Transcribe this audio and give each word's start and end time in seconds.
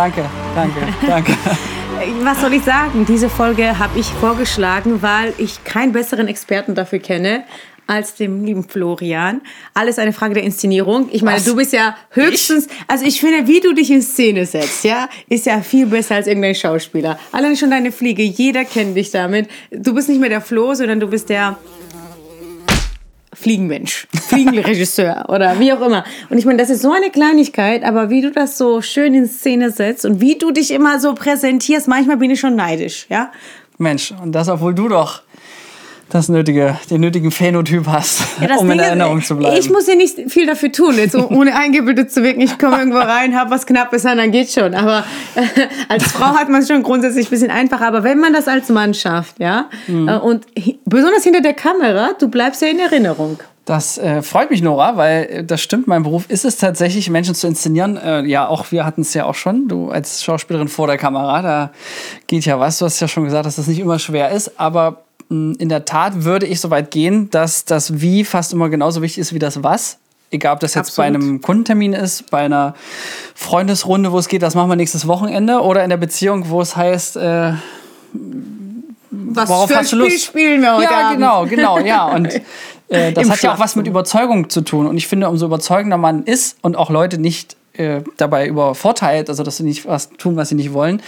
Danke, 0.00 0.24
danke, 0.54 0.80
danke. 1.06 1.32
Was 2.22 2.40
soll 2.40 2.54
ich 2.54 2.64
sagen? 2.64 3.04
Diese 3.06 3.28
Folge 3.28 3.78
habe 3.78 3.98
ich 3.98 4.06
vorgeschlagen, 4.06 5.02
weil 5.02 5.34
ich 5.36 5.62
keinen 5.64 5.92
besseren 5.92 6.26
Experten 6.26 6.74
dafür 6.74 7.00
kenne 7.00 7.44
als 7.86 8.14
dem 8.14 8.42
lieben 8.42 8.64
Florian. 8.64 9.42
Alles 9.74 9.98
eine 9.98 10.14
Frage 10.14 10.32
der 10.32 10.44
Inszenierung. 10.44 11.10
Ich 11.12 11.20
meine, 11.20 11.36
Was? 11.36 11.44
du 11.44 11.54
bist 11.54 11.74
ja 11.74 11.98
höchstens, 12.12 12.68
also 12.86 13.04
ich 13.04 13.20
finde, 13.20 13.46
wie 13.46 13.60
du 13.60 13.74
dich 13.74 13.90
in 13.90 14.00
Szene 14.00 14.46
setzt, 14.46 14.84
ja, 14.84 15.10
ist 15.28 15.44
ja 15.44 15.60
viel 15.60 15.84
besser 15.84 16.14
als 16.14 16.26
irgendein 16.26 16.54
Schauspieler. 16.54 17.18
Allein 17.32 17.54
schon 17.58 17.70
deine 17.70 17.92
Fliege, 17.92 18.22
jeder 18.22 18.64
kennt 18.64 18.96
dich 18.96 19.10
damit. 19.10 19.50
Du 19.70 19.92
bist 19.92 20.08
nicht 20.08 20.20
mehr 20.20 20.30
der 20.30 20.40
Flo, 20.40 20.72
sondern 20.72 20.98
du 20.98 21.08
bist 21.08 21.28
der 21.28 21.58
Fliegenmensch, 23.40 24.06
Fliegenregisseur 24.28 25.24
oder 25.28 25.58
wie 25.58 25.72
auch 25.72 25.80
immer. 25.80 26.04
Und 26.28 26.38
ich 26.38 26.44
meine, 26.44 26.58
das 26.58 26.68
ist 26.68 26.82
so 26.82 26.92
eine 26.92 27.10
Kleinigkeit, 27.10 27.82
aber 27.84 28.10
wie 28.10 28.20
du 28.20 28.30
das 28.30 28.58
so 28.58 28.82
schön 28.82 29.14
in 29.14 29.26
Szene 29.26 29.70
setzt 29.70 30.04
und 30.04 30.20
wie 30.20 30.36
du 30.36 30.50
dich 30.50 30.70
immer 30.70 31.00
so 31.00 31.14
präsentierst, 31.14 31.88
manchmal 31.88 32.18
bin 32.18 32.30
ich 32.30 32.40
schon 32.40 32.56
neidisch, 32.56 33.06
ja. 33.08 33.32
Mensch, 33.78 34.12
und 34.22 34.32
das, 34.32 34.48
obwohl 34.48 34.74
du 34.74 34.88
doch 34.88 35.22
das 36.10 36.28
nötige, 36.28 36.76
den 36.90 37.00
nötigen 37.00 37.30
Phänotyp 37.30 37.86
hast, 37.86 38.22
ja, 38.40 38.56
um 38.56 38.70
in 38.70 38.78
Erinnerung 38.78 39.18
ist, 39.18 39.28
zu 39.28 39.36
bleiben. 39.36 39.56
Ich 39.56 39.70
muss 39.70 39.86
ja 39.86 39.94
nicht 39.94 40.30
viel 40.30 40.46
dafür 40.46 40.72
tun, 40.72 40.96
jetzt 40.96 41.14
ohne 41.14 41.56
eingebildet 41.56 42.12
zu 42.12 42.22
wirken. 42.22 42.40
Ich 42.40 42.58
komme 42.58 42.78
irgendwo 42.78 42.98
rein, 42.98 43.38
habe 43.38 43.50
was 43.50 43.64
Knappes 43.64 44.04
an, 44.04 44.18
dann 44.18 44.32
geht 44.32 44.50
schon. 44.50 44.74
Aber 44.74 45.04
äh, 45.36 45.42
als 45.88 46.04
Frau 46.04 46.34
hat 46.34 46.48
man 46.48 46.62
es 46.62 46.68
schon 46.68 46.82
grundsätzlich 46.82 47.28
ein 47.28 47.30
bisschen 47.30 47.50
einfacher. 47.50 47.86
Aber 47.86 48.02
wenn 48.04 48.18
man 48.18 48.32
das 48.32 48.48
als 48.48 48.68
Mann 48.68 48.92
schafft, 48.92 49.38
ja, 49.38 49.70
mhm. 49.86 50.08
äh, 50.08 50.16
und 50.18 50.46
besonders 50.84 51.22
hinter 51.22 51.40
der 51.40 51.54
Kamera, 51.54 52.10
du 52.18 52.28
bleibst 52.28 52.60
ja 52.60 52.68
in 52.68 52.80
Erinnerung. 52.80 53.38
Das 53.64 53.98
äh, 53.98 54.22
freut 54.22 54.50
mich, 54.50 54.62
Nora, 54.62 54.96
weil 54.96 55.28
äh, 55.30 55.44
das 55.44 55.60
stimmt, 55.60 55.86
mein 55.86 56.02
Beruf 56.02 56.28
ist 56.28 56.44
es 56.44 56.56
tatsächlich, 56.56 57.08
Menschen 57.08 57.36
zu 57.36 57.46
inszenieren. 57.46 57.96
Äh, 57.96 58.22
ja, 58.22 58.48
auch 58.48 58.72
wir 58.72 58.84
hatten 58.84 59.02
es 59.02 59.14
ja 59.14 59.26
auch 59.26 59.36
schon, 59.36 59.68
du 59.68 59.90
als 59.90 60.24
Schauspielerin 60.24 60.66
vor 60.66 60.88
der 60.88 60.98
Kamera, 60.98 61.40
da 61.40 61.70
geht 62.26 62.46
ja 62.46 62.58
was. 62.58 62.78
Du 62.78 62.86
hast 62.86 62.98
ja 62.98 63.06
schon 63.06 63.24
gesagt, 63.24 63.46
dass 63.46 63.56
das 63.56 63.68
nicht 63.68 63.78
immer 63.78 64.00
schwer 64.00 64.30
ist, 64.30 64.58
aber 64.58 65.04
in 65.30 65.68
der 65.68 65.84
Tat 65.84 66.24
würde 66.24 66.44
ich 66.44 66.60
so 66.60 66.70
weit 66.70 66.90
gehen, 66.90 67.30
dass 67.30 67.64
das 67.64 68.00
Wie 68.00 68.24
fast 68.24 68.52
immer 68.52 68.68
genauso 68.68 69.00
wichtig 69.00 69.20
ist 69.20 69.32
wie 69.32 69.38
das 69.38 69.62
Was. 69.62 69.98
Egal, 70.32 70.54
ob 70.54 70.60
das 70.60 70.74
jetzt 70.74 70.88
Absolut. 70.90 71.12
bei 71.12 71.16
einem 71.18 71.40
Kundentermin 71.40 71.92
ist, 71.92 72.30
bei 72.30 72.38
einer 72.38 72.74
Freundesrunde, 73.34 74.12
wo 74.12 74.18
es 74.18 74.28
geht, 74.28 74.42
das 74.42 74.54
machen 74.54 74.68
wir 74.68 74.76
nächstes 74.76 75.06
Wochenende, 75.06 75.60
oder 75.60 75.82
in 75.84 75.90
der 75.90 75.96
Beziehung, 75.96 76.50
wo 76.50 76.60
es 76.60 76.76
heißt, 76.76 77.16
äh, 77.16 77.52
was 79.10 79.48
worauf 79.48 79.70
für 79.70 79.76
hast 79.76 79.92
du 79.92 79.96
Lust? 79.96 80.10
Spiel 80.10 80.20
spielen 80.20 80.62
wir 80.62 80.76
heute 80.76 80.84
Ja, 80.84 81.08
Abend. 81.08 81.18
genau, 81.18 81.46
genau, 81.46 81.78
ja. 81.78 82.06
Und 82.06 82.28
äh, 82.88 83.12
das 83.12 83.30
hat 83.30 83.42
ja 83.42 83.54
auch 83.54 83.58
was 83.58 83.76
mit 83.76 83.86
Überzeugung 83.86 84.50
zu 84.50 84.60
tun. 84.62 84.86
Und 84.86 84.96
ich 84.96 85.06
finde, 85.06 85.28
umso 85.28 85.46
überzeugender 85.46 85.96
man 85.96 86.24
ist 86.24 86.56
und 86.62 86.76
auch 86.76 86.90
Leute 86.90 87.18
nicht 87.18 87.56
äh, 87.74 88.02
dabei 88.16 88.46
übervorteilt, 88.46 89.28
also 89.28 89.42
dass 89.42 89.56
sie 89.56 89.64
nicht 89.64 89.86
was 89.86 90.10
tun, 90.10 90.36
was 90.36 90.48
sie 90.48 90.54
nicht 90.54 90.72
wollen, 90.72 91.02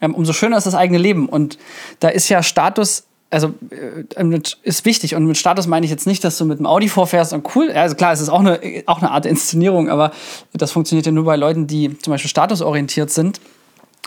ähm, 0.00 0.14
umso 0.14 0.32
schöner 0.32 0.56
ist 0.56 0.66
das 0.66 0.74
eigene 0.74 0.98
Leben. 0.98 1.28
Und 1.28 1.58
da 2.00 2.08
ist 2.08 2.28
ja 2.28 2.42
Status 2.42 3.04
also 3.30 3.54
äh, 3.70 4.40
ist 4.62 4.84
wichtig 4.84 5.14
und 5.14 5.26
mit 5.26 5.36
Status 5.36 5.66
meine 5.66 5.84
ich 5.84 5.90
jetzt 5.90 6.06
nicht, 6.06 6.24
dass 6.24 6.38
du 6.38 6.44
mit 6.44 6.58
dem 6.58 6.66
Audi 6.66 6.88
vorfährst 6.88 7.32
und 7.32 7.54
cool, 7.54 7.70
also 7.70 7.94
klar, 7.94 8.12
es 8.12 8.20
ist 8.20 8.28
auch 8.28 8.40
eine, 8.40 8.60
auch 8.86 8.98
eine 8.98 9.10
Art 9.10 9.26
Inszenierung, 9.26 9.88
aber 9.90 10.12
das 10.52 10.72
funktioniert 10.72 11.06
ja 11.06 11.12
nur 11.12 11.24
bei 11.24 11.36
Leuten, 11.36 11.66
die 11.66 11.96
zum 11.98 12.12
Beispiel 12.12 12.30
statusorientiert 12.30 13.10
sind. 13.10 13.40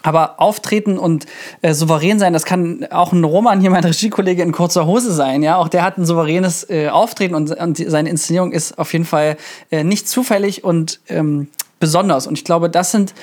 Aber 0.04 0.40
auftreten 0.40 0.98
und 0.98 1.28
äh, 1.62 1.76
souverän 1.76 2.18
sein, 2.18 2.34
das 2.34 2.44
kann 2.44 2.88
auch 2.90 3.14
ein 3.14 3.24
Roman 3.24 3.62
hier, 3.62 3.70
mein 3.70 3.84
Regiekollege 3.84 4.42
in 4.42 4.52
kurzer 4.52 4.88
Hose 4.88 5.14
sein. 5.14 5.44
Ja, 5.44 5.58
auch 5.58 5.68
der 5.68 5.84
hat 5.84 6.00
ein 6.00 6.06
souveränes 6.06 6.68
äh, 6.72 6.90
Auftreten 6.90 7.36
und, 7.36 7.52
und 7.52 7.78
seine 7.78 8.10
Inszenierung 8.10 8.52
ist 8.52 8.80
auf 8.80 8.94
jeden 8.94 9.06
Fall 9.06 9.38
äh, 9.70 9.84
nicht 9.84 10.10
zufällig 10.10 10.64
und 10.64 11.02
ähm, 11.08 11.50
besonders. 11.82 12.26
Und 12.26 12.38
ich 12.38 12.46
glaube, 12.46 12.70
das 12.70 12.92
sind 12.92 13.14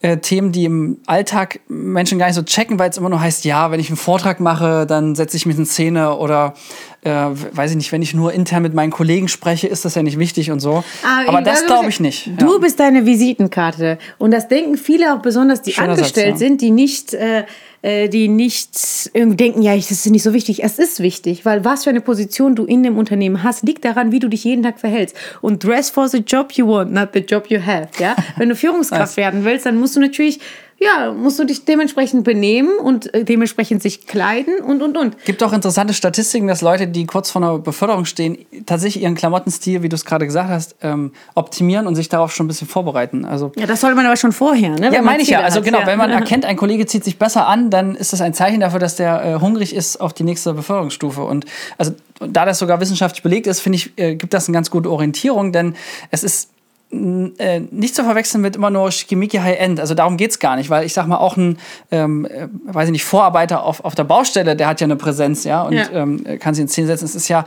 äh, 0.00 0.18
Themen, 0.18 0.52
die 0.52 0.64
im 0.64 0.98
Alltag 1.06 1.60
Menschen 1.68 2.18
gar 2.18 2.26
nicht 2.26 2.36
so 2.36 2.42
checken, 2.42 2.78
weil 2.78 2.90
es 2.90 2.98
immer 2.98 3.08
nur 3.08 3.20
heißt, 3.20 3.44
ja, 3.44 3.70
wenn 3.70 3.80
ich 3.80 3.88
einen 3.88 3.96
Vortrag 3.96 4.38
mache, 4.38 4.86
dann 4.86 5.14
setze 5.16 5.36
ich 5.36 5.44
mich 5.44 5.58
in 5.58 5.66
Szene 5.66 6.16
oder 6.16 6.54
äh, 7.02 7.10
weiß 7.10 7.72
ich 7.72 7.76
nicht, 7.76 7.92
wenn 7.92 8.02
ich 8.02 8.14
nur 8.14 8.32
intern 8.32 8.62
mit 8.62 8.74
meinen 8.74 8.90
Kollegen 8.90 9.28
spreche, 9.28 9.66
ist 9.66 9.84
das 9.84 9.94
ja 9.96 10.02
nicht 10.02 10.18
wichtig 10.18 10.50
und 10.50 10.60
so. 10.60 10.84
Aber, 11.02 11.28
Aber 11.28 11.42
das 11.42 11.66
glaube 11.66 11.88
ich 11.88 11.98
nicht. 12.00 12.30
Du 12.38 12.54
ja. 12.54 12.58
bist 12.58 12.78
deine 12.78 13.06
Visitenkarte. 13.06 13.98
Und 14.18 14.30
das 14.30 14.46
denken 14.48 14.76
viele 14.76 15.14
auch 15.14 15.20
besonders, 15.20 15.62
die 15.62 15.72
Schöner 15.72 15.90
angestellt 15.90 16.34
Satz, 16.34 16.40
ja. 16.40 16.48
sind, 16.48 16.60
die 16.60 16.70
nicht 16.70 17.14
äh, 17.14 17.44
äh, 17.82 18.08
die 18.08 18.26
nicht 18.28 19.10
irgendwie 19.14 19.36
denken, 19.36 19.62
ja, 19.62 19.76
das 19.76 19.90
ist 19.90 20.06
nicht 20.06 20.24
so 20.24 20.32
wichtig. 20.32 20.64
Es 20.64 20.78
ist 20.78 21.00
wichtig, 21.00 21.44
weil 21.44 21.64
was 21.64 21.84
für 21.84 21.90
eine 21.90 22.00
Position 22.00 22.56
du 22.56 22.64
in 22.64 22.82
dem 22.82 22.98
Unternehmen 22.98 23.44
hast, 23.44 23.64
liegt 23.64 23.84
daran, 23.84 24.10
wie 24.10 24.18
du 24.18 24.28
dich 24.28 24.42
jeden 24.42 24.64
Tag 24.64 24.80
verhältst. 24.80 25.16
Und 25.42 25.62
dress 25.62 25.88
for 25.88 26.08
the 26.08 26.18
job 26.18 26.52
you 26.52 26.66
want, 26.66 26.92
not 26.92 27.10
the 27.14 27.20
job 27.20 27.46
you 27.48 27.60
have. 27.64 27.88
Ja? 28.00 28.16
Wenn 28.36 28.48
du 28.48 28.56
Führungskraft 28.56 29.16
werden 29.16 29.44
willst, 29.44 29.64
dann 29.64 29.78
musst 29.78 29.87
du 29.96 30.00
natürlich 30.00 30.40
ja, 30.80 31.12
musst 31.12 31.38
du 31.40 31.44
dich 31.44 31.64
dementsprechend 31.64 32.22
benehmen 32.22 32.78
und 32.78 33.12
äh, 33.12 33.24
dementsprechend 33.24 33.82
sich 33.82 34.06
kleiden 34.06 34.60
und, 34.60 34.80
und, 34.80 34.96
und. 34.96 35.24
Gibt 35.24 35.42
auch 35.42 35.52
interessante 35.52 35.92
Statistiken, 35.92 36.46
dass 36.46 36.62
Leute, 36.62 36.86
die 36.86 37.04
kurz 37.04 37.32
vor 37.32 37.42
einer 37.42 37.58
Beförderung 37.58 38.04
stehen, 38.04 38.38
tatsächlich 38.64 39.02
ihren 39.02 39.16
Klamottenstil, 39.16 39.82
wie 39.82 39.88
du 39.88 39.96
es 39.96 40.04
gerade 40.04 40.24
gesagt 40.24 40.50
hast, 40.50 40.76
ähm, 40.82 41.12
optimieren 41.34 41.88
und 41.88 41.96
sich 41.96 42.08
darauf 42.08 42.32
schon 42.32 42.46
ein 42.46 42.48
bisschen 42.48 42.68
vorbereiten. 42.68 43.24
Also, 43.24 43.50
ja, 43.56 43.66
das 43.66 43.80
sollte 43.80 43.96
man 43.96 44.06
aber 44.06 44.16
schon 44.16 44.30
vorher, 44.30 44.78
ne? 44.78 44.94
Ja, 44.94 45.02
meine 45.02 45.22
ich 45.22 45.28
ja. 45.28 45.40
Also 45.40 45.62
genau, 45.62 45.80
ja. 45.80 45.86
wenn 45.86 45.98
man 45.98 46.10
erkennt, 46.12 46.44
ein 46.44 46.56
Kollege 46.56 46.86
zieht 46.86 47.02
sich 47.02 47.18
besser 47.18 47.48
an, 47.48 47.70
dann 47.70 47.96
ist 47.96 48.12
das 48.12 48.20
ein 48.20 48.32
Zeichen 48.32 48.60
dafür, 48.60 48.78
dass 48.78 48.94
der 48.94 49.24
äh, 49.24 49.40
hungrig 49.40 49.74
ist 49.74 50.00
auf 50.00 50.12
die 50.12 50.22
nächste 50.22 50.54
Beförderungsstufe. 50.54 51.22
Und 51.22 51.44
also 51.76 51.92
da 52.20 52.44
das 52.44 52.60
sogar 52.60 52.80
wissenschaftlich 52.80 53.24
belegt 53.24 53.48
ist, 53.48 53.58
finde 53.58 53.76
ich, 53.76 53.98
äh, 53.98 54.14
gibt 54.14 54.32
das 54.32 54.46
eine 54.46 54.54
ganz 54.54 54.70
gute 54.70 54.90
Orientierung, 54.90 55.52
denn 55.52 55.74
es 56.12 56.22
ist 56.22 56.50
äh, 56.90 57.60
nicht 57.70 57.94
zu 57.94 58.02
verwechseln 58.02 58.40
mit 58.40 58.56
immer 58.56 58.70
nur 58.70 58.90
Schickimicki 58.90 59.38
High-End. 59.38 59.78
Also 59.80 59.94
darum 59.94 60.16
geht 60.16 60.30
es 60.30 60.38
gar 60.38 60.56
nicht, 60.56 60.70
weil 60.70 60.86
ich 60.86 60.94
sag 60.94 61.06
mal, 61.06 61.18
auch 61.18 61.36
ein, 61.36 61.58
ähm, 61.90 62.24
äh, 62.26 62.48
weiß 62.64 62.88
ich 62.88 62.92
nicht, 62.92 63.04
Vorarbeiter 63.04 63.62
auf, 63.62 63.84
auf 63.84 63.94
der 63.94 64.04
Baustelle, 64.04 64.56
der 64.56 64.66
hat 64.66 64.80
ja 64.80 64.86
eine 64.86 64.96
Präsenz, 64.96 65.44
ja, 65.44 65.62
und 65.62 65.74
ja. 65.74 65.90
Ähm, 65.90 66.24
kann 66.40 66.54
sich 66.54 66.62
in 66.62 66.68
Szene 66.68 66.86
setzen. 66.86 67.04
Es 67.04 67.14
ist 67.14 67.28
ja, 67.28 67.44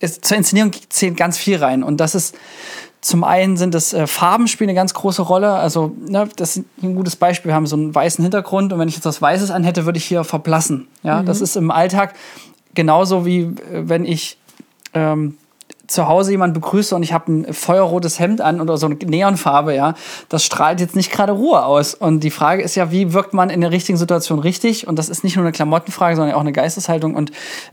es, 0.00 0.20
zur 0.20 0.36
Inszenierung 0.36 0.72
zählt 0.88 1.16
ganz 1.16 1.38
viel 1.38 1.56
rein. 1.56 1.82
Und 1.82 1.98
das 1.98 2.14
ist, 2.14 2.36
zum 3.00 3.24
einen 3.24 3.56
sind 3.56 3.74
es 3.74 3.92
äh, 3.92 4.06
Farben 4.06 4.46
spielen 4.46 4.70
eine 4.70 4.76
ganz 4.76 4.94
große 4.94 5.22
Rolle. 5.22 5.52
Also, 5.52 5.94
ne, 6.06 6.28
das 6.36 6.56
ist 6.56 6.64
ein 6.82 6.94
gutes 6.94 7.16
Beispiel. 7.16 7.50
Wir 7.50 7.54
haben 7.54 7.66
so 7.66 7.76
einen 7.76 7.94
weißen 7.94 8.22
Hintergrund 8.22 8.72
und 8.72 8.78
wenn 8.78 8.88
ich 8.88 8.94
jetzt 8.94 9.04
was 9.06 9.20
Weißes 9.20 9.50
anhätte, 9.50 9.86
würde 9.86 9.98
ich 9.98 10.04
hier 10.04 10.24
verblassen. 10.24 10.88
Ja, 11.02 11.20
mhm. 11.20 11.26
das 11.26 11.40
ist 11.40 11.56
im 11.56 11.70
Alltag 11.70 12.14
genauso 12.74 13.26
wie 13.26 13.40
äh, 13.40 13.54
wenn 13.72 14.04
ich 14.04 14.38
ähm, 14.94 15.36
zu 15.86 16.08
Hause 16.08 16.32
jemand 16.32 16.54
begrüße 16.54 16.94
und 16.94 17.02
ich 17.02 17.12
habe 17.12 17.32
ein 17.32 17.52
feuerrotes 17.52 18.18
Hemd 18.18 18.40
an 18.40 18.60
oder 18.60 18.76
so 18.76 18.86
eine 18.86 18.96
Neonfarbe, 18.96 19.74
ja, 19.74 19.94
das 20.28 20.44
strahlt 20.44 20.80
jetzt 20.80 20.96
nicht 20.96 21.10
gerade 21.10 21.32
Ruhe 21.32 21.64
aus. 21.64 21.94
Und 21.94 22.20
die 22.20 22.30
Frage 22.30 22.62
ist 22.62 22.74
ja, 22.74 22.90
wie 22.90 23.12
wirkt 23.12 23.34
man 23.34 23.50
in 23.50 23.60
der 23.60 23.70
richtigen 23.70 23.98
Situation 23.98 24.38
richtig? 24.38 24.86
Und 24.86 24.98
das 24.98 25.08
ist 25.08 25.24
nicht 25.24 25.36
nur 25.36 25.44
eine 25.44 25.52
Klamottenfrage, 25.52 26.16
sondern 26.16 26.34
auch 26.34 26.40
eine 26.40 26.52
Geisteshaltung. 26.52 27.14
Und 27.14 27.30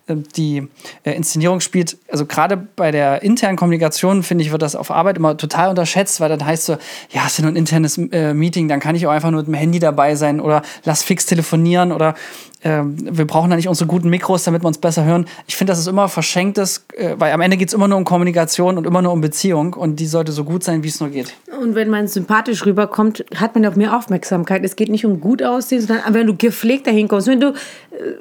äh, 0.07 0.15
die 0.35 0.67
äh, 1.03 1.11
Inszenierung 1.11 1.61
spielt, 1.61 1.97
also 2.09 2.25
gerade 2.25 2.57
bei 2.57 2.91
der 2.91 3.23
internen 3.23 3.57
Kommunikation, 3.57 4.23
finde 4.23 4.43
ich, 4.43 4.51
wird 4.51 4.61
das 4.61 4.75
auf 4.75 4.91
Arbeit 4.91 5.17
immer 5.17 5.37
total 5.37 5.69
unterschätzt, 5.69 6.19
weil 6.19 6.29
dann 6.29 6.45
heißt 6.45 6.65
so, 6.65 6.73
ja, 7.11 7.21
es 7.25 7.33
ist 7.33 7.37
ja 7.39 7.43
nur 7.43 7.53
ein 7.53 7.57
internes 7.57 7.97
äh, 7.97 8.33
Meeting, 8.33 8.67
dann 8.67 8.79
kann 8.79 8.95
ich 8.95 9.07
auch 9.07 9.11
einfach 9.11 9.31
nur 9.31 9.41
mit 9.41 9.47
dem 9.47 9.53
Handy 9.53 9.79
dabei 9.79 10.15
sein 10.15 10.39
oder 10.39 10.61
lass 10.83 11.03
fix 11.03 11.25
telefonieren 11.25 11.91
oder 11.91 12.15
ähm, 12.63 12.95
wir 12.99 13.25
brauchen 13.25 13.49
da 13.49 13.55
nicht 13.55 13.67
unsere 13.67 13.87
guten 13.87 14.09
Mikros, 14.09 14.43
damit 14.43 14.63
wir 14.63 14.67
uns 14.67 14.77
besser 14.77 15.03
hören. 15.03 15.25
Ich 15.47 15.55
finde, 15.55 15.71
das 15.71 15.79
ist 15.79 15.87
immer 15.87 16.07
verschenktes, 16.07 16.85
äh, 16.95 17.15
weil 17.17 17.33
am 17.33 17.41
Ende 17.41 17.57
geht 17.57 17.69
es 17.69 17.73
immer 17.73 17.87
nur 17.87 17.97
um 17.97 18.05
Kommunikation 18.05 18.77
und 18.77 18.85
immer 18.85 19.01
nur 19.01 19.11
um 19.11 19.21
Beziehung 19.21 19.73
und 19.73 19.99
die 19.99 20.05
sollte 20.05 20.31
so 20.31 20.43
gut 20.43 20.63
sein, 20.63 20.83
wie 20.83 20.87
es 20.87 20.99
nur 20.99 21.09
geht. 21.09 21.33
Und 21.59 21.75
wenn 21.75 21.89
man 21.89 22.07
sympathisch 22.07 22.65
rüberkommt, 22.65 23.25
hat 23.35 23.55
man 23.55 23.65
auch 23.65 23.75
mehr 23.75 23.95
Aufmerksamkeit. 23.95 24.63
Es 24.63 24.75
geht 24.75 24.89
nicht 24.89 25.05
um 25.05 25.19
gut 25.19 25.41
aussehen, 25.41 25.81
sondern 25.81 26.13
wenn 26.13 26.27
du 26.27 26.35
gepflegt 26.35 26.87
dahin 26.87 27.07
kommst, 27.07 27.27
wenn 27.27 27.39
du 27.39 27.47
äh, 27.47 27.53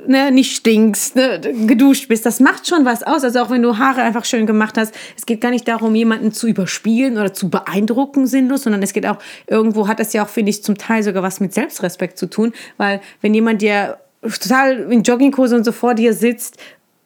ne, 0.07 0.31
nicht 0.31 0.57
stinkst, 0.57 1.17
ne, 1.17 1.41
geduscht 1.67 2.09
bist, 2.09 2.25
das 2.25 2.41
macht 2.41 2.67
schon 2.67 2.85
was 2.85 3.03
aus. 3.03 3.25
Also 3.25 3.41
auch 3.41 3.51
wenn 3.51 3.63
du 3.63 3.77
Haare 3.77 4.03
einfach 4.03 4.25
schön 4.25 4.47
gemacht 4.47 4.79
hast, 4.79 4.95
es 5.17 5.27
geht 5.27 5.41
gar 5.41 5.51
nicht 5.51 5.69
darum, 5.69 5.95
jemanden 5.95 6.33
zu 6.33 6.49
überspielen 6.49 7.19
oder 7.19 7.35
zu 7.35 7.51
beeindrucken 7.51 8.27
sinnlos, 8.27 8.63
sondern 8.63 8.83
es 8.83 8.95
geht 8.95 9.07
auch, 9.07 9.19
irgendwo 9.47 9.87
hat 9.87 10.01
das 10.01 10.15
ja 10.15 10.25
auch, 10.25 10.29
finde 10.29 10.51
ich, 10.51 10.63
zum 10.63 10.79
Teil 10.79 11.03
sogar 11.03 11.23
was 11.23 11.41
mit 11.41 11.53
Selbstrespekt 11.53 12.17
zu 12.17 12.29
tun, 12.29 12.53
weil 12.79 13.01
wenn 13.21 13.35
jemand 13.35 13.61
dir 13.63 13.99
total 14.23 14.93
in 14.93 15.03
Jogginghose 15.03 15.57
und 15.57 15.65
so 15.65 15.73
vor 15.73 15.95
dir 15.95 16.13
sitzt 16.13 16.59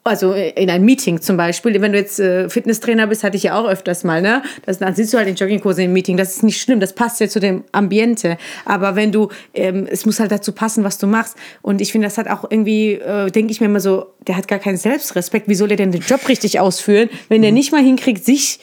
also 0.04 0.34
in 0.34 0.68
einem 0.68 0.84
Meeting 0.84 1.20
zum 1.22 1.38
Beispiel, 1.38 1.80
wenn 1.80 1.92
du 1.92 1.98
jetzt 1.98 2.20
äh, 2.20 2.50
Fitnesstrainer 2.50 3.06
bist, 3.06 3.24
hatte 3.24 3.38
ich 3.38 3.44
ja 3.44 3.58
auch 3.58 3.66
öfters 3.66 4.04
mal, 4.04 4.20
ne? 4.20 4.42
Das, 4.66 4.78
dann 4.78 4.94
sitzt 4.94 5.14
du 5.14 5.18
halt 5.18 5.28
in 5.28 5.34
Jogginghose 5.34 5.82
im 5.82 5.94
Meeting. 5.94 6.18
Das 6.18 6.36
ist 6.36 6.42
nicht 6.42 6.60
schlimm, 6.60 6.78
das 6.78 6.92
passt 6.92 7.20
ja 7.20 7.28
zu 7.28 7.40
dem 7.40 7.64
Ambiente. 7.72 8.36
Aber 8.66 8.96
wenn 8.96 9.12
du, 9.12 9.30
ähm, 9.54 9.88
es 9.90 10.04
muss 10.04 10.20
halt 10.20 10.30
dazu 10.30 10.52
passen, 10.52 10.84
was 10.84 10.98
du 10.98 11.06
machst. 11.06 11.36
Und 11.62 11.80
ich 11.80 11.90
finde, 11.90 12.06
das 12.06 12.18
hat 12.18 12.28
auch 12.28 12.44
irgendwie, 12.48 12.92
äh, 12.92 13.30
denke 13.30 13.50
ich 13.50 13.60
mir 13.60 13.66
immer 13.66 13.80
so, 13.80 14.08
der 14.26 14.36
hat 14.36 14.46
gar 14.46 14.58
keinen 14.58 14.76
Selbstrespekt. 14.76 15.48
Wie 15.48 15.54
soll 15.54 15.70
er 15.70 15.78
denn 15.78 15.90
den 15.90 16.02
Job 16.02 16.28
richtig 16.28 16.60
ausführen, 16.60 17.08
wenn 17.30 17.42
er 17.42 17.52
nicht 17.52 17.72
mal 17.72 17.82
hinkriegt, 17.82 18.26
sich 18.26 18.60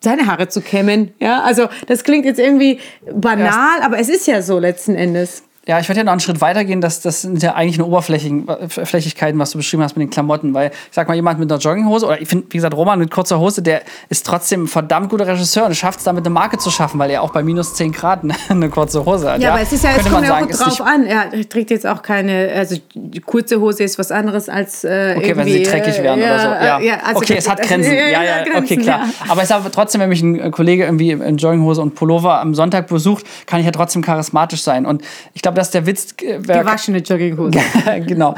seine 0.00 0.26
Haare 0.26 0.48
zu 0.48 0.60
kämmen? 0.60 1.12
Ja, 1.20 1.42
also 1.42 1.68
das 1.86 2.02
klingt 2.02 2.24
jetzt 2.24 2.40
irgendwie 2.40 2.80
banal, 3.12 3.82
aber 3.82 4.00
es 4.00 4.08
ist 4.08 4.26
ja 4.26 4.42
so 4.42 4.58
letzten 4.58 4.96
Endes. 4.96 5.44
Ja, 5.66 5.78
ich 5.78 5.88
würde 5.88 6.00
ja 6.00 6.04
noch 6.04 6.12
einen 6.12 6.20
Schritt 6.20 6.40
weitergehen, 6.40 6.80
dass 6.80 7.00
das 7.00 7.22
sind 7.22 7.40
ja 7.40 7.54
eigentlich 7.54 7.78
nur 7.78 7.86
Oberflächigkeiten, 7.86 9.38
was 9.38 9.52
du 9.52 9.58
beschrieben 9.58 9.84
hast 9.84 9.96
mit 9.96 10.02
den 10.02 10.10
Klamotten, 10.10 10.54
weil 10.54 10.70
ich 10.70 10.74
sag 10.90 11.06
mal, 11.06 11.14
jemand 11.14 11.38
mit 11.38 11.52
einer 11.52 11.60
Jogginghose 11.60 12.06
oder 12.06 12.20
ich 12.20 12.26
finde, 12.26 12.46
wie 12.50 12.56
gesagt, 12.56 12.74
Roman 12.74 12.98
mit 12.98 13.12
kurzer 13.12 13.38
Hose, 13.38 13.62
der 13.62 13.82
ist 14.08 14.26
trotzdem 14.26 14.64
ein 14.64 14.66
verdammt 14.66 15.08
guter 15.08 15.24
Regisseur 15.24 15.66
und 15.66 15.76
schafft 15.76 16.00
es 16.00 16.04
damit 16.04 16.26
eine 16.26 16.34
Marke 16.34 16.58
zu 16.58 16.72
schaffen, 16.72 16.98
weil 16.98 17.10
er 17.10 17.22
auch 17.22 17.32
bei 17.32 17.44
minus 17.44 17.74
10 17.74 17.92
Grad 17.92 18.22
eine 18.48 18.70
kurze 18.70 19.04
Hose 19.04 19.30
hat. 19.30 19.40
Ja, 19.40 19.48
ja. 19.48 19.52
aber 19.52 19.62
es 19.62 19.72
ist 19.72 19.84
ja, 19.84 19.90
es 19.96 20.10
kommt 20.10 20.26
ja 20.26 20.36
auch 20.36 20.46
drauf 20.48 20.80
an. 20.80 21.06
Er 21.06 21.30
trägt 21.48 21.70
jetzt 21.70 21.86
auch 21.86 22.02
keine, 22.02 22.50
also 22.56 22.76
kurze 23.24 23.60
Hose 23.60 23.84
ist 23.84 24.00
was 24.00 24.10
anderes 24.10 24.48
als 24.48 24.82
äh, 24.82 25.14
Okay, 25.16 25.36
wenn 25.36 25.46
sie 25.46 25.62
dreckig 25.62 26.02
wären 26.02 26.18
ja, 26.18 26.26
oder 26.26 26.38
so. 26.40 26.48
Ja, 26.48 26.80
ja 26.80 26.94
also 27.04 27.18
okay, 27.18 27.36
es 27.38 27.48
hat 27.48 27.62
Grenzen. 27.62 27.94
Ja, 27.94 28.20
ja, 28.20 28.42
Grenzen, 28.42 28.64
okay, 28.64 28.76
klar. 28.78 29.08
Aber 29.28 29.42
ich 29.42 29.48
sage 29.48 29.70
trotzdem, 29.70 30.00
wenn 30.00 30.08
mich 30.08 30.22
ein 30.22 30.50
Kollege 30.50 30.84
irgendwie 30.84 31.12
in 31.12 31.36
Jogginghose 31.36 31.80
und 31.80 31.94
Pullover 31.94 32.40
am 32.40 32.52
Sonntag 32.56 32.88
besucht, 32.88 33.24
kann 33.46 33.60
ich 33.60 33.66
ja 33.66 33.72
trotzdem 33.72 34.02
charismatisch 34.02 34.62
sein 34.62 34.86
und 34.86 35.02
ich 35.34 35.42
glaube, 35.42 35.51
dass 35.52 35.70
der 35.70 35.86
Witz. 35.86 36.14
Äh, 36.20 36.38
Gewaschene 36.38 36.98
Jogginghose. 36.98 37.58
genau. 38.06 38.34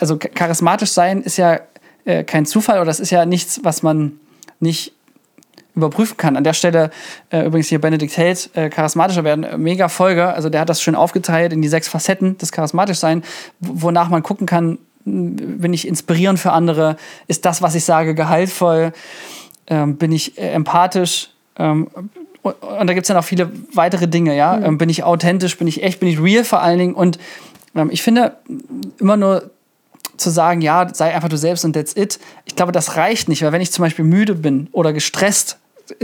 Also 0.00 0.18
charismatisch 0.18 0.90
sein 0.90 1.22
ist 1.22 1.36
ja 1.36 1.60
äh, 2.04 2.24
kein 2.24 2.46
Zufall 2.46 2.76
oder 2.76 2.86
das 2.86 3.00
ist 3.00 3.10
ja 3.10 3.26
nichts, 3.26 3.60
was 3.62 3.82
man 3.82 4.20
nicht 4.60 4.92
überprüfen 5.78 6.16
kann. 6.16 6.36
An 6.36 6.44
der 6.44 6.52
Stelle 6.52 6.90
äh, 7.30 7.46
übrigens 7.46 7.68
hier 7.68 7.80
Benedikt 7.80 8.16
Held, 8.16 8.50
äh, 8.54 8.68
charismatischer 8.68 9.24
werden, 9.24 9.44
äh, 9.44 9.56
mega 9.56 9.88
Folge. 9.88 10.26
Also 10.26 10.50
der 10.50 10.60
hat 10.60 10.68
das 10.68 10.82
schön 10.82 10.94
aufgeteilt 10.94 11.52
in 11.52 11.62
die 11.62 11.68
sechs 11.68 11.88
Facetten 11.88 12.36
des 12.38 12.52
charismatisch 12.52 12.98
sein, 12.98 13.22
wonach 13.60 14.08
man 14.08 14.22
gucken 14.22 14.46
kann, 14.46 14.78
bin 15.04 15.72
ich 15.72 15.88
inspirierend 15.88 16.38
für 16.38 16.52
andere, 16.52 16.96
ist 17.28 17.46
das, 17.46 17.62
was 17.62 17.74
ich 17.74 17.84
sage, 17.84 18.14
gehaltvoll, 18.14 18.92
ähm, 19.68 19.96
bin 19.96 20.12
ich 20.12 20.36
äh, 20.36 20.50
empathisch, 20.50 21.30
ähm, 21.58 21.88
und 22.42 22.86
da 22.86 22.94
gibt 22.94 23.04
es 23.04 23.08
dann 23.08 23.16
auch 23.16 23.24
viele 23.24 23.50
weitere 23.74 24.08
Dinge, 24.08 24.36
ja. 24.36 24.56
Mhm. 24.56 24.64
Ähm, 24.64 24.78
bin 24.78 24.88
ich 24.88 25.02
authentisch, 25.02 25.58
bin 25.58 25.66
ich 25.66 25.82
echt, 25.82 26.00
bin 26.00 26.08
ich 26.08 26.20
real 26.20 26.44
vor 26.44 26.62
allen 26.62 26.78
Dingen. 26.78 26.94
Und 26.94 27.18
ähm, 27.74 27.90
ich 27.90 28.02
finde, 28.02 28.36
immer 28.98 29.16
nur 29.16 29.50
zu 30.16 30.30
sagen, 30.30 30.60
ja, 30.60 30.88
sei 30.92 31.14
einfach 31.14 31.28
du 31.28 31.36
selbst 31.36 31.64
und 31.64 31.72
that's 31.72 31.96
it, 31.96 32.18
ich 32.44 32.56
glaube, 32.56 32.72
das 32.72 32.96
reicht 32.96 33.28
nicht, 33.28 33.42
weil 33.42 33.52
wenn 33.52 33.60
ich 33.60 33.72
zum 33.72 33.84
Beispiel 33.84 34.04
müde 34.04 34.34
bin 34.34 34.68
oder 34.72 34.92
gestresst, 34.92 35.58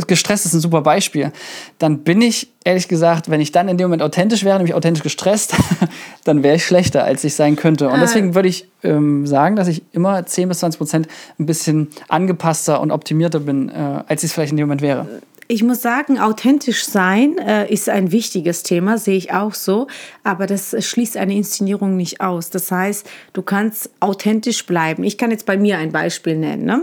gestresst 0.06 0.46
ist 0.46 0.54
ein 0.54 0.60
super 0.60 0.80
Beispiel, 0.80 1.32
dann 1.78 1.98
bin 1.98 2.22
ich, 2.22 2.48
ehrlich 2.64 2.88
gesagt, 2.88 3.28
wenn 3.28 3.40
ich 3.40 3.52
dann 3.52 3.68
in 3.68 3.76
dem 3.76 3.86
Moment 3.86 4.02
authentisch 4.02 4.44
wäre, 4.44 4.56
nämlich 4.56 4.74
authentisch 4.74 5.02
gestresst, 5.02 5.54
dann 6.24 6.42
wäre 6.42 6.56
ich 6.56 6.64
schlechter, 6.64 7.04
als 7.04 7.24
ich 7.24 7.34
sein 7.34 7.56
könnte. 7.56 7.88
Und 7.88 7.96
ah. 7.96 8.00
deswegen 8.00 8.34
würde 8.34 8.48
ich 8.48 8.68
ähm, 8.82 9.26
sagen, 9.26 9.56
dass 9.56 9.68
ich 9.68 9.82
immer 9.92 10.24
10 10.24 10.48
bis 10.48 10.60
20 10.60 10.78
Prozent 10.78 11.08
ein 11.38 11.46
bisschen 11.46 11.88
angepasster 12.08 12.80
und 12.80 12.92
optimierter 12.92 13.40
bin, 13.40 13.68
äh, 13.68 14.02
als 14.06 14.22
ich 14.22 14.30
es 14.30 14.32
vielleicht 14.32 14.52
in 14.52 14.56
dem 14.56 14.68
Moment 14.68 14.80
wäre 14.80 15.06
ich 15.46 15.62
muss 15.62 15.82
sagen, 15.82 16.18
authentisch 16.18 16.86
sein 16.86 17.38
äh, 17.38 17.70
ist 17.72 17.88
ein 17.88 18.12
wichtiges 18.12 18.62
Thema, 18.62 18.98
sehe 18.98 19.16
ich 19.16 19.32
auch 19.32 19.54
so, 19.54 19.88
aber 20.22 20.46
das 20.46 20.74
schließt 20.78 21.16
eine 21.16 21.34
Inszenierung 21.34 21.96
nicht 21.96 22.20
aus. 22.20 22.50
Das 22.50 22.70
heißt, 22.70 23.06
du 23.32 23.42
kannst 23.42 23.90
authentisch 24.00 24.64
bleiben. 24.66 25.04
Ich 25.04 25.18
kann 25.18 25.30
jetzt 25.30 25.46
bei 25.46 25.56
mir 25.56 25.78
ein 25.78 25.92
Beispiel 25.92 26.36
nennen. 26.36 26.64
Ne? 26.64 26.82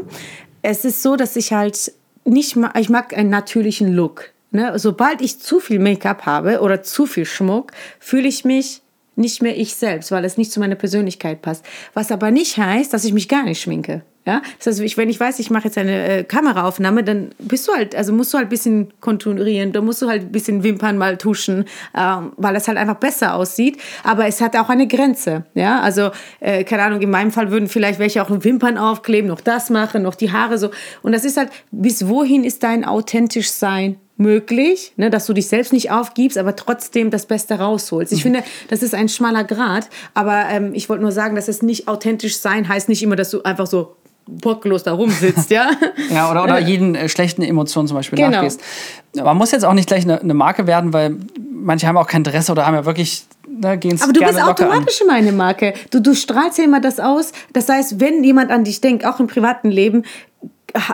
Es 0.62 0.86
ist 0.86 1.02
so, 1.02 1.16
dass 1.16 1.36
ich 1.36 1.54
halt 1.54 1.92
nicht 2.24 2.56
mag, 2.56 2.78
ich 2.80 2.90
mag 2.90 3.18
einen 3.18 3.30
natürlichen 3.30 3.94
Look. 3.94 4.31
Ne? 4.52 4.78
Sobald 4.78 5.22
ich 5.22 5.40
zu 5.40 5.60
viel 5.60 5.80
Make-up 5.80 6.25
habe 6.25 6.62
oder 6.62 6.84
zu 6.84 7.06
viel 7.06 7.25
Schmuck, 7.25 7.72
fühle 8.00 8.28
ich 8.28 8.46
mich 8.46 8.81
nicht 9.16 9.42
mehr 9.42 9.58
ich 9.58 9.75
selbst, 9.75 10.12
weil 10.12 10.24
es 10.24 10.38
nicht 10.38 10.52
zu 10.52 10.60
meiner 10.60 10.75
Persönlichkeit 10.75 11.42
passt. 11.42 11.66
Was 11.94 12.12
aber 12.12 12.31
nicht 12.31 12.58
heißt, 12.58 12.94
dass 12.94 13.06
ich 13.06 13.13
mich 13.13 13.28
gar 13.28 13.44
nicht 13.44 13.62
schminke. 13.62 14.04
Ja, 14.25 14.44
das 14.63 14.79
heißt, 14.79 14.97
wenn 14.97 15.09
ich 15.09 15.19
weiß, 15.19 15.39
ich 15.39 15.50
mache 15.50 15.65
jetzt 15.65 15.79
eine 15.79 16.19
äh, 16.19 16.23
Kameraaufnahme, 16.23 17.03
dann 17.03 17.29
bist 17.39 17.68
du 17.68 17.73
halt, 17.73 17.95
also 17.95 18.13
musst 18.13 18.31
du 18.31 18.38
halt 18.38 18.47
ein 18.47 18.50
bisschen 18.50 18.94
konturieren, 19.00 19.71
da 19.71 19.81
musst 19.81 20.00
du 20.03 20.07
halt 20.07 20.21
ein 20.21 20.31
bisschen 20.31 20.63
Wimpern 20.63 20.97
mal 20.97 21.18
tuschen, 21.18 21.65
ähm, 21.97 22.31
weil 22.38 22.56
es 22.56 22.68
halt 22.68 22.77
einfach 22.77 22.97
besser 22.97 23.33
aussieht. 23.33 23.79
Aber 24.03 24.27
es 24.27 24.39
hat 24.39 24.56
auch 24.56 24.69
eine 24.69 24.88
Grenze. 24.88 25.45
Ja, 25.56 25.81
also 25.81 26.12
äh, 26.39 26.63
keine 26.63 26.83
Ahnung, 26.83 27.01
in 27.01 27.09
meinem 27.09 27.31
Fall 27.31 27.50
würden 27.50 27.68
vielleicht 27.68 27.97
welche 27.97 28.21
auch 28.21 28.29
Wimpern 28.29 28.77
aufkleben, 28.77 29.27
noch 29.27 29.41
das 29.41 29.71
machen, 29.71 30.03
noch 30.03 30.15
die 30.15 30.31
Haare 30.31 30.59
so. 30.59 30.69
Und 31.01 31.13
das 31.13 31.25
ist 31.25 31.38
halt, 31.38 31.50
bis 31.71 32.07
wohin 32.07 32.44
ist 32.44 32.62
dein 32.62 32.85
authentisch 32.85 33.50
Sein 33.50 33.97
möglich, 34.17 34.94
ne, 34.97 35.09
dass 35.09 35.25
du 35.25 35.33
dich 35.33 35.47
selbst 35.47 35.74
nicht 35.74 35.89
aufgibst, 35.89 36.38
aber 36.38 36.56
trotzdem 36.56 37.09
das 37.09 37.25
Beste 37.25 37.56
rausholst. 37.56 38.13
Ich 38.13 38.19
mhm. 38.19 38.33
finde, 38.33 38.44
das 38.69 38.83
ist 38.83 38.94
ein 38.94 39.09
schmaler 39.09 39.44
Grad, 39.44 39.89
aber 40.13 40.45
ähm, 40.50 40.74
ich 40.74 40.89
wollte 40.89 41.01
nur 41.01 41.12
sagen, 41.12 41.35
dass 41.35 41.47
es 41.47 41.63
nicht 41.63 41.88
authentisch 41.88 42.38
sein 42.38 42.67
heißt 42.67 42.88
nicht 42.88 43.01
immer, 43.01 43.15
dass 43.15 43.31
du 43.31 43.41
einfach 43.41 43.65
so 43.65 43.95
bocklos 44.27 44.83
da 44.83 44.94
rumsitzt, 44.94 45.50
ja. 45.50 45.71
ja, 46.09 46.31
oder, 46.31 46.44
oder 46.44 46.59
jeden 46.59 46.95
äh, 46.95 47.09
schlechten 47.09 47.41
Emotionen 47.41 47.88
zum 47.88 47.97
Beispiel 47.97 48.18
genau. 48.18 48.31
nachgehst. 48.31 48.62
Man 49.15 49.38
muss 49.38 49.51
jetzt 49.51 49.65
auch 49.65 49.73
nicht 49.73 49.88
gleich 49.88 50.03
eine, 50.03 50.21
eine, 50.21 50.33
Marke 50.33 50.68
werden, 50.68 50.94
weil 50.94 51.18
manche 51.53 51.88
haben 51.88 51.97
auch 51.97 52.07
kein 52.07 52.21
Interesse 52.21 52.51
oder 52.51 52.65
haben 52.65 52.75
ja 52.75 52.85
wirklich, 52.85 53.25
ne, 53.47 53.77
gehen 53.77 54.00
Aber 54.01 54.13
du 54.13 54.21
bist 54.21 54.41
automatisch 54.41 55.01
immer 55.01 55.13
eine 55.13 55.31
Marke. 55.31 55.73
Du, 55.89 56.00
du 56.00 56.13
strahlst 56.13 56.57
ja 56.57 56.63
immer 56.63 56.79
das 56.79 57.00
aus. 57.00 57.31
Das 57.53 57.68
heißt, 57.68 58.00
wenn 58.00 58.23
jemand 58.23 58.51
an 58.51 58.63
dich 58.63 58.79
denkt, 58.79 59.06
auch 59.06 59.19
im 59.19 59.27
privaten 59.27 59.69
Leben, 59.69 60.03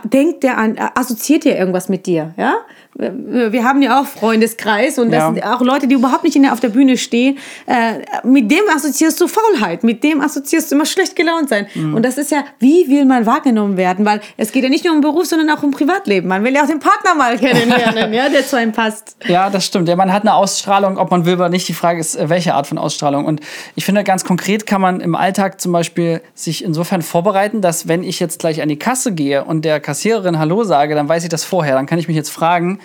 denkt 0.03 0.44
der 0.44 0.57
an, 0.57 0.77
assoziiert 0.95 1.45
er 1.45 1.57
irgendwas 1.57 1.89
mit 1.89 2.06
dir, 2.06 2.33
ja? 2.38 2.56
wir 3.00 3.63
haben 3.63 3.81
ja 3.81 4.01
auch 4.01 4.06
Freundeskreis 4.06 4.97
und 4.97 5.12
das 5.12 5.19
ja. 5.19 5.33
sind 5.33 5.45
auch 5.45 5.62
Leute, 5.62 5.88
die 5.88 5.95
überhaupt 5.95 6.24
nicht 6.24 6.35
der, 6.35 6.53
auf 6.53 6.59
der 6.59 6.69
Bühne 6.69 6.97
stehen. 6.97 7.38
Äh, 7.68 8.00
mit 8.24 8.50
dem 8.50 8.62
assoziierst 8.75 9.21
du 9.21 9.27
Faulheit, 9.27 9.83
mit 9.83 10.03
dem 10.03 10.19
assoziierst 10.21 10.71
du 10.71 10.75
immer 10.75 10.85
schlecht 10.85 11.15
gelaunt 11.15 11.50
sein. 11.50 11.68
Mhm. 11.75 11.95
Und 11.95 12.03
das 12.03 12.18
ist 12.18 12.31
ja, 12.31 12.44
wie 12.59 12.88
will 12.89 13.06
man 13.06 13.25
wahrgenommen 13.25 13.77
werden? 13.77 14.06
Weil 14.06 14.21
es 14.38 14.51
geht 14.51 14.63
ja 14.63 14.69
nicht 14.69 14.83
nur 14.83 14.95
um 14.95 15.01
Beruf, 15.01 15.25
sondern 15.25 15.50
auch 15.56 15.62
um 15.62 15.71
Privatleben. 15.71 16.27
Man 16.27 16.44
will 16.44 16.53
ja 16.53 16.63
auch 16.63 16.68
den 16.68 16.80
Partner 16.80 17.13
mal 17.15 17.38
kennenlernen, 17.38 18.13
ja, 18.13 18.30
der 18.30 18.45
zu 18.45 18.57
einem 18.57 18.71
passt. 18.71 19.15
Ja, 19.27 19.50
das 19.50 19.65
stimmt. 19.65 19.88
Ja, 19.88 19.95
man 19.95 20.12
hat 20.12 20.23
eine 20.23 20.33
Ausstrahlung, 20.33 20.97
ob 20.97 21.12
man 21.12 21.25
will 21.25 21.35
oder 21.35 21.50
nicht. 21.50 21.68
Die 21.68 21.73
Frage 21.73 22.00
ist, 22.00 22.15
äh, 22.15 22.30
welche 22.30 22.56
Art 22.56 22.65
von 22.65 22.80
Ausstrahlung. 22.80 23.25
Und 23.25 23.41
ich 23.75 23.85
finde, 23.85 24.03
ganz 24.03 24.23
konkret 24.23 24.65
kann 24.65 24.81
man 24.81 25.01
im 25.01 25.15
Alltag 25.15 25.62
zum 25.62 25.71
Beispiel 25.71 26.21
sich 26.33 26.63
insofern 26.63 27.03
vorbereiten, 27.03 27.62
dass 27.62 27.88
wenn 27.88 28.03
ich 28.03 28.19
jetzt 28.19 28.39
gleich 28.39 28.62
an 28.62 28.69
die 28.69 28.80
Kasse 28.80 29.13
gehe 29.13 29.44
und 29.44 29.65
der 29.68 29.81
Kassiererin 29.81 30.40
Hallo 30.40 30.64
sage, 30.64 30.96
dann 30.96 31.10
weiß 31.10 31.24
ich 31.24 31.30
das 31.30 31.44
vorher. 31.44 31.75
Dann 31.75 31.86
kann 31.86 32.00
ich 32.00 32.08
mich 32.08 32.16
jetzt 32.16 32.30
fragen, 32.30 32.80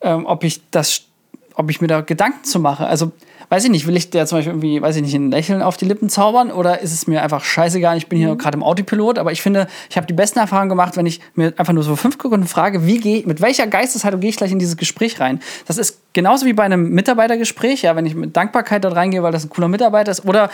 ähm, 0.00 0.26
ob 0.26 0.42
ich 0.42 0.60
das, 0.72 1.02
ob 1.54 1.70
ich 1.70 1.80
mir 1.80 1.86
da 1.86 2.00
Gedanken 2.00 2.42
zu 2.42 2.58
mache. 2.58 2.84
Also 2.84 3.12
weiß 3.48 3.62
ich 3.62 3.70
nicht, 3.70 3.86
will 3.86 3.96
ich 3.96 4.10
der 4.10 4.26
zum 4.26 4.38
Beispiel 4.38 4.54
irgendwie, 4.54 4.82
weiß 4.82 4.96
ich 4.96 5.02
nicht, 5.02 5.14
ein 5.14 5.30
Lächeln 5.30 5.62
auf 5.62 5.76
die 5.76 5.84
Lippen 5.84 6.08
zaubern 6.08 6.50
oder 6.50 6.80
ist 6.80 6.92
es 6.92 7.06
mir 7.06 7.22
einfach 7.22 7.44
scheißegal, 7.44 7.96
ich 7.96 8.08
bin 8.08 8.18
hier 8.18 8.34
mhm. 8.34 8.38
gerade 8.38 8.56
im 8.56 8.64
Autopilot, 8.64 9.20
aber 9.20 9.30
ich 9.30 9.40
finde, 9.40 9.68
ich 9.88 9.96
habe 9.96 10.08
die 10.08 10.14
besten 10.14 10.40
Erfahrungen 10.40 10.68
gemacht, 10.68 10.96
wenn 10.96 11.06
ich 11.06 11.20
mir 11.36 11.54
einfach 11.56 11.72
nur 11.72 11.84
so 11.84 11.94
fünf 11.94 12.14
Sekunden 12.20 12.48
frage, 12.48 12.86
wie 12.86 12.98
gehe, 12.98 13.24
mit 13.24 13.40
welcher 13.40 13.68
Geisteshaltung 13.68 14.20
gehe 14.20 14.30
ich 14.30 14.36
gleich 14.36 14.50
in 14.50 14.58
dieses 14.58 14.76
Gespräch 14.76 15.20
rein. 15.20 15.40
Das 15.66 15.78
ist 15.78 16.00
genauso 16.16 16.46
wie 16.46 16.54
bei 16.54 16.64
einem 16.64 16.90
Mitarbeitergespräch, 16.90 17.82
ja, 17.82 17.94
wenn 17.94 18.06
ich 18.06 18.14
mit 18.14 18.34
Dankbarkeit 18.34 18.82
dort 18.82 18.96
reingehe, 18.96 19.22
weil 19.22 19.32
das 19.32 19.44
ein 19.44 19.50
cooler 19.50 19.68
Mitarbeiter 19.68 20.10
ist 20.10 20.24
oder 20.24 20.48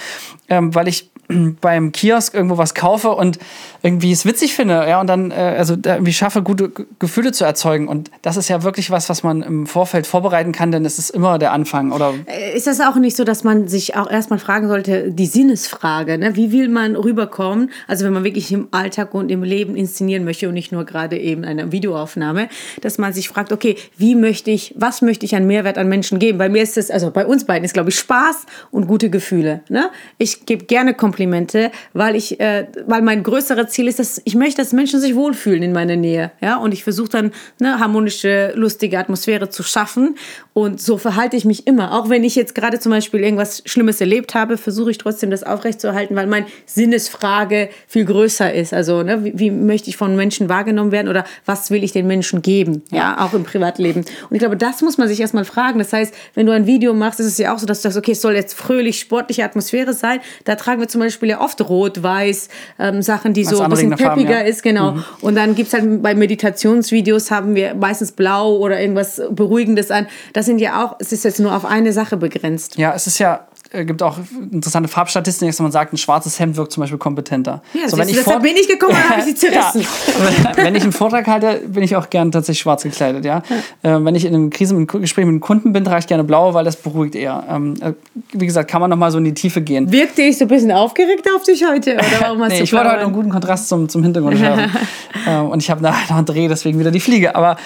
ähm, 0.48 0.74
weil 0.74 0.88
ich 0.88 1.08
beim 1.60 1.92
Kiosk 1.92 2.34
irgendwo 2.34 2.58
was 2.58 2.74
kaufe 2.74 3.10
und 3.10 3.38
irgendwie 3.82 4.12
es 4.12 4.24
witzig 4.24 4.54
finde, 4.54 4.86
ja, 4.88 5.00
und 5.00 5.06
dann 5.06 5.30
äh, 5.30 5.34
also 5.34 5.74
irgendwie 5.74 6.12
schaffe, 6.12 6.42
gute 6.42 6.72
Gefühle 6.98 7.32
zu 7.32 7.44
erzeugen. 7.44 7.88
Und 7.88 8.10
das 8.22 8.36
ist 8.36 8.48
ja 8.48 8.62
wirklich 8.62 8.90
was, 8.90 9.08
was 9.08 9.22
man 9.22 9.42
im 9.42 9.66
Vorfeld 9.66 10.06
vorbereiten 10.06 10.52
kann, 10.52 10.72
denn 10.72 10.84
es 10.84 10.98
ist 10.98 11.10
immer 11.10 11.38
der 11.38 11.52
Anfang, 11.52 11.92
oder? 11.92 12.12
Äh, 12.26 12.56
ist 12.56 12.66
das 12.66 12.80
auch 12.80 12.96
nicht 12.96 13.16
so, 13.16 13.24
dass 13.24 13.44
man 13.44 13.68
sich 13.68 13.96
auch 13.96 14.10
erstmal 14.10 14.40
fragen 14.40 14.68
sollte, 14.68 15.12
die 15.12 15.26
Sinnesfrage, 15.26 16.18
ne? 16.18 16.36
Wie 16.36 16.52
will 16.52 16.68
man 16.68 16.96
rüberkommen? 16.96 17.70
Also 17.86 18.04
wenn 18.04 18.12
man 18.12 18.24
wirklich 18.24 18.52
im 18.52 18.68
Alltag 18.72 19.14
und 19.14 19.30
im 19.30 19.42
Leben 19.42 19.76
inszenieren 19.76 20.24
möchte 20.24 20.48
und 20.48 20.54
nicht 20.54 20.72
nur 20.72 20.84
gerade 20.84 21.18
eben 21.18 21.44
eine 21.44 21.70
Videoaufnahme, 21.72 22.48
dass 22.80 22.98
man 22.98 23.12
sich 23.12 23.28
fragt, 23.28 23.52
okay, 23.52 23.76
wie 23.96 24.14
möchte 24.14 24.50
ich, 24.50 24.74
was 24.76 25.02
möchte 25.02 25.24
ich 25.24 25.36
an 25.36 25.46
Mehrwert 25.52 25.78
an 25.78 25.88
Menschen 25.88 26.18
geben? 26.18 26.38
Bei 26.38 26.48
mir 26.48 26.62
ist 26.62 26.78
es, 26.78 26.90
also 26.90 27.10
bei 27.10 27.26
uns 27.26 27.44
beiden 27.44 27.64
ist, 27.64 27.74
glaube 27.74 27.90
ich, 27.90 27.98
Spaß 27.98 28.46
und 28.70 28.86
gute 28.86 29.10
Gefühle. 29.10 29.60
Ne? 29.68 29.90
Ich 30.18 30.46
gebe 30.46 30.64
gerne 30.64 30.94
Komplimente 30.94 31.70
weil 31.92 32.16
ich, 32.16 32.40
äh, 32.40 32.66
weil 32.86 33.02
mein 33.02 33.22
größeres 33.22 33.70
Ziel 33.70 33.88
ist, 33.88 33.98
dass 33.98 34.20
ich 34.24 34.34
möchte, 34.34 34.62
dass 34.62 34.72
Menschen 34.72 35.00
sich 35.00 35.14
wohlfühlen 35.14 35.62
in 35.62 35.72
meiner 35.72 35.96
Nähe, 35.96 36.32
ja, 36.40 36.56
und 36.56 36.72
ich 36.72 36.84
versuche 36.84 37.10
dann 37.10 37.32
eine 37.60 37.78
harmonische, 37.78 38.52
lustige 38.54 38.98
Atmosphäre 38.98 39.48
zu 39.50 39.62
schaffen 39.62 40.16
und 40.52 40.80
so 40.80 40.98
verhalte 40.98 41.36
ich 41.36 41.44
mich 41.44 41.66
immer, 41.66 41.98
auch 41.98 42.08
wenn 42.08 42.24
ich 42.24 42.34
jetzt 42.34 42.54
gerade 42.54 42.78
zum 42.78 42.90
Beispiel 42.90 43.20
irgendwas 43.20 43.62
Schlimmes 43.66 44.00
erlebt 44.00 44.34
habe, 44.34 44.56
versuche 44.56 44.90
ich 44.90 44.98
trotzdem 44.98 45.30
das 45.30 45.42
aufrechtzuerhalten, 45.42 46.16
weil 46.16 46.26
mein 46.26 46.46
Sinnesfrage 46.66 47.70
viel 47.86 48.04
größer 48.04 48.52
ist, 48.52 48.72
also 48.72 49.02
ne, 49.02 49.24
wie, 49.24 49.38
wie 49.38 49.50
möchte 49.50 49.90
ich 49.90 49.96
von 49.96 50.16
Menschen 50.16 50.48
wahrgenommen 50.48 50.92
werden 50.92 51.08
oder 51.08 51.24
was 51.46 51.70
will 51.70 51.84
ich 51.84 51.92
den 51.92 52.06
Menschen 52.06 52.42
geben, 52.42 52.82
ja, 52.90 53.20
auch 53.20 53.34
im 53.34 53.44
Privatleben 53.44 54.00
und 54.00 54.32
ich 54.32 54.38
glaube, 54.38 54.56
das 54.56 54.82
muss 54.82 54.98
man 54.98 55.08
sich 55.08 55.20
erstmal 55.32 55.44
fragen, 55.44 55.78
das 55.78 55.92
heißt, 55.92 56.14
wenn 56.34 56.46
du 56.46 56.52
ein 56.52 56.66
Video 56.66 56.92
machst, 56.94 57.20
ist 57.20 57.26
es 57.26 57.38
ja 57.38 57.54
auch 57.54 57.58
so, 57.58 57.66
dass 57.66 57.78
du 57.78 57.82
sagst, 57.84 57.98
okay, 57.98 58.12
es 58.12 58.20
soll 58.20 58.34
jetzt 58.34 58.54
fröhlich, 58.54 59.00
sportliche 59.00 59.44
Atmosphäre 59.44 59.92
sein, 59.92 60.20
da 60.44 60.56
tragen 60.56 60.80
wir 60.80 60.88
zum 60.88 61.00
Beispiel 61.00 61.30
ja 61.30 61.40
oft 61.40 61.60
rot, 61.68 62.02
weiß, 62.02 62.48
ähm, 62.78 63.02
Sachen, 63.02 63.32
die 63.32 63.46
Was 63.46 63.52
so 63.52 63.62
ein 63.62 63.70
bisschen 63.70 63.90
peppiger 63.90 64.06
Farben, 64.14 64.30
ja. 64.30 64.40
ist, 64.40 64.62
genau. 64.62 64.92
Mhm. 64.92 65.04
Und 65.22 65.34
dann 65.36 65.54
gibt 65.54 65.68
es 65.68 65.74
halt 65.74 66.02
bei 66.02 66.14
Meditationsvideos 66.14 67.30
haben 67.30 67.54
wir 67.54 67.74
meistens 67.74 68.12
blau 68.12 68.56
oder 68.56 68.80
irgendwas 68.80 69.20
Beruhigendes 69.30 69.90
an. 69.90 70.06
Das 70.32 70.46
sind 70.46 70.58
ja 70.58 70.84
auch, 70.84 70.96
es 70.98 71.12
ist 71.12 71.24
jetzt 71.24 71.40
nur 71.40 71.54
auf 71.54 71.64
eine 71.64 71.92
Sache 71.92 72.16
begrenzt. 72.16 72.76
Ja, 72.76 72.92
es 72.94 73.06
ist 73.06 73.18
ja 73.18 73.46
äh, 73.72 73.84
gibt 73.84 74.02
auch 74.02 74.18
interessante 74.50 74.88
Farbstatistiken, 74.88 75.50
dass 75.50 75.60
man 75.60 75.72
sagt, 75.72 75.92
ein 75.92 75.96
schwarzes 75.96 76.38
Hemd 76.38 76.56
wirkt 76.56 76.72
zum 76.72 76.82
Beispiel 76.82 76.98
kompetenter. 76.98 77.62
Ja, 77.74 77.88
so, 77.88 77.96
wenn 77.98 78.08
ich 78.08 78.16
deshalb 78.16 78.42
bin 78.42 78.56
ich 78.56 78.68
gekommen 78.68 78.94
und 78.94 79.10
habe 79.10 79.20
ich 79.20 79.26
sie 79.26 79.34
zerrissen. 79.50 79.82
ja. 79.82 80.56
wenn 80.56 80.74
ich 80.74 80.82
einen 80.82 80.92
Vortrag 80.92 81.26
halte, 81.26 81.62
bin 81.66 81.82
ich 81.82 81.96
auch 81.96 82.10
gern 82.10 82.30
tatsächlich 82.32 82.60
schwarz 82.60 82.82
gekleidet, 82.82 83.24
ja. 83.24 83.42
Äh, 83.82 83.98
wenn 84.00 84.14
ich 84.14 84.24
in 84.24 84.34
einem 84.34 84.50
Krisengespräch 84.50 85.24
mit 85.24 85.32
einem 85.32 85.40
Kunden 85.40 85.72
bin, 85.72 85.84
trage 85.84 86.00
ich 86.00 86.06
gerne 86.06 86.24
blau, 86.24 86.54
weil 86.54 86.64
das 86.64 86.76
beruhigt 86.76 87.14
eher. 87.14 87.44
Ähm, 87.48 87.74
äh, 87.80 87.92
wie 88.32 88.46
gesagt, 88.46 88.70
kann 88.70 88.80
man 88.80 88.90
noch 88.90 88.96
mal 88.96 89.10
so 89.10 89.18
in 89.18 89.24
die 89.24 89.34
Tiefe 89.34 89.62
gehen. 89.62 89.90
Wirkte 89.90 90.22
ich 90.22 90.38
so 90.38 90.44
ein 90.44 90.48
bisschen 90.48 90.72
aufgeregt 90.72 91.26
auf 91.34 91.42
dich 91.42 91.64
heute? 91.66 91.94
Oder 91.94 92.04
warum 92.20 92.42
hast 92.42 92.50
Nee, 92.50 92.58
du 92.58 92.64
ich 92.64 92.72
wollte 92.72 92.90
heute 92.90 93.00
einen 93.00 93.12
guten 93.12 93.30
Kontrast 93.30 93.68
zum, 93.68 93.88
zum 93.88 94.02
Hintergrund 94.02 94.38
schaffen. 94.40 94.70
ähm, 95.26 95.46
und 95.50 95.62
ich 95.62 95.70
habe 95.70 95.82
nachher 95.82 96.10
noch 96.10 96.16
einen 96.18 96.26
Dreh, 96.26 96.48
deswegen 96.48 96.78
wieder 96.78 96.90
die 96.90 97.00
Fliege. 97.00 97.34
Aber 97.34 97.56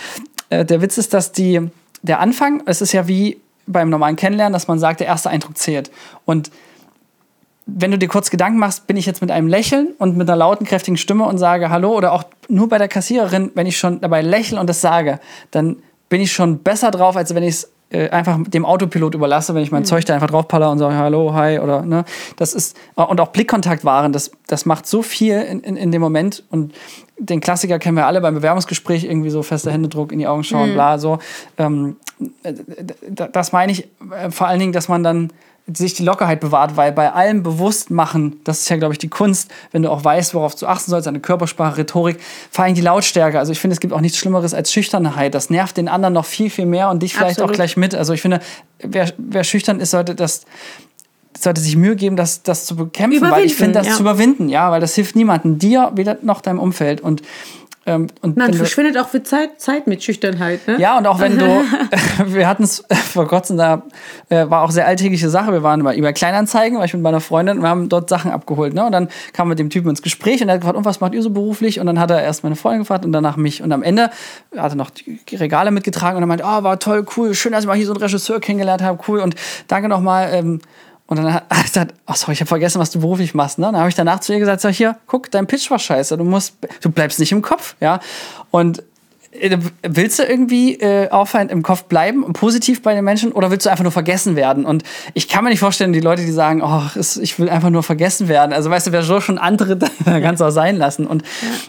äh, 0.51 0.65
der 0.65 0.81
Witz 0.83 0.99
ist, 0.99 1.15
dass 1.15 1.33
die, 1.33 1.61
der 2.03 2.21
Anfang, 2.21 2.63
es 2.67 2.81
ist 2.81 2.93
ja 2.93 3.09
wie 3.09 3.39
beim 3.67 3.91
normalen 3.91 4.17
Kennenlernen, 4.17 4.53
dass 4.53 4.69
man 4.69 4.79
sagt, 4.79 5.01
der 5.01 5.07
erste 5.07 5.31
Eindruck 5.31 5.57
zählt. 5.59 5.91
Und 6.25 6.51
wenn 7.67 7.91
du 7.91 7.99
dir 7.99 8.09
kurz 8.09 8.31
Gedanken 8.31 8.59
machst, 8.59 8.87
bin 8.87 8.97
ich 8.97 9.07
jetzt 9.07 9.21
mit 9.21 9.31
einem 9.31 9.49
Lächeln 9.49 9.89
und 9.99 10.17
mit 10.17 10.29
einer 10.29 10.37
lauten, 10.37 10.65
kräftigen 10.65 10.97
Stimme 10.97 11.25
und 11.25 11.39
sage 11.39 11.69
Hallo 11.69 11.97
oder 11.97 12.13
auch 12.13 12.25
nur 12.49 12.69
bei 12.69 12.79
der 12.79 12.89
Kassiererin, 12.89 13.51
wenn 13.55 13.67
ich 13.67 13.77
schon 13.77 14.01
dabei 14.01 14.23
lächle 14.23 14.61
und 14.61 14.69
das 14.69 14.81
sage, 14.81 15.19
dann 15.51 15.77
bin 16.09 16.21
ich 16.21 16.33
schon 16.33 16.61
besser 16.61 16.93
drauf, 16.93 17.17
als 17.17 17.35
wenn 17.35 17.43
ich 17.43 17.51
es 17.51 17.73
äh, 17.91 18.09
einfach 18.11 18.39
dem 18.47 18.65
Autopilot 18.65 19.15
überlasse, 19.15 19.55
wenn 19.55 19.63
ich 19.63 19.71
mein 19.71 19.85
Zeug 19.85 20.05
da 20.05 20.15
einfach 20.15 20.31
draufpaller 20.31 20.71
und 20.71 20.79
sage 20.79 20.97
Hallo, 20.97 21.35
hi 21.35 21.61
oder 21.61 21.83
ne. 21.83 22.05
Das 22.37 22.53
ist, 22.55 22.77
und 22.95 23.21
auch 23.21 23.29
Blickkontakt 23.29 23.85
wahren, 23.85 24.13
das, 24.13 24.33
das 24.49 24.67
macht 24.67 24.87
so 24.87 25.03
viel 25.03 25.41
in, 25.41 25.61
in, 25.61 25.77
in 25.77 25.93
dem 25.93 26.03
Moment 26.03 26.43
und 26.51 26.75
den 27.19 27.41
Klassiker 27.41 27.79
kennen 27.79 27.97
wir 27.97 28.07
alle 28.07 28.21
beim 28.21 28.35
Bewerbungsgespräch, 28.35 29.05
irgendwie 29.05 29.31
so 29.31 29.43
fester 29.43 29.71
Händedruck 29.71 30.13
in 30.13 30.19
die 30.19 30.27
Augen 30.27 30.45
schauen, 30.45 30.73
bla, 30.75 30.99
so. 30.99 31.19
Ähm, 31.59 31.97
äh, 32.43 32.55
das 33.33 33.53
meine 33.53 33.73
ich 33.73 33.89
äh, 34.11 34.31
vor 34.31 34.49
allen 34.49 34.61
Dingen, 34.61 34.73
dass 34.73 34.89
man 34.89 35.03
dann 35.03 35.31
sich 35.75 35.95
die 35.95 36.05
Lockerheit 36.05 36.41
bewahrt, 36.41 36.77
weil 36.77 36.93
bei 36.93 37.13
allem 37.13 37.43
bewusst 37.43 37.91
machen, 37.91 38.41
das 38.45 38.61
ist 38.61 38.69
ja, 38.69 38.77
glaube 38.77 38.95
ich, 38.95 38.99
die 38.99 39.09
Kunst, 39.09 39.51
wenn 39.73 39.83
du 39.83 39.91
auch 39.91 40.05
weißt, 40.05 40.33
worauf 40.35 40.55
du 40.55 40.67
achten 40.67 40.91
sollst, 40.91 41.09
deine 41.09 41.19
Körpersprache, 41.19 41.79
Rhetorik, 41.79 42.19
vor 42.51 42.65
allem 42.65 42.75
die 42.75 42.83
Lautstärke. 42.83 43.39
Also 43.39 43.51
ich 43.51 43.59
finde, 43.59 43.75
es 43.75 43.81
gibt 43.81 43.93
auch 43.93 44.01
nichts 44.01 44.19
Schlimmeres 44.19 44.55
als 44.55 44.73
Schüchternheit. 44.73 45.35
Das 45.35 45.51
nervt 45.51 45.77
den 45.77 45.89
anderen 45.89 46.15
noch 46.15 46.25
viel, 46.25 46.51
viel 46.51 46.67
mehr 46.67 46.89
und 46.91 47.03
dich 47.03 47.15
vielleicht 47.15 47.33
Absolut. 47.33 47.51
auch 47.51 47.55
gleich 47.55 47.77
mit. 47.77 47.95
Also 47.97 48.13
ich 48.13 48.23
finde, 48.23 48.41
wer, 48.79 49.13
wer 49.19 49.43
schüchtern 49.43 49.81
ist, 49.81 49.91
sollte 49.91 50.15
das 50.15 50.43
sollte 51.39 51.61
sich 51.61 51.77
Mühe 51.77 51.97
geben, 51.97 52.17
das, 52.17 52.43
das 52.43 52.65
zu 52.65 52.77
bekämpfen, 52.77 53.31
weil 53.31 53.45
ich 53.45 53.55
finde, 53.55 53.75
das 53.75 53.89
ja. 53.89 53.93
zu 53.93 54.01
überwinden, 54.01 54.49
ja, 54.49 54.71
weil 54.71 54.81
das 54.81 54.95
hilft 54.95 55.17
niemandem, 55.17 55.59
dir 55.59 55.93
weder 55.95 56.17
noch 56.23 56.41
deinem 56.41 56.59
Umfeld 56.59 57.03
und 57.03 57.21
ähm, 57.87 58.09
und 58.21 58.37
du- 58.37 58.53
verschwindet 58.53 58.99
auch 58.99 59.09
für 59.09 59.23
Zeit, 59.23 59.61
Zeit 59.61 59.87
mit 59.87 60.03
Schüchternheit. 60.03 60.67
Ne? 60.67 60.77
ja, 60.79 60.99
und 60.99 61.07
auch 61.07 61.21
wenn 61.21 61.39
du, 61.39 61.47
wir 62.27 62.49
hatten 62.49 62.65
es 62.65 62.85
vor 63.13 63.29
kurzem, 63.29 63.57
da 63.57 63.83
äh, 64.29 64.51
war 64.51 64.63
auch 64.63 64.73
sehr 64.73 64.87
alltägliche 64.87 65.31
Sache. 65.31 65.53
Wir 65.53 65.63
waren 65.63 65.81
über 65.81 66.13
Kleinanzeigen, 66.13 66.79
war 66.79 66.85
ich 66.85 66.95
mit 66.95 67.03
meiner 67.03 67.21
Freundin 67.21 67.59
und 67.59 67.63
wir 67.63 67.69
haben 67.69 67.89
dort 67.89 68.09
Sachen 68.09 68.33
abgeholt. 68.33 68.75
Ne? 68.75 68.85
Und 68.85 68.93
dann 68.93 69.09
kam 69.33 69.49
mit 69.49 69.61
dem 69.61 69.71
Typen 69.71 69.89
ins 69.91 70.03
Gespräch 70.03 70.43
und 70.43 70.49
er 70.49 70.55
hat 70.55 70.61
gefragt, 70.63 70.77
und 70.77 70.85
was 70.85 71.01
macht 71.01 71.15
ihr 71.15 71.23
so 71.23 71.31
beruflich? 71.31 71.79
Und 71.79 71.87
dann 71.87 72.01
hat 72.01 72.11
er 72.11 72.23
erst 72.23 72.43
meine 72.43 72.57
Freundin 72.57 72.81
gefragt 72.81 73.05
und 73.05 73.13
danach 73.13 73.37
mich. 73.37 73.63
Und 73.63 73.71
am 73.73 73.85
Ende 73.85 74.11
hat 74.57 74.73
er 74.73 74.77
noch 74.77 74.91
die 74.91 75.37
Regale 75.37 75.71
mitgetragen 75.71 76.17
und 76.17 76.23
er 76.25 76.27
meinte, 76.27 76.45
oh, 76.45 76.63
war 76.65 76.79
toll, 76.81 77.07
cool, 77.17 77.35
schön, 77.35 77.53
dass 77.53 77.63
ich 77.63 77.69
mal 77.69 77.77
hier 77.77 77.87
so 77.87 77.93
einen 77.93 78.03
Regisseur 78.03 78.41
kennengelernt 78.41 78.83
habe, 78.83 78.99
cool 79.07 79.21
und 79.21 79.37
danke 79.69 79.89
nochmal. 79.89 80.31
Ähm, 80.33 80.61
und 81.07 81.17
dann 81.19 81.33
hat 81.33 81.45
er 81.49 81.63
gesagt, 81.63 81.95
oh 82.07 82.15
sorry, 82.15 82.33
ich 82.33 82.41
habe 82.41 82.49
vergessen, 82.49 82.81
was 82.81 82.91
du 82.91 83.01
beruflich 83.01 83.35
machst. 83.35 83.59
Ne? 83.59 83.67
Dann 83.67 83.77
habe 83.77 83.89
ich 83.89 83.95
danach 83.95 84.21
zu 84.21 84.33
ihr 84.33 84.41
gesagt, 84.41 84.61
so, 84.61 84.69
hier, 84.69 84.97
guck, 85.07 85.31
dein 85.31 85.47
Pitch 85.47 85.71
war 85.71 85.79
scheiße, 85.79 86.17
du 86.17 86.25
musst, 86.25 86.55
du 86.81 86.91
bleibst 86.91 87.21
nicht 87.21 87.33
im 87.33 87.43
Kopf, 87.43 87.77
ja. 87.81 88.01
Und 88.51 88.83
äh, 89.41 89.59
Willst 89.83 90.19
du 90.19 90.25
irgendwie 90.25 90.75
äh, 90.75 91.11
aufhören 91.11 91.49
im 91.49 91.63
Kopf 91.63 91.85
bleiben 91.85 92.25
und 92.25 92.33
positiv 92.33 92.83
bei 92.83 92.95
den 92.95 93.05
Menschen 93.05 93.33
oder 93.33 93.51
willst 93.51 93.67
du 93.67 93.71
einfach 93.71 93.85
nur 93.85 93.93
vergessen 93.93 94.37
werden? 94.37 94.65
Und 94.65 94.83
ich 95.15 95.29
kann 95.29 95.45
mir 95.45 95.51
nicht 95.51 95.61
vorstellen, 95.61 95.93
die 95.93 96.01
Leute, 96.01 96.23
die 96.23 96.33
sagen, 96.33 96.63
oh, 96.63 96.83
ich 96.97 97.39
will 97.39 97.49
einfach 97.49 97.71
nur 97.71 97.83
vergessen 97.83 98.29
werden. 98.29 98.53
Also 98.53 98.71
weißt 98.71 98.89
du, 98.89 98.93
wer 98.93 99.03
so 99.03 99.21
schon 99.21 99.39
andere, 99.39 99.77
dann 99.77 99.91
kannst 100.05 100.41
du 100.41 100.45
auch 100.45 100.51
sein 100.51 100.77
lassen. 100.77 101.07
Und, 101.07 101.23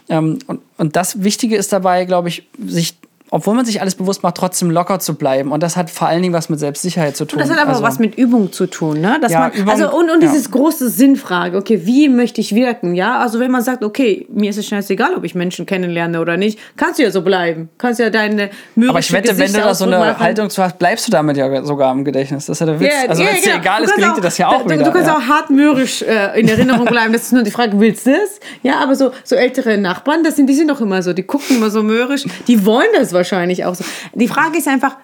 ähm, 0.10 0.39
und, 0.48 0.62
und 0.77 0.96
das 0.96 1.24
Wichtige 1.24 1.56
ist 1.56 1.72
dabei, 1.74 2.06
glaube 2.06 2.29
ich, 2.29 2.48
sich, 2.65 2.98
obwohl 3.29 3.55
man 3.55 3.65
sich 3.65 3.81
alles 3.81 3.96
bewusst 3.96 4.24
macht, 4.24 4.36
trotzdem 4.36 4.72
locker 4.72 5.00
zu 5.00 5.15
bleiben. 5.15 5.51
Und 5.51 5.62
das 5.63 5.75
hat 5.75 5.89
vor 5.89 6.07
allen 6.07 6.22
Dingen 6.22 6.34
was 6.34 6.50
mit 6.50 6.60
Selbstsicherheit 6.60 7.17
zu 7.17 7.25
tun. 7.25 7.39
Das 7.39 7.50
hat 7.50 7.60
aber 7.60 7.72
also, 7.72 7.84
was 7.84 8.00
mit 8.00 8.17
Übung 8.17 8.51
zu 8.51 8.67
tun, 8.67 9.01
ne? 9.01 9.17
Dass 9.22 9.31
Ja, 9.31 9.39
man, 9.39 9.51
Übung, 9.51 9.69
also 9.69 9.91
und, 9.96 10.10
und 10.10 10.24
ja. 10.24 10.29
dieses 10.29 10.51
große 10.51 10.89
Sinnfrage, 10.89 11.57
okay, 11.57 11.81
wie 11.86 12.10
möchte 12.10 12.39
ich 12.41 12.55
wirken, 12.55 12.96
ja? 12.96 13.19
Also 13.19 13.39
wenn 13.39 13.51
man 13.51 13.62
sagt, 13.62 13.84
okay, 13.84 14.25
mir 14.29 14.50
ist 14.50 14.57
es 14.57 14.67
scheißegal, 14.67 15.15
ob 15.15 15.24
ich 15.24 15.36
Menschen 15.36 15.65
kennenlerne 15.65 16.22
oder 16.22 16.38
nicht, 16.38 16.60
kannst 16.77 17.00
du 17.00 17.03
ja 17.03 17.12
so 17.12 17.22
bleiben. 17.22 17.69
Kannst 17.77 18.00
ja 18.00 18.10
deine 18.10 18.50
mürrische 18.75 18.89
aber 18.89 19.00
ich 19.00 19.12
wette, 19.12 19.38
wenn 19.38 19.51
du 19.51 19.60
da 19.60 19.74
so 19.74 19.86
eine 19.86 19.98
machen. 20.00 20.19
Haltung 20.19 20.50
zu 20.50 20.63
hast, 20.63 20.79
bleibst 20.79 21.07
du 21.07 21.12
damit 21.12 21.38
ja 21.38 21.63
sogar 21.63 21.91
im 21.91 22.05
Gedächtnis. 22.05 22.46
Das 22.46 22.55
ist 22.55 22.60
ja 22.62 22.65
der 22.65 22.79
Witz. 22.79 22.93
Ja, 22.93 23.10
also 23.10 23.24
ja, 23.24 23.29
wenn 23.29 23.36
es 23.36 23.41
dir 23.41 23.50
genau. 23.51 23.62
egal 23.62 23.84
ist, 23.84 23.96
gelingt 23.96 24.17
dir 24.17 24.22
das 24.22 24.38
ja 24.38 24.48
auch 24.48 24.62
du, 24.62 24.69
wieder. 24.69 24.84
Du 24.84 24.91
kannst 24.91 25.07
ja. 25.07 25.17
auch 25.17 25.22
hart 25.22 25.50
mürrisch 25.50 26.01
äh, 26.01 26.39
in 26.39 26.48
Erinnerung 26.48 26.86
bleiben. 26.86 27.12
Das 27.12 27.24
ist 27.24 27.34
nur 27.34 27.43
die 27.43 27.51
Frage, 27.51 27.79
willst 27.79 28.05
du 28.05 28.12
das? 28.12 28.39
Ja, 28.63 28.79
aber 28.79 28.96
so, 28.96 29.12
so 29.24 29.36
ältere 29.36 29.77
Nachbarn, 29.77 30.24
das 30.24 30.36
sind, 30.36 30.48
die 30.48 30.53
sind 30.53 30.69
doch 30.69 30.79
immer 30.81 31.01
so, 31.01 31.13
die 31.13 31.24
gucken 31.24 31.57
immer 31.57 31.69
so 31.69 31.84
mürrisch. 31.84 32.25
Die 32.48 32.65
wollen 32.65 32.88
das 32.96 33.13
wahrscheinlich 33.17 33.65
auch 33.65 33.75
so. 33.75 33.83
Die 34.13 34.27
Frage 34.27 34.57
ist 34.57 34.67
einfach, 34.67 34.95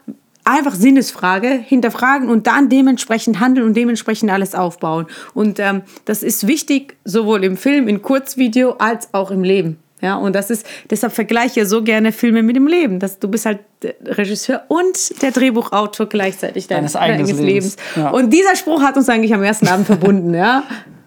einfach 0.44 0.76
Sinnesfrage, 0.76 1.48
hinterfragen 1.50 2.30
und 2.30 2.48
dann 2.48 2.70
dementsprechend 2.70 3.40
handeln 3.40 3.68
und 3.68 3.76
dementsprechend 3.76 4.32
alles 4.32 4.56
aufbauen. 4.56 5.08
Und 5.34 5.60
ähm, 5.60 5.82
das 6.06 6.24
ist 6.24 6.48
wichtig, 6.48 6.96
sowohl 7.04 7.44
im 7.44 7.58
Film, 7.58 7.88
in 7.88 8.02
Kurzvideo, 8.02 8.76
als 8.80 9.14
auch 9.14 9.32
im 9.32 9.44
Leben. 9.44 9.80
Ja, 10.02 10.18
und 10.18 10.36
das 10.36 10.50
ist, 10.50 10.66
deshalb 10.90 11.14
vergleiche 11.14 11.62
ich 11.62 11.68
so 11.70 11.82
gerne 11.82 12.12
Filme 12.12 12.44
mit 12.44 12.58
dem 12.58 12.68
Leben. 12.68 13.00
Dass 13.00 13.20
du 13.20 13.30
bist 13.30 13.46
halt 13.46 13.60
Regisseur 14.04 14.64
und 14.68 15.22
der 15.22 15.32
Drehbuchautor 15.32 16.08
gleichzeitig 16.08 16.68
deines, 16.68 16.92
Deines 16.92 17.12
eigenen 17.14 17.38
Lebens. 17.38 17.42
Lebens. 17.42 17.78
Ja. 17.96 18.10
Und 18.10 18.32
dieser 18.32 18.58
Spruch 18.58 18.82
hat 18.82 18.98
uns 18.98 19.08
eigentlich 19.08 19.34
am 19.34 19.44
ersten 19.44 19.70
Abend 19.70 19.86
verbunden, 19.86 20.34
ja. 20.34 20.64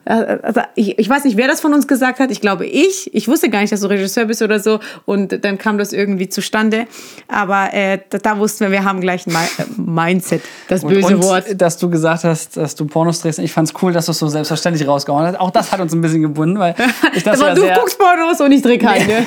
Also 0.06 0.60
ich, 0.76 0.98
ich 0.98 1.08
weiß 1.08 1.24
nicht, 1.24 1.36
wer 1.36 1.48
das 1.48 1.60
von 1.60 1.74
uns 1.74 1.88
gesagt 1.88 2.20
hat. 2.20 2.30
Ich 2.30 2.40
glaube, 2.40 2.66
ich. 2.66 3.12
Ich 3.12 3.28
wusste 3.28 3.50
gar 3.50 3.60
nicht, 3.60 3.72
dass 3.72 3.80
du 3.80 3.88
Regisseur 3.88 4.26
bist 4.26 4.40
oder 4.40 4.60
so. 4.60 4.78
Und 5.04 5.44
dann 5.44 5.58
kam 5.58 5.78
das 5.78 5.92
irgendwie 5.92 6.28
zustande. 6.28 6.86
Aber 7.28 7.72
äh, 7.72 7.98
da, 8.10 8.18
da 8.18 8.38
wussten 8.38 8.64
wir, 8.64 8.70
wir 8.70 8.84
haben 8.84 9.00
gleich 9.00 9.26
ein 9.26 9.32
äh, 9.32 9.64
Mindset, 9.76 10.42
das 10.68 10.84
Und, 10.84 10.94
böse 10.94 11.16
und 11.16 11.22
Wort. 11.24 11.44
dass 11.60 11.78
du 11.78 11.90
gesagt 11.90 12.24
hast, 12.24 12.56
dass 12.56 12.74
du 12.74 12.86
Pornos 12.86 13.20
drehst. 13.20 13.38
Ich 13.40 13.52
fand 13.52 13.68
es 13.68 13.74
cool, 13.82 13.92
dass 13.92 14.06
du 14.06 14.12
es 14.12 14.18
so 14.18 14.28
selbstverständlich 14.28 14.86
rausgehauen 14.86 15.26
hast. 15.26 15.40
Auch 15.40 15.50
das 15.50 15.72
hat 15.72 15.80
uns 15.80 15.92
ein 15.92 16.00
bisschen 16.00 16.22
gebunden, 16.22 16.58
weil 16.58 16.74
ich 17.14 17.24
das 17.24 17.40
Aber 17.40 17.54
du 17.54 17.62
sehr, 17.62 17.74
guckst 17.74 17.98
Pornos 17.98 18.40
und 18.40 18.52
ich 18.52 18.62
drehe 18.62 18.78
keine. 18.78 19.04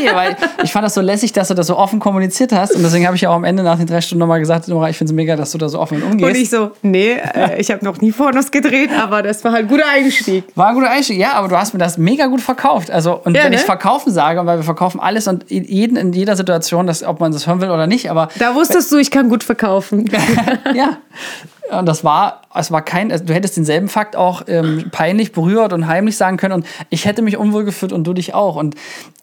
nee, 0.00 0.10
weil 0.12 0.36
ich 0.62 0.72
fand 0.72 0.84
das 0.84 0.94
so 0.94 1.00
lässig, 1.00 1.32
dass 1.32 1.48
du 1.48 1.54
das 1.54 1.66
so 1.66 1.76
offen 1.76 2.00
kommuniziert 2.00 2.52
hast. 2.52 2.74
Und 2.74 2.82
deswegen 2.82 3.06
habe 3.06 3.16
ich 3.16 3.22
ja 3.22 3.30
auch 3.30 3.36
am 3.36 3.44
Ende 3.44 3.62
nach 3.62 3.78
den 3.78 3.86
drei 3.86 4.00
Stunden 4.00 4.20
nochmal 4.20 4.40
gesagt, 4.40 4.68
Nora, 4.68 4.90
ich 4.90 4.98
finde 4.98 5.12
es 5.12 5.16
mega, 5.16 5.36
dass 5.36 5.52
du 5.52 5.58
da 5.58 5.68
so 5.68 5.78
offen 5.78 6.02
umgehst. 6.02 6.30
Und 6.30 6.36
ich 6.36 6.50
so, 6.50 6.72
nee, 6.82 7.12
äh, 7.12 7.60
ich 7.60 7.70
habe 7.70 7.84
noch 7.84 8.00
nie 8.00 8.12
Pornos 8.12 8.50
gedreht, 8.50 8.90
aber 8.98 9.22
das 9.22 9.42
war 9.44 9.52
halt 9.52 9.64
ein 9.64 9.68
guter 9.68 9.86
Einstieg. 10.18 10.44
War 10.54 10.68
ein 10.68 10.74
guter 10.74 10.90
Einstieg, 10.90 11.18
ja, 11.18 11.32
aber 11.32 11.48
du 11.48 11.56
hast 11.56 11.72
mir 11.72 11.78
das 11.78 11.98
mega 11.98 12.26
gut 12.26 12.40
verkauft. 12.40 12.90
Also, 12.90 13.20
und 13.24 13.36
Ja, 13.36 13.44
wenn 13.44 13.50
ne? 13.50 13.56
ich 13.56 13.62
verkaufen 13.62 14.12
sage, 14.12 14.44
weil 14.46 14.58
wir 14.58 14.64
verkaufen 14.64 15.00
alles 15.00 15.26
und 15.28 15.50
jeden 15.50 15.96
in 15.96 16.12
jeder 16.12 16.36
Situation, 16.36 16.86
dass, 16.86 17.02
ob 17.02 17.20
man 17.20 17.32
das 17.32 17.46
hören 17.46 17.60
will 17.60 17.70
oder 17.70 17.86
nicht, 17.86 18.10
aber 18.10 18.28
Da 18.38 18.54
wusstest 18.54 18.90
du, 18.92 18.96
ich 18.96 19.10
kann 19.10 19.28
gut 19.28 19.44
verkaufen. 19.44 20.10
ja. 20.74 20.98
Und 21.70 21.86
das 21.86 22.02
war, 22.02 22.42
es 22.54 22.70
war 22.70 22.82
kein, 22.82 23.12
also 23.12 23.24
du 23.24 23.34
hättest 23.34 23.56
denselben 23.56 23.88
Fakt 23.88 24.16
auch 24.16 24.42
ähm, 24.46 24.86
peinlich 24.90 25.32
berührt 25.32 25.72
und 25.74 25.86
heimlich 25.86 26.16
sagen 26.16 26.38
können 26.38 26.54
und 26.54 26.66
ich 26.88 27.04
hätte 27.04 27.20
mich 27.20 27.36
unwohl 27.36 27.64
gefühlt 27.64 27.92
und 27.92 28.04
du 28.04 28.14
dich 28.14 28.34
auch. 28.34 28.56
Und 28.56 28.74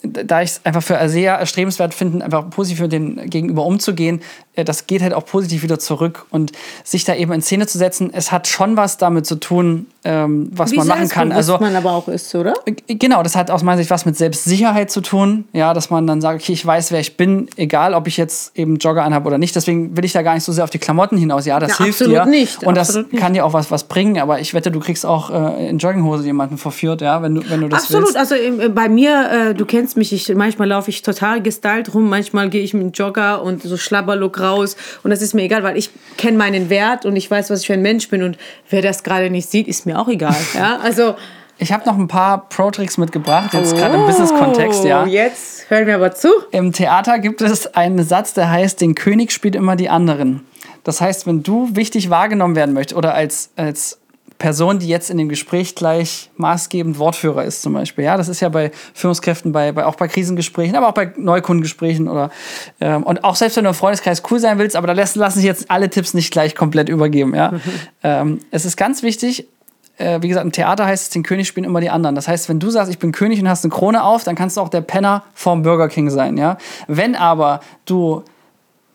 da 0.04 0.42
ich 0.42 0.52
es 0.52 0.62
einfach 0.64 0.84
für 0.84 1.10
sehr 1.10 1.34
erstrebenswert 1.34 1.96
finde, 1.96 2.24
einfach 2.24 2.50
positiv 2.52 2.82
mit 2.82 2.92
den 2.92 3.30
Gegenüber 3.30 3.66
umzugehen, 3.66 4.22
das 4.64 4.88
geht 4.88 5.02
halt 5.02 5.14
auch 5.14 5.26
positiv 5.26 5.64
wieder 5.64 5.80
zurück. 5.80 6.26
Und 6.30 6.52
sich 6.84 7.04
da 7.04 7.16
eben 7.16 7.32
in 7.34 7.42
Szene 7.42 7.68
zu 7.68 7.78
setzen, 7.78 8.12
es 8.14 8.32
hat 8.32 8.48
schon 8.48 8.78
was 8.78 8.98
damit 8.98 9.26
zu 9.26 9.36
tun, 9.36 9.88
ähm, 10.04 10.50
was 10.54 10.72
Wie 10.72 10.78
man 10.78 10.88
machen 10.88 11.10
kann. 11.10 11.30
selbstbewusst 11.32 11.50
Also 11.50 11.64
man 11.64 11.76
aber 11.76 11.92
auch 11.92 12.08
ist, 12.08 12.34
oder? 12.36 12.54
Genau, 12.88 13.24
das 13.24 13.36
hat 13.36 13.52
aus 13.52 13.64
meiner 13.64 13.78
Sicht 13.78 13.90
was 13.90 14.06
mit 14.06 14.16
Selbstsicherheit 14.18 14.92
zu 14.92 15.02
tun. 15.02 15.46
Ja, 15.54 15.74
dass 15.74 15.90
man 15.90 16.06
dann 16.08 16.22
sagt, 16.22 16.42
okay, 16.42 16.54
ich 16.54 16.66
weiß, 16.66 16.92
wer 16.92 17.00
ich 17.00 17.18
bin, 17.18 17.48
egal 17.58 17.94
ob 17.94 18.08
ich 18.08 18.18
jetzt 18.18 18.58
eben 18.58 18.78
Jogger 18.78 19.04
anhabe 19.04 19.28
oder 19.28 19.38
nicht. 19.38 19.56
Deswegen 19.56 19.98
will 19.98 20.06
ich 20.06 20.14
da 20.14 20.22
gar 20.22 20.36
nicht 20.36 20.44
so 20.44 20.52
sehr 20.52 20.64
auf 20.64 20.70
die 20.70 20.80
Klamotten 20.80 21.18
hinaus. 21.18 21.46
Ja, 21.46 21.60
das 21.60 21.72
Ja, 21.80 21.86
hilft 21.86 22.02
absolut 22.02 22.26
dir. 22.26 22.26
nicht, 22.28 22.64
Und 22.64 22.76
das 22.78 22.90
absolut 22.90 23.12
nicht. 23.14 23.22
kann 23.22 23.34
dir 23.34 23.46
auch 23.46 23.54
was, 23.54 23.72
was 23.72 23.86
bringen. 23.86 24.20
Aber 24.20 24.40
ich 24.40 24.54
wette, 24.54 24.72
du 24.72 24.80
kriegst 24.80 25.06
auch 25.06 25.30
äh, 25.32 25.70
in 25.70 25.78
Jogginghose 25.80 26.24
jemanden 26.26 26.58
verführt, 26.58 27.02
ja, 27.02 27.22
wenn 27.22 27.36
du, 27.36 27.50
wenn 27.50 27.62
du 27.62 27.68
das 27.70 27.84
Absolut, 27.84 28.06
willst. 28.06 28.18
also 28.18 28.36
ähm, 28.36 28.60
äh, 28.60 28.70
bei 28.70 28.88
mir, 28.90 29.50
äh, 29.50 29.54
du 29.56 29.66
kennst 29.66 29.98
mich, 29.98 30.14
ich, 30.14 30.34
manchmal 30.36 30.68
laufe 30.68 30.90
ich 30.90 31.02
total 31.02 31.42
gestylt 31.42 31.94
rum, 31.94 32.10
manchmal 32.10 32.50
gehe 32.50 32.62
ich 32.62 32.74
mit 32.74 32.84
einem 32.84 32.92
Jogger 32.92 33.42
und 33.42 33.64
so 33.64 33.78
Schlabberlook 33.78 34.40
raus 34.46 34.76
und 35.04 35.10
das 35.10 35.22
ist 35.22 35.34
mir 35.34 35.44
egal, 35.44 35.64
weil 35.64 35.78
ich 35.78 35.90
kenne 36.18 36.38
meinen 36.38 36.70
Wert 36.70 37.06
und 37.06 37.16
ich 37.16 37.30
weiß, 37.30 37.50
was 37.50 37.62
ich 37.62 37.68
für 37.68 37.74
ein 37.74 37.82
Mensch 37.82 38.10
bin 38.10 38.24
und 38.24 38.38
wer 38.70 38.82
das 38.82 39.04
gerade 39.04 39.30
nicht 39.30 39.50
sieht, 39.50 39.68
ist 39.68 39.86
mir 39.86 40.00
auch 40.00 40.08
egal. 40.08 40.36
ja, 40.54 40.78
also 40.84 41.16
Ich 41.58 41.72
habe 41.72 41.86
noch 41.86 41.98
ein 41.98 42.08
paar 42.08 42.50
Pro-Tricks 42.50 42.98
mitgebracht, 42.98 43.54
jetzt 43.54 43.76
gerade 43.76 43.96
im 43.96 44.06
Business-Kontext, 44.06 44.84
ja. 44.84 45.04
Oh, 45.04 45.08
Jetzt 45.08 45.70
hören 45.70 45.88
wir 45.88 45.96
aber 45.96 46.14
zu. 46.14 46.30
Im 46.52 46.74
Theater 46.74 47.20
gibt 47.20 47.42
es 47.42 47.68
einen 47.76 48.04
Satz, 48.04 48.34
der 48.34 48.52
heißt, 48.52 48.82
den 48.82 48.94
König 48.94 49.32
spielt 49.32 49.56
immer 49.56 49.76
die 49.76 49.90
anderen. 49.90 50.46
Das 50.84 51.02
heißt, 51.02 51.26
wenn 51.26 51.42
du 51.44 51.70
wichtig 51.76 52.10
wahrgenommen 52.10 52.56
werden 52.56 52.74
möchtest 52.74 52.98
oder 52.98 53.14
als, 53.16 53.50
als 53.56 54.00
Person, 54.38 54.80
die 54.80 54.88
jetzt 54.88 55.10
in 55.10 55.18
dem 55.18 55.30
Gespräch 55.30 55.76
gleich 55.76 56.30
maßgebend 56.36 57.00
Wortführer 57.00 57.46
ist, 57.46 57.62
zum 57.62 57.74
Beispiel. 57.74 58.04
Ja, 58.04 58.18
das 58.18 58.28
ist 58.28 58.42
ja 58.42 58.50
bei 58.50 58.72
Führungskräften, 58.94 59.52
bei, 59.52 59.72
bei 59.72 59.86
auch 59.86 59.96
bei 59.96 60.08
Krisengesprächen, 60.08 60.76
aber 60.76 60.90
auch 60.90 60.94
bei 60.94 61.14
Neukundengesprächen 61.16 62.08
oder 62.08 62.32
ähm, 62.82 63.04
und 63.04 63.24
auch 63.24 63.36
selbst 63.36 63.56
wenn 63.56 63.64
du 63.64 63.70
im 63.70 63.76
Freundeskreis 63.76 64.24
cool 64.30 64.40
sein 64.40 64.58
willst, 64.58 64.76
aber 64.76 64.88
da 64.88 64.94
lassen, 64.94 65.20
lassen 65.20 65.40
sich 65.40 65.46
jetzt 65.46 65.72
alle 65.72 65.90
Tipps 65.90 66.14
nicht 66.14 66.32
gleich 66.32 66.56
komplett 66.56 66.90
übergeben. 66.90 67.34
Ja, 67.34 67.54
ähm, 68.04 68.40
es 68.52 68.66
ist 68.66 68.76
ganz 68.76 69.04
wichtig. 69.04 69.48
Äh, 69.98 70.22
wie 70.22 70.28
gesagt, 70.28 70.46
im 70.46 70.52
Theater 70.52 70.86
heißt 70.86 71.04
es, 71.04 71.10
den 71.12 71.24
König 71.24 71.48
spielen 71.48 71.64
immer 71.64 71.80
die 71.80 71.90
anderen. 71.90 72.16
Das 72.16 72.28
heißt, 72.28 72.50
wenn 72.50 72.60
du 72.60 72.70
sagst, 72.70 72.92
ich 72.92 73.00
bin 73.00 73.14
König 73.14 73.40
und 73.40 73.48
hast 73.48 73.64
eine 73.64 73.72
Krone 73.72 74.04
auf, 74.04 74.26
dann 74.26 74.36
kannst 74.36 74.58
du 74.58 74.62
auch 74.62 74.68
der 74.68 74.82
Penner 74.82 75.24
vom 75.34 75.64
Burger 75.64 75.88
King 75.88 76.10
sein. 76.10 76.38
Ja, 76.38 76.58
wenn 76.88 77.16
aber 77.16 77.62
du 77.86 78.24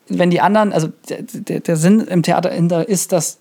wenn 0.07 0.29
die 0.29 0.41
anderen, 0.41 0.73
also 0.73 0.89
der, 1.09 1.21
der, 1.21 1.59
der 1.61 1.75
Sinn 1.75 2.01
im 2.01 2.23
Theater 2.23 2.51
ist, 2.87 3.11
dass 3.11 3.39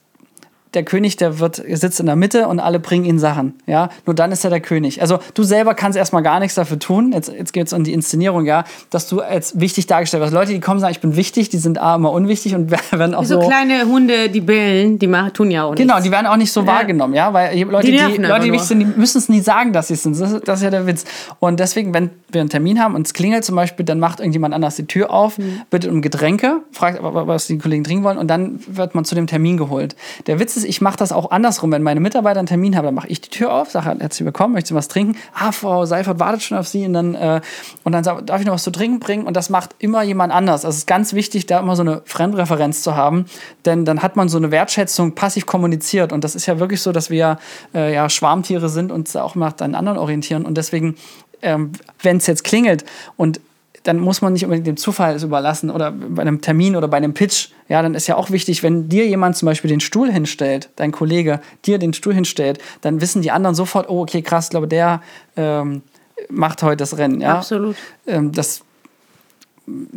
der 0.75 0.85
König, 0.85 1.17
der 1.17 1.41
wird, 1.41 1.57
sitzt 1.69 1.99
in 2.01 2.07
der 2.07 2.17
Mitte 2.17 2.47
und 2.49 2.61
alle 2.61 2.79
bringen 2.79 3.05
ihn 3.05 3.19
Sachen. 3.19 3.55
Ja, 3.67 3.89
nur 4.07 4.15
dann 4.15 4.31
ist 4.31 4.45
er 4.45 4.51
der 4.51 4.61
König. 4.61 5.01
Also 5.03 5.19
du 5.35 5.43
selber 5.43 5.75
kannst 5.75 5.99
erstmal 5.99 6.23
gar 6.23 6.39
nichts 6.39 6.55
dafür 6.55 6.79
tun. 6.79 7.13
Jetzt, 7.13 7.29
jetzt 7.33 7.53
geht 7.53 7.67
es 7.67 7.73
um 7.73 7.83
die 7.85 7.93
Inszenierung, 7.93 8.45
ja, 8.47 8.65
dass 8.91 9.09
du 9.09 9.21
als 9.21 9.59
wichtig 9.59 9.87
dargestellt 9.87 10.23
wirst. 10.23 10.33
Leute, 10.33 10.53
die 10.53 10.61
kommen, 10.61 10.79
sagen, 10.81 10.93
ich 10.93 11.01
bin 11.01 11.17
wichtig, 11.17 11.49
die 11.49 11.59
sind 11.59 11.81
A, 11.81 11.97
immer 11.97 12.13
unwichtig 12.13 12.55
und 12.55 12.71
werden 12.93 13.15
auch 13.15 13.25
so, 13.25 13.41
so. 13.41 13.49
kleine 13.49 13.85
Hunde, 13.87 14.29
die 14.29 14.41
bellen, 14.41 14.99
die 14.99 15.07
machen, 15.07 15.33
tun 15.33 15.51
ja 15.51 15.65
auch 15.65 15.71
nichts. 15.71 15.81
Genau, 15.83 16.01
die 16.01 16.11
werden 16.13 16.27
auch 16.27 16.37
nicht 16.37 16.53
so 16.53 16.67
wahrgenommen, 16.67 17.15
ja, 17.15 17.33
weil 17.33 17.59
Leute, 17.65 17.87
Die 17.89 17.93
die, 17.93 18.17
Leute, 18.23 18.45
die 18.45 18.53
wichtig 18.53 18.69
sind, 18.69 18.81
die 18.81 18.87
müssen 18.87 19.19
es 19.19 19.29
nie 19.29 19.41
sagen, 19.41 19.73
dass 19.73 19.89
sie 19.89 19.95
es 19.95 20.03
sind. 20.05 20.19
Das 20.21 20.31
ist, 20.33 20.47
das 20.47 20.61
ist 20.61 20.65
ja 20.65 20.71
der 20.71 20.87
Witz. 20.87 21.05
Und 21.41 21.59
deswegen, 21.61 21.93
wenn 21.95 22.11
wir 22.31 22.41
einen 22.43 22.51
Termin 22.51 22.81
haben 22.81 22.95
und 22.95 23.07
es 23.07 23.13
klingelt 23.15 23.45
zum 23.45 23.57
Beispiel, 23.57 23.85
dann 23.85 23.99
macht 23.99 24.21
irgendjemand 24.21 24.55
anders 24.55 24.77
die 24.77 24.87
Tür 24.87 25.11
auf, 25.11 25.39
Mhm. 25.39 25.63
bittet 25.71 25.91
um 25.91 26.03
Getränke, 26.03 26.61
fragt, 26.73 26.99
was 27.03 27.47
die 27.47 27.59
Kollegen 27.59 27.85
trinken 27.85 28.05
wollen 28.05 28.19
und 28.19 28.29
dann 28.29 28.61
wird 28.69 28.95
man 28.95 29.05
zu 29.05 29.15
dem 29.15 29.27
Termin 29.27 29.57
geholt. 29.57 29.97
Der 30.27 30.39
Witz 30.39 30.57
ist, 30.57 30.60
ich 30.65 30.81
mache 30.81 30.97
das 30.97 31.13
auch 31.13 31.31
andersrum. 31.31 31.73
Wenn 31.73 31.83
meine 31.83 32.01
Mitarbeiter 32.01 32.39
einen 32.39 32.47
Termin 32.47 32.77
haben, 32.77 32.85
dann 32.85 32.95
mache 32.95 33.09
ich 33.09 33.21
die 33.21 33.31
Tür 33.31 33.53
auf, 33.53 33.71
sage 33.71 33.97
herzlich 33.99 34.25
willkommen, 34.25 34.55
möchtest 34.55 34.71
du 34.71 34.75
was 34.77 34.89
trinken? 34.89 35.17
Ah, 35.35 35.53
Frau 35.53 35.85
Seifert 35.85 36.19
wartet 36.19 36.43
schon 36.43 36.57
auf 36.57 36.69
Sie 36.69 36.87
und 36.87 36.93
dann, 36.93 37.15
äh, 37.15 37.41
und 37.85 37.93
dann 37.93 38.03
darf 38.03 38.41
ich 38.41 38.47
noch 38.47 38.55
was 38.55 38.63
zu 38.63 38.71
trinken 38.71 39.01
bringen? 39.01 39.27
Und 39.27 39.37
das 39.37 39.51
macht 39.51 39.75
immer 39.79 40.03
jemand 40.03 40.33
anders. 40.33 40.65
Also 40.65 40.77
es 40.77 40.79
ist 40.79 40.87
ganz 40.87 41.13
wichtig, 41.13 41.47
da 41.47 41.59
immer 41.59 41.77
so 41.77 41.83
eine 41.83 42.03
Fremdreferenz 42.05 42.83
zu 42.83 42.95
haben, 42.95 43.27
denn 43.65 43.85
dann 43.85 44.03
hat 44.03 44.17
man 44.17 44.29
so 44.29 44.39
eine 44.39 44.51
Wertschätzung 44.51 45.15
passiv 45.15 45.47
kommuniziert 45.47 46.13
und 46.13 46.25
das 46.25 46.35
ist 46.35 46.47
ja 46.47 46.59
wirklich 46.59 46.81
so, 46.81 46.93
dass 46.93 47.11
wir 47.11 47.39
äh, 47.75 47.93
ja 47.93 48.09
Schwarmtiere 48.09 48.69
sind 48.69 48.93
und 48.93 49.01
uns 49.01 49.17
auch 49.17 49.35
nach 49.35 49.53
den 49.53 49.75
anderen 49.75 49.99
orientieren 49.99 50.45
und 50.45 50.57
deswegen, 50.57 50.97
ähm, 51.43 51.73
wenn 52.03 52.19
es 52.19 52.27
jetzt 52.27 52.45
klingelt 52.45 52.85
und 53.17 53.41
dann 53.83 53.99
muss 53.99 54.21
man 54.21 54.33
nicht 54.33 54.45
unbedingt 54.45 54.67
dem 54.67 54.77
Zufall 54.77 55.15
es 55.15 55.23
überlassen 55.23 55.71
oder 55.71 55.91
bei 55.91 56.23
einem 56.23 56.41
Termin 56.41 56.77
oder 56.77 56.89
bei 56.89 56.99
einem 56.99 57.15
Pitch. 57.15 57.49
Ja, 57.69 57.81
dann 57.81 57.95
ist 57.95 58.07
ja 58.07 58.17
auch 58.17 58.31
wichtig, 58.31 58.63
wenn 58.63 58.89
dir 58.89 59.07
jemand 59.07 59.37
zum 59.37 59.47
Beispiel 59.47 59.71
den 59.71 59.81
Stuhl 59.81 60.11
hinstellt, 60.13 60.69
dein 60.77 60.93
Kollege 60.93 61.41
dir 61.65 61.79
den 61.79 61.95
Stuhl 61.95 62.15
hinstellt, 62.15 62.59
dann 62.83 63.01
wissen 63.01 63.23
die 63.23 63.31
anderen 63.31 63.55
sofort, 63.55 63.89
oh, 63.89 64.03
okay, 64.03 64.23
krass, 64.23 64.47
ich 64.47 64.51
glaube, 64.51 64.69
der 64.69 65.01
ähm, 65.37 65.83
macht 66.29 66.63
heute 66.63 66.77
das 66.77 66.99
Rennen. 66.99 67.21
Ja? 67.21 67.39
Absolut. 67.39 67.77
Ähm, 68.07 68.33
das 68.33 68.63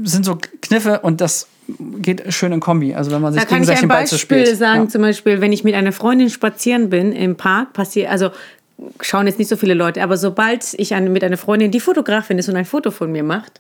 sind 0.04 0.24
so 0.24 0.38
Kniffe 0.62 1.00
und 1.02 1.20
das 1.20 1.48
geht 2.02 2.34
schön 2.34 2.52
in 2.52 2.60
Kombi. 2.60 2.94
Also 2.94 3.12
wenn 3.12 3.22
man 3.22 3.34
sich 3.34 3.42
Da 3.42 3.48
kann 3.48 3.64
ich 3.64 3.70
ein 3.70 3.88
Beispiel 3.88 4.56
sagen, 4.56 4.84
Ja. 4.84 4.88
zum 4.90 5.02
Beispiel, 5.02 5.42
wenn 5.42 5.52
ich 5.52 5.64
mit 5.64 5.76
einer 5.76 5.92
Freundin 5.92 6.30
spazieren 6.30 6.90
bin 6.90 7.12
im 7.12 7.36
Park, 7.36 7.74
passiert, 7.74 8.10
also 8.10 8.30
schauen 9.02 9.28
jetzt 9.28 9.40
nicht 9.40 9.48
so 9.48 9.56
viele 9.56 9.74
Leute, 9.74 10.02
aber 10.02 10.18
sobald 10.18 10.74
ich 10.78 10.94
eine, 10.94 11.10
mit 11.10 11.24
einer 11.24 11.38
Freundin, 11.38 11.72
die 11.72 11.80
Fotografin 11.80 12.38
ist 12.38 12.50
und 12.50 12.56
ein 12.56 12.66
Foto 12.66 12.92
von 12.92 13.12
mir 13.12 13.24
macht, 13.24 13.60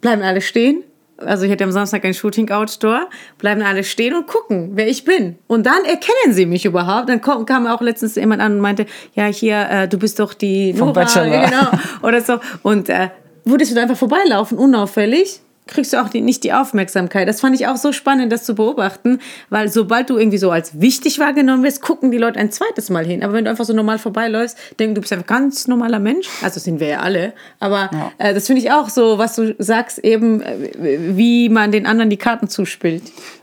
bleiben 0.00 0.22
alle 0.22 0.40
stehen. 0.40 0.84
Also 1.18 1.44
ich 1.44 1.52
hatte 1.52 1.64
am 1.64 1.72
Samstag 1.72 2.04
ein 2.04 2.14
Shooting 2.14 2.50
Outdoor, 2.50 3.08
bleiben 3.36 3.60
alle 3.60 3.84
stehen 3.84 4.14
und 4.14 4.26
gucken, 4.26 4.70
wer 4.74 4.88
ich 4.88 5.04
bin. 5.04 5.38
Und 5.48 5.66
dann 5.66 5.84
erkennen 5.84 6.32
sie 6.32 6.46
mich 6.46 6.64
überhaupt. 6.64 7.10
Dann 7.10 7.20
kam, 7.20 7.66
auch 7.66 7.82
letztens 7.82 8.14
jemand 8.14 8.40
an 8.40 8.54
und 8.54 8.60
meinte, 8.60 8.86
ja 9.14 9.26
hier, 9.26 9.68
äh, 9.68 9.88
du 9.88 9.98
bist 9.98 10.18
doch 10.18 10.32
die 10.32 10.72
Vom 10.72 10.88
Nora, 10.88 11.02
Bachelor. 11.02 11.44
genau, 11.46 11.70
oder 12.02 12.22
so. 12.22 12.40
Und 12.62 12.88
äh, 12.88 13.10
würdest 13.44 13.70
du 13.70 13.74
da 13.74 13.82
einfach 13.82 13.98
vorbeilaufen, 13.98 14.56
unauffällig, 14.56 15.40
kriegst 15.70 15.92
du 15.92 16.02
auch 16.02 16.08
die, 16.08 16.20
nicht 16.20 16.44
die 16.44 16.52
Aufmerksamkeit. 16.52 17.28
Das 17.28 17.40
fand 17.40 17.54
ich 17.54 17.66
auch 17.66 17.76
so 17.76 17.92
spannend, 17.92 18.32
das 18.32 18.44
zu 18.44 18.54
beobachten, 18.54 19.20
weil 19.48 19.68
sobald 19.68 20.10
du 20.10 20.18
irgendwie 20.18 20.38
so 20.38 20.50
als 20.50 20.80
wichtig 20.80 21.18
wahrgenommen 21.18 21.62
wirst, 21.62 21.80
gucken 21.80 22.10
die 22.10 22.18
Leute 22.18 22.38
ein 22.38 22.50
zweites 22.50 22.90
Mal 22.90 23.06
hin. 23.06 23.22
Aber 23.22 23.32
wenn 23.32 23.44
du 23.44 23.50
einfach 23.50 23.64
so 23.64 23.72
normal 23.72 23.98
vorbeiläufst, 23.98 24.58
denken 24.78 24.94
du 24.94 25.00
bist 25.00 25.12
ein 25.12 25.24
ganz 25.26 25.68
normaler 25.68 25.98
Mensch. 25.98 26.28
Also 26.42 26.60
sind 26.60 26.80
wir 26.80 26.88
ja 26.88 27.00
alle. 27.00 27.32
Aber 27.58 27.90
äh, 28.18 28.34
das 28.34 28.46
finde 28.46 28.62
ich 28.62 28.70
auch 28.70 28.88
so, 28.88 29.18
was 29.18 29.36
du 29.36 29.54
sagst, 29.58 29.98
eben, 29.98 30.42
äh, 30.42 30.70
wie 31.16 31.48
man 31.48 31.72
den 31.72 31.86
anderen 31.86 32.10
die 32.10 32.16
Karten 32.16 32.48
zuspielt. 32.48 33.02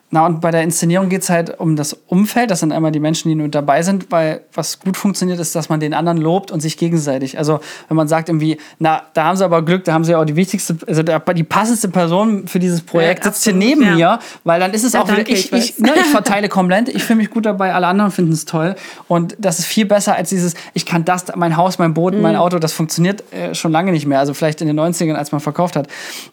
Na, 0.09 0.25
und 0.25 0.39
bei 0.39 0.51
der 0.51 0.63
Inszenierung 0.63 1.09
geht 1.09 1.23
es 1.23 1.29
halt 1.29 1.59
um 1.59 1.75
das 1.75 1.91
Umfeld. 2.07 2.49
Das 2.49 2.61
sind 2.61 2.71
einmal 2.71 2.93
die 2.93 3.01
Menschen, 3.01 3.27
die 3.27 3.35
nur 3.35 3.49
dabei 3.49 3.81
sind, 3.81 4.09
weil 4.09 4.39
was 4.53 4.79
gut 4.79 4.95
funktioniert, 4.95 5.37
ist, 5.39 5.53
dass 5.53 5.67
man 5.67 5.81
den 5.81 5.93
anderen 5.93 6.17
lobt 6.17 6.49
und 6.49 6.61
sich 6.61 6.77
gegenseitig. 6.77 7.37
Also, 7.37 7.59
wenn 7.89 7.97
man 7.97 8.07
sagt 8.07 8.29
irgendwie, 8.29 8.57
na, 8.79 9.01
da 9.13 9.25
haben 9.25 9.35
sie 9.35 9.43
aber 9.43 9.63
Glück, 9.63 9.83
da 9.83 9.91
haben 9.91 10.05
sie 10.05 10.13
ja 10.13 10.21
auch 10.21 10.25
die 10.25 10.37
wichtigste, 10.37 10.77
also 10.87 11.03
die 11.03 11.43
passendste 11.43 11.89
Person 11.89 12.47
für 12.47 12.59
dieses 12.59 12.81
Projekt 12.81 13.25
Ja, 13.25 13.31
sitzt 13.31 13.43
hier 13.43 13.53
absolut, 13.53 13.79
neben 13.79 13.81
ja. 13.83 13.95
mir, 13.95 14.19
weil 14.45 14.61
dann 14.61 14.73
ist 14.73 14.85
es 14.85 14.93
Ja, 14.93 15.01
auch 15.01 15.07
wieder, 15.07 15.17
danke, 15.17 15.33
ich, 15.33 15.51
ich 15.51 15.77
ne, 15.77 15.91
ich 15.95 16.05
verteile 16.11 16.47
komplett, 16.47 16.87
ich 16.87 17.03
fühle 17.03 17.17
mich 17.17 17.29
gut 17.29 17.45
dabei, 17.45 17.73
alle 17.73 17.87
anderen 17.87 18.11
finden 18.11 18.31
es 18.31 18.45
toll. 18.45 18.75
Und 19.09 19.35
das 19.39 19.59
ist 19.59 19.65
viel 19.65 19.85
besser 19.85 20.15
als 20.15 20.29
dieses, 20.29 20.53
ich 20.73 20.85
kann 20.85 21.03
das, 21.03 21.25
mein 21.35 21.57
Haus, 21.57 21.79
mein 21.79 21.93
Boot, 21.93 22.13
Mhm. 22.13 22.21
mein 22.21 22.35
Auto, 22.37 22.59
das 22.59 22.71
funktioniert 22.71 23.25
äh, 23.33 23.53
schon 23.53 23.73
lange 23.73 23.91
nicht 23.91 24.05
mehr. 24.05 24.19
Also 24.19 24.33
vielleicht 24.33 24.61
in 24.61 24.67
den 24.67 24.79
90ern, 24.79 25.15
als 25.15 25.33
man 25.33 25.41
verkauft 25.41 25.75
hat. 25.75 25.87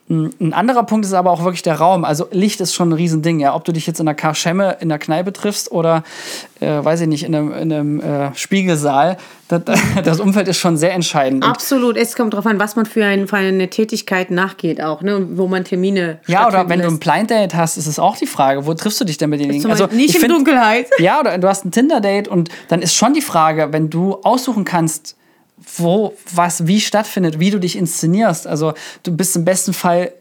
Ein 0.08 0.30
ein 0.40 0.52
anderer 0.52 0.84
Punkt 0.84 1.04
ist 1.06 1.12
aber 1.14 1.30
auch 1.30 1.42
wirklich 1.42 1.62
der 1.62 1.74
Raum. 1.76 2.04
Also 2.04 2.28
Licht 2.30 2.60
ist 2.60 2.74
schon 2.74 2.90
ein 2.90 2.92
Riesending, 2.92 3.40
ja. 3.40 3.54
Ob 3.54 3.63
du 3.64 3.72
dich 3.72 3.86
jetzt 3.86 4.00
in 4.00 4.06
der 4.06 4.14
Karschemme 4.14 4.76
in 4.80 4.88
der 4.88 4.98
Kneipe 4.98 5.32
triffst 5.32 5.70
oder, 5.72 6.04
äh, 6.60 6.66
weiß 6.84 7.00
ich 7.02 7.08
nicht, 7.08 7.24
in 7.24 7.34
einem, 7.34 7.52
in 7.52 7.72
einem 7.72 8.00
äh, 8.00 8.34
Spiegelsaal, 8.34 9.16
das, 9.48 9.62
das 10.04 10.20
Umfeld 10.20 10.48
ist 10.48 10.58
schon 10.58 10.76
sehr 10.76 10.92
entscheidend. 10.92 11.44
Absolut. 11.44 11.96
Es 11.96 12.14
kommt 12.16 12.32
darauf 12.32 12.46
an, 12.46 12.58
was 12.58 12.76
man 12.76 12.86
für, 12.86 13.04
ein, 13.04 13.28
für 13.28 13.36
eine 13.36 13.68
Tätigkeit 13.70 14.30
nachgeht 14.30 14.82
auch, 14.82 15.02
ne? 15.02 15.26
Wo 15.36 15.46
man 15.48 15.64
Termine 15.64 16.20
ja, 16.26 16.46
oder 16.46 16.68
wenn 16.68 16.80
du 16.80 16.86
ein 16.86 16.90
lässt. 16.92 17.00
Blind 17.00 17.30
Date 17.30 17.54
hast, 17.54 17.76
ist 17.76 17.86
es 17.86 17.98
auch 17.98 18.16
die 18.16 18.26
Frage, 18.26 18.66
wo 18.66 18.74
triffst 18.74 19.00
du 19.00 19.04
dich 19.04 19.18
denn 19.18 19.30
mit 19.30 19.40
denjenigen? 19.40 19.62
Zum 19.62 19.70
Beispiel 19.70 19.96
nicht 19.96 20.10
ich 20.10 20.14
in 20.16 20.20
find- 20.22 20.32
Dunkelheit. 20.32 20.86
Ja, 20.98 21.20
oder 21.20 21.36
du 21.38 21.48
hast 21.48 21.64
ein 21.64 21.70
Tinder-Date 21.72 22.28
und 22.28 22.48
dann 22.68 22.82
ist 22.82 22.94
schon 22.94 23.14
die 23.14 23.22
Frage, 23.22 23.68
wenn 23.72 23.90
du 23.90 24.16
aussuchen 24.22 24.64
kannst, 24.64 25.16
wo 25.78 26.14
was 26.34 26.66
wie 26.66 26.80
stattfindet, 26.80 27.38
wie 27.38 27.50
du 27.50 27.58
dich 27.58 27.76
inszenierst. 27.76 28.46
Also 28.46 28.74
du 29.02 29.16
bist 29.16 29.36
im 29.36 29.44
besten 29.44 29.72
Fall 29.72 30.12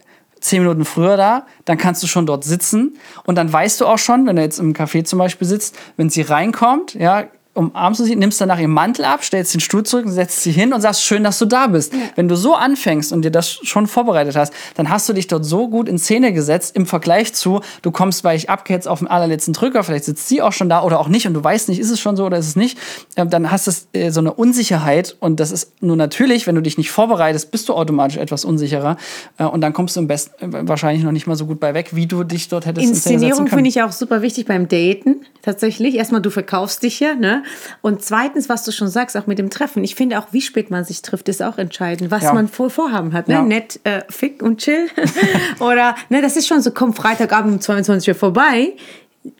zehn 0.44 0.62
Minuten 0.62 0.84
früher 0.84 1.16
da, 1.16 1.46
dann 1.64 1.78
kannst 1.78 2.02
du 2.02 2.06
schon 2.06 2.26
dort 2.26 2.44
sitzen. 2.44 2.98
Und 3.24 3.36
dann 3.36 3.50
weißt 3.50 3.80
du 3.80 3.86
auch 3.86 3.96
schon, 3.96 4.26
wenn 4.26 4.36
du 4.36 4.42
jetzt 4.42 4.58
im 4.58 4.74
Café 4.74 5.02
zum 5.04 5.18
Beispiel 5.18 5.48
sitzt, 5.48 5.76
wenn 5.96 6.10
sie 6.10 6.20
reinkommt, 6.20 6.92
ja, 6.94 7.24
umarmst 7.54 8.00
du 8.00 8.04
sie, 8.04 8.16
nimmst 8.16 8.40
danach 8.40 8.58
ihren 8.58 8.72
Mantel 8.72 9.04
ab, 9.04 9.24
stellst 9.24 9.54
den 9.54 9.60
Stuhl 9.60 9.84
zurück, 9.84 10.06
setzt 10.08 10.42
sie 10.42 10.50
hin 10.50 10.72
und 10.72 10.80
sagst, 10.80 11.04
schön, 11.04 11.22
dass 11.22 11.38
du 11.38 11.46
da 11.46 11.68
bist. 11.68 11.92
Wenn 12.16 12.28
du 12.28 12.36
so 12.36 12.54
anfängst 12.54 13.12
und 13.12 13.22
dir 13.22 13.30
das 13.30 13.50
schon 13.50 13.86
vorbereitet 13.86 14.36
hast, 14.36 14.52
dann 14.74 14.90
hast 14.90 15.08
du 15.08 15.12
dich 15.12 15.28
dort 15.28 15.44
so 15.44 15.68
gut 15.68 15.88
in 15.88 15.98
Szene 15.98 16.32
gesetzt 16.32 16.74
im 16.74 16.84
Vergleich 16.84 17.32
zu, 17.32 17.60
du 17.82 17.92
kommst, 17.92 18.24
weil 18.24 18.36
ich 18.36 18.50
abgehetzt 18.50 18.88
auf 18.88 18.98
den 18.98 19.08
allerletzten 19.08 19.54
Drücker, 19.54 19.84
vielleicht 19.84 20.04
sitzt 20.04 20.28
sie 20.28 20.42
auch 20.42 20.52
schon 20.52 20.68
da 20.68 20.82
oder 20.82 20.98
auch 20.98 21.08
nicht 21.08 21.26
und 21.26 21.34
du 21.34 21.44
weißt 21.44 21.68
nicht, 21.68 21.78
ist 21.78 21.90
es 21.90 22.00
schon 22.00 22.16
so 22.16 22.26
oder 22.26 22.38
ist 22.38 22.48
es 22.48 22.56
nicht, 22.56 22.76
ähm, 23.16 23.30
dann 23.30 23.50
hast 23.50 23.68
du 23.68 23.98
äh, 23.98 24.10
so 24.10 24.20
eine 24.20 24.32
Unsicherheit 24.32 25.16
und 25.20 25.38
das 25.38 25.52
ist 25.52 25.80
nur 25.80 25.96
natürlich, 25.96 26.46
wenn 26.48 26.56
du 26.56 26.60
dich 26.62 26.76
nicht 26.76 26.90
vorbereitest, 26.90 27.52
bist 27.52 27.68
du 27.68 27.74
automatisch 27.74 28.16
etwas 28.16 28.44
unsicherer 28.44 28.96
äh, 29.38 29.44
und 29.44 29.60
dann 29.60 29.72
kommst 29.72 29.94
du 29.94 30.00
im 30.00 30.08
besten 30.08 30.52
äh, 30.52 30.68
wahrscheinlich 30.68 31.04
noch 31.04 31.12
nicht 31.12 31.28
mal 31.28 31.36
so 31.36 31.46
gut 31.46 31.60
bei 31.60 31.72
weg, 31.72 31.90
wie 31.92 32.06
du 32.06 32.24
dich 32.24 32.48
dort 32.48 32.66
hättest 32.66 32.84
in 32.84 32.94
Inszenierung 32.94 33.44
können. 33.44 33.48
finde 33.48 33.70
ich 33.70 33.82
auch 33.82 33.92
super 33.92 34.22
wichtig 34.22 34.46
beim 34.46 34.68
Daten, 34.68 35.24
tatsächlich. 35.42 35.94
Erstmal, 35.94 36.20
du 36.20 36.30
verkaufst 36.30 36.82
dich 36.82 36.98
ja, 36.98 37.14
ne? 37.14 37.43
Und 37.82 38.02
zweitens, 38.02 38.48
was 38.48 38.64
du 38.64 38.72
schon 38.72 38.88
sagst, 38.88 39.16
auch 39.16 39.26
mit 39.26 39.38
dem 39.38 39.50
Treffen. 39.50 39.82
Ich 39.84 39.94
finde 39.94 40.18
auch, 40.18 40.26
wie 40.32 40.40
spät 40.40 40.70
man 40.70 40.84
sich 40.84 41.02
trifft, 41.02 41.28
ist 41.28 41.42
auch 41.42 41.58
entscheidend, 41.58 42.10
was 42.10 42.24
Ja. 42.24 42.32
man 42.32 42.48
vor 42.48 42.70
Vorhaben 42.70 43.12
hat, 43.12 43.28
ne? 43.28 43.34
Ja. 43.34 43.42
Nett, 43.42 43.80
äh, 43.84 44.02
fick 44.08 44.42
und 44.42 44.58
chill. 44.58 44.88
Oder, 45.60 45.94
ne, 46.08 46.22
das 46.22 46.36
ist 46.36 46.46
schon 46.46 46.60
so, 46.62 46.70
komm 46.70 46.92
Freitagabend 46.94 47.52
um 47.54 47.60
22 47.60 48.08
Uhr 48.08 48.14
vorbei. 48.14 48.72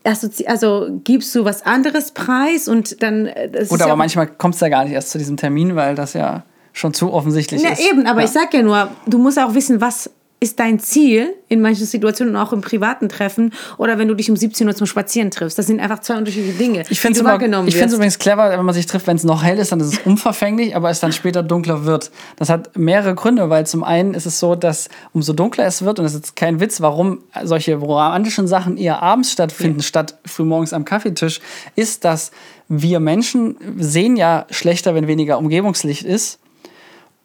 Assozi 0.03 0.47
also 0.47 1.01
gibst 1.05 1.35
du 1.35 1.45
was 1.45 1.67
anderes 1.67 2.13
preis 2.13 2.69
und 2.69 3.03
dann. 3.03 3.27
äh, 3.27 3.51
Gut, 3.69 3.81
aber 3.83 3.91
ja 3.91 3.97
manchmal 3.97 4.27
kommt 4.29 4.55
es 4.55 4.61
ja 4.61 4.69
gar 4.71 4.85
nicht 4.85 4.95
erst 4.95 5.11
zu 5.11 5.19
diesem 5.19 5.37
Termin, 5.37 5.77
weil 5.77 5.95
das 5.95 6.15
ja 6.15 6.43
schon 6.73 6.95
zu 6.95 7.13
offensichtlich 7.13 7.63
Ja, 7.63 7.71
ist. 7.71 7.87
eben, 7.91 8.07
aber 8.07 8.21
ja. 8.21 8.25
ich 8.27 8.33
sag 8.33 8.53
ja 8.55 8.63
nur, 8.63 8.89
du 9.07 9.19
musst 9.19 9.39
auch 9.39 9.55
wissen, 9.55 9.81
was 9.81 10.11
ist 10.45 10.61
dein 10.61 10.79
Ziel 10.79 11.35
in 11.49 11.63
manchen 11.63 11.87
Situationen 11.87 12.37
und 12.37 12.41
auch 12.41 12.53
im 12.53 12.61
privaten 12.61 13.09
Treffen 13.09 13.53
oder 13.79 13.99
wenn 13.99 14.09
du 14.09 14.15
dich 14.15 14.29
um 14.31 14.37
17 14.37 14.69
Uhr 14.69 14.75
zum 14.75 14.87
Spazieren 14.87 15.31
triffst. 15.31 15.59
Das 15.59 15.67
sind 15.67 15.81
einfach 15.81 16.01
zwei 16.01 16.19
unterschiedliche 16.19 16.59
Dinge. 16.59 16.85
Ich 16.91 17.01
finde 17.01 17.15
die 17.15 17.21
es 17.21 17.25
du 17.25 17.31
wahrgenommen 17.31 17.67
ich 17.67 17.75
find's 17.75 17.93
wirst. 17.93 17.97
übrigens 17.97 18.19
clever, 18.19 18.51
wenn 18.51 18.65
man 18.65 18.75
sich 18.75 18.85
trifft, 18.85 19.07
wenn 19.07 19.17
es 19.17 19.25
noch 19.25 19.43
hell 19.43 19.59
ist, 19.59 19.73
dann 19.73 19.81
ist 19.81 19.95
es 19.95 19.99
unverfänglich, 20.05 20.77
aber 20.77 20.91
es 20.91 21.01
dann 21.01 21.13
später 21.13 21.43
dunkler 21.43 21.87
wird. 21.87 22.11
Das 22.37 22.51
hat 22.51 22.77
mehrere 22.77 23.15
Gründe, 23.15 23.49
weil 23.49 23.67
zum 23.67 23.83
einen 23.83 24.13
ist 24.13 24.27
es 24.27 24.39
so, 24.39 24.55
dass 24.55 24.91
umso 25.15 25.33
dunkler 25.33 25.65
es 25.65 25.83
wird, 25.83 25.99
und 25.99 26.05
das 26.05 26.13
ist 26.13 26.27
jetzt 26.27 26.37
kein 26.37 26.61
Witz, 26.61 26.83
warum 26.83 27.21
solche 27.43 27.77
romantischen 27.77 28.47
Sachen 28.47 28.77
eher 28.77 29.03
abends 29.03 29.33
stattfinden, 29.33 29.83
statt 29.83 30.19
frühmorgens 30.27 30.75
am 30.75 30.85
Kaffeetisch, 30.85 31.41
ist, 31.75 32.05
dass 32.05 32.33
wir 32.69 33.01
Menschen 33.01 33.57
sehen 33.79 34.17
ja 34.17 34.47
schlechter, 34.51 34.95
wenn 34.95 35.07
weniger 35.07 35.39
Umgebungslicht 35.39 36.05
ist. 36.05 36.39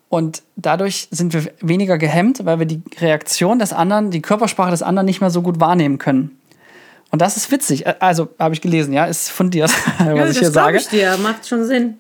Und 0.10 0.42
dadurch 0.56 1.08
sind 1.12 1.34
wir 1.34 1.44
weniger 1.62 1.98
gehemmt, 2.00 2.44
weil 2.46 2.58
wir 2.60 2.66
die 2.66 2.82
Reaktion 3.00 3.60
des 3.60 3.74
anderen, 3.74 4.10
die 4.12 4.22
Körpersprache 4.22 4.72
des 4.72 4.82
anderen 4.82 5.06
nicht 5.06 5.22
mehr 5.22 5.30
so 5.30 5.42
gut 5.44 5.60
wahrnehmen 5.60 6.00
können. 6.00 6.36
Und 7.12 7.22
das 7.24 7.38
ist 7.38 7.52
witzig. 7.52 7.86
Also, 8.02 8.30
habe 8.38 8.54
ich 8.54 8.62
gelesen, 8.62 8.94
ja, 8.94 9.06
ist 9.06 9.30
fundiert, 9.30 9.72
was 9.98 10.06
Ja, 10.08 10.14
ich 10.16 10.22
das 10.28 10.40
hier 10.40 10.52
sage. 10.52 10.78
ich 10.78 10.88
dir, 10.90 11.16
macht 11.24 11.48
schon 11.48 11.66
Sinn. 11.66 11.98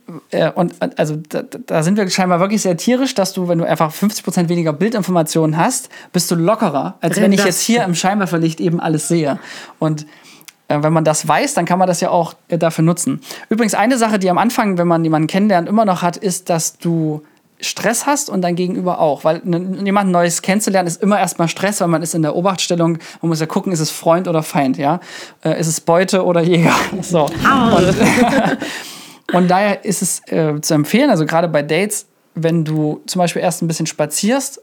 Und 0.56 0.76
also 0.98 1.18
da, 1.30 1.42
da 1.44 1.82
sind 1.84 1.98
wir 1.98 2.08
scheinbar 2.10 2.40
wirklich 2.40 2.62
sehr 2.62 2.78
tierisch, 2.78 3.16
dass 3.16 3.34
du, 3.34 3.48
wenn 3.48 3.58
du 3.60 3.66
einfach 3.66 3.92
50% 3.94 4.50
weniger 4.50 4.72
Bildinformationen 4.74 5.58
hast, 5.58 5.90
bist 6.12 6.30
du 6.30 6.36
lockerer, 6.36 6.98
als 7.02 7.20
wenn 7.22 7.32
ich 7.32 7.38
Das- 7.40 7.46
jetzt 7.48 7.62
hier 7.62 7.84
im 7.86 7.96
Scheinwerferlicht 7.96 8.60
eben 8.60 8.80
alles 8.80 9.08
sehe. 9.08 9.40
Und 9.80 10.06
äh, 10.68 10.78
wenn 10.84 10.94
man 10.94 11.04
das 11.04 11.28
weiß, 11.28 11.56
dann 11.56 11.66
kann 11.66 11.80
man 11.80 11.88
das 11.88 12.02
ja 12.02 12.10
auch 12.12 12.36
äh, 12.48 12.60
dafür 12.60 12.84
nutzen. 12.84 13.22
Übrigens, 13.50 13.74
eine 13.74 13.98
Sache, 13.98 14.20
die 14.20 14.30
am 14.30 14.38
Anfang, 14.38 14.78
wenn 14.78 14.88
man 14.88 15.04
jemanden 15.04 15.28
kennenlernt, 15.28 15.68
immer 15.68 15.86
noch 15.86 16.04
hat, 16.04 16.18
ist, 16.18 16.50
dass 16.52 16.78
du 16.78 17.24
Stress 17.62 18.06
hast 18.06 18.30
und 18.30 18.42
dein 18.42 18.56
Gegenüber 18.56 19.00
auch. 19.00 19.24
Weil 19.24 19.42
n- 19.46 19.86
jemanden 19.86 20.12
Neues 20.12 20.42
kennenzulernen 20.42 20.88
ist 20.88 21.02
immer 21.02 21.20
erstmal 21.20 21.48
Stress, 21.50 21.82
weil 21.82 21.88
man 21.90 22.02
ist 22.02 22.16
in 22.16 22.22
der 22.22 22.36
Obachtstellung. 22.36 22.98
Man 23.22 23.30
muss 23.30 23.40
ja 23.40 23.46
gucken, 23.46 23.72
ist 23.72 23.80
es 23.82 23.92
Freund 23.92 24.28
oder 24.28 24.44
Feind, 24.44 24.78
ja? 24.78 25.00
Äh, 25.44 25.60
ist 25.60 25.68
es 25.68 25.82
Beute 25.82 26.24
oder 26.26 26.42
Jäger? 26.42 26.74
So. 27.02 27.26
Und, 27.26 27.96
und 29.34 29.48
daher 29.52 29.84
ist 29.86 30.02
es 30.02 30.22
äh, 30.32 30.60
zu 30.62 30.74
empfehlen, 30.74 31.10
also 31.10 31.26
gerade 31.26 31.48
bei 31.48 31.62
Dates, 31.62 32.06
wenn 32.36 32.64
du 32.66 33.02
zum 33.06 33.20
Beispiel 33.20 33.42
erst 33.42 33.62
ein 33.62 33.68
bisschen 33.68 33.86
spazierst 33.88 34.62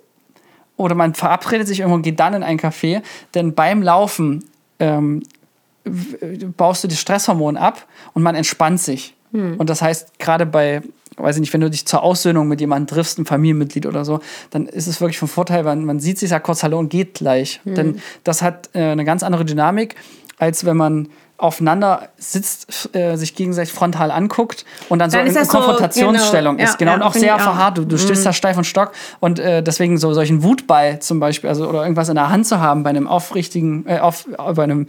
oder 0.77 0.95
man 0.95 1.15
verabredet 1.15 1.67
sich 1.69 1.81
irgendwo 1.81 1.97
und 1.97 2.03
geht 2.03 2.19
dann 2.21 2.35
in 2.35 2.43
ein 2.43 2.59
Café, 2.59 3.03
denn 3.35 3.55
beim 3.55 3.83
Laufen 3.83 4.45
ähm, 4.79 5.23
baust 6.57 6.85
du 6.85 6.89
das 6.89 6.99
Stresshormon 6.99 7.57
ab 7.57 7.87
und 8.15 8.23
man 8.23 8.35
entspannt 8.35 8.81
sich. 8.81 9.15
Und 9.33 9.69
das 9.69 9.83
heißt, 9.83 10.19
gerade 10.19 10.47
bei, 10.47 10.83
weiß 11.16 11.37
ich 11.37 11.40
nicht, 11.40 11.52
wenn 11.52 11.61
du 11.61 11.70
dich 11.70 11.87
zur 11.87 12.02
Aussöhnung 12.02 12.48
mit 12.48 12.61
jemandem 12.61 12.94
triffst, 12.94 13.18
ein 13.18 13.26
Familienmitglied 13.26 13.87
oder 13.87 14.05
so, 14.05 14.20
dann 14.50 14.66
ist 14.66 14.87
es 14.87 15.00
wirklich 15.00 15.18
von 15.18 15.29
Vorteil, 15.29 15.64
weil 15.64 15.76
man 15.76 16.00
sieht 16.00 16.18
sich 16.18 16.31
ja 16.31 16.40
kurz 16.40 16.62
Hallo 16.62 16.79
und 16.79 16.88
geht 16.88 17.14
gleich. 17.14 17.61
Denn 17.76 18.00
das 18.24 18.42
hat 18.42 18.70
äh, 18.74 18.81
eine 18.81 19.05
ganz 19.05 19.22
andere 19.22 19.44
Dynamik, 19.44 19.94
als 20.38 20.64
wenn 20.64 20.76
man 20.76 21.09
aufeinander 21.38 22.09
sitzt, 22.16 22.94
äh, 22.94 23.16
sich 23.16 23.35
gegenseitig 23.35 23.72
frontal 23.72 24.11
anguckt 24.11 24.64
und 24.88 24.99
dann, 24.99 25.11
Dann 25.11 25.31
so 25.31 25.38
in 25.38 25.44
so, 25.44 25.51
Konfrontationsstellung 25.51 26.57
genau, 26.57 26.68
ist. 26.68 26.79
Genau, 26.79 26.92
ja, 26.92 26.96
und 26.96 27.03
auch 27.03 27.14
sehr 27.14 27.38
verharrt. 27.38 27.79
Du, 27.79 27.85
du 27.85 27.99
stehst 27.99 28.25
da 28.25 28.33
steif 28.33 28.57
und 28.57 28.64
stock 28.64 28.92
und 29.20 29.38
äh, 29.38 29.62
deswegen 29.62 29.99
so 29.99 30.14
solchen 30.14 30.42
Wutball 30.42 31.01
zum 31.01 31.20
Beispiel, 31.20 31.49
also 31.51 31.68
oder 31.68 31.83
irgendwas 31.83 32.09
in 32.09 32.14
der 32.14 32.31
Hand 32.31 32.46
zu 32.46 32.61
haben 32.61 32.83
bei 32.83 32.90
einem 32.90 33.07
aufrichtigen, 33.07 33.85
äh, 33.87 33.99
auf, 33.99 34.27
äh, 34.27 34.53
bei 34.55 34.64
einem, 34.64 34.87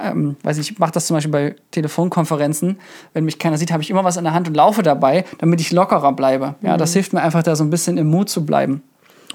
ähm, 0.00 0.36
weiß 0.42 0.58
ich, 0.58 0.72
ich 0.72 0.78
mache 0.78 0.92
das 0.92 1.06
zum 1.06 1.16
Beispiel 1.16 1.32
bei 1.32 1.56
Telefonkonferenzen, 1.72 2.78
wenn 3.12 3.24
mich 3.24 3.38
keiner 3.38 3.58
sieht, 3.58 3.72
habe 3.72 3.82
ich 3.82 3.90
immer 3.90 4.04
was 4.04 4.16
in 4.16 4.24
der 4.24 4.32
Hand 4.32 4.46
und 4.46 4.54
laufe 4.54 4.82
dabei, 4.82 5.24
damit 5.38 5.60
ich 5.60 5.72
lockerer 5.72 6.12
bleibe. 6.12 6.54
Ja, 6.62 6.76
das 6.76 6.92
hilft 6.92 7.12
mir 7.12 7.22
einfach 7.22 7.42
da 7.42 7.56
so 7.56 7.64
ein 7.64 7.70
bisschen 7.70 7.98
im 7.98 8.08
Mut 8.08 8.28
zu 8.28 8.46
bleiben. 8.46 8.82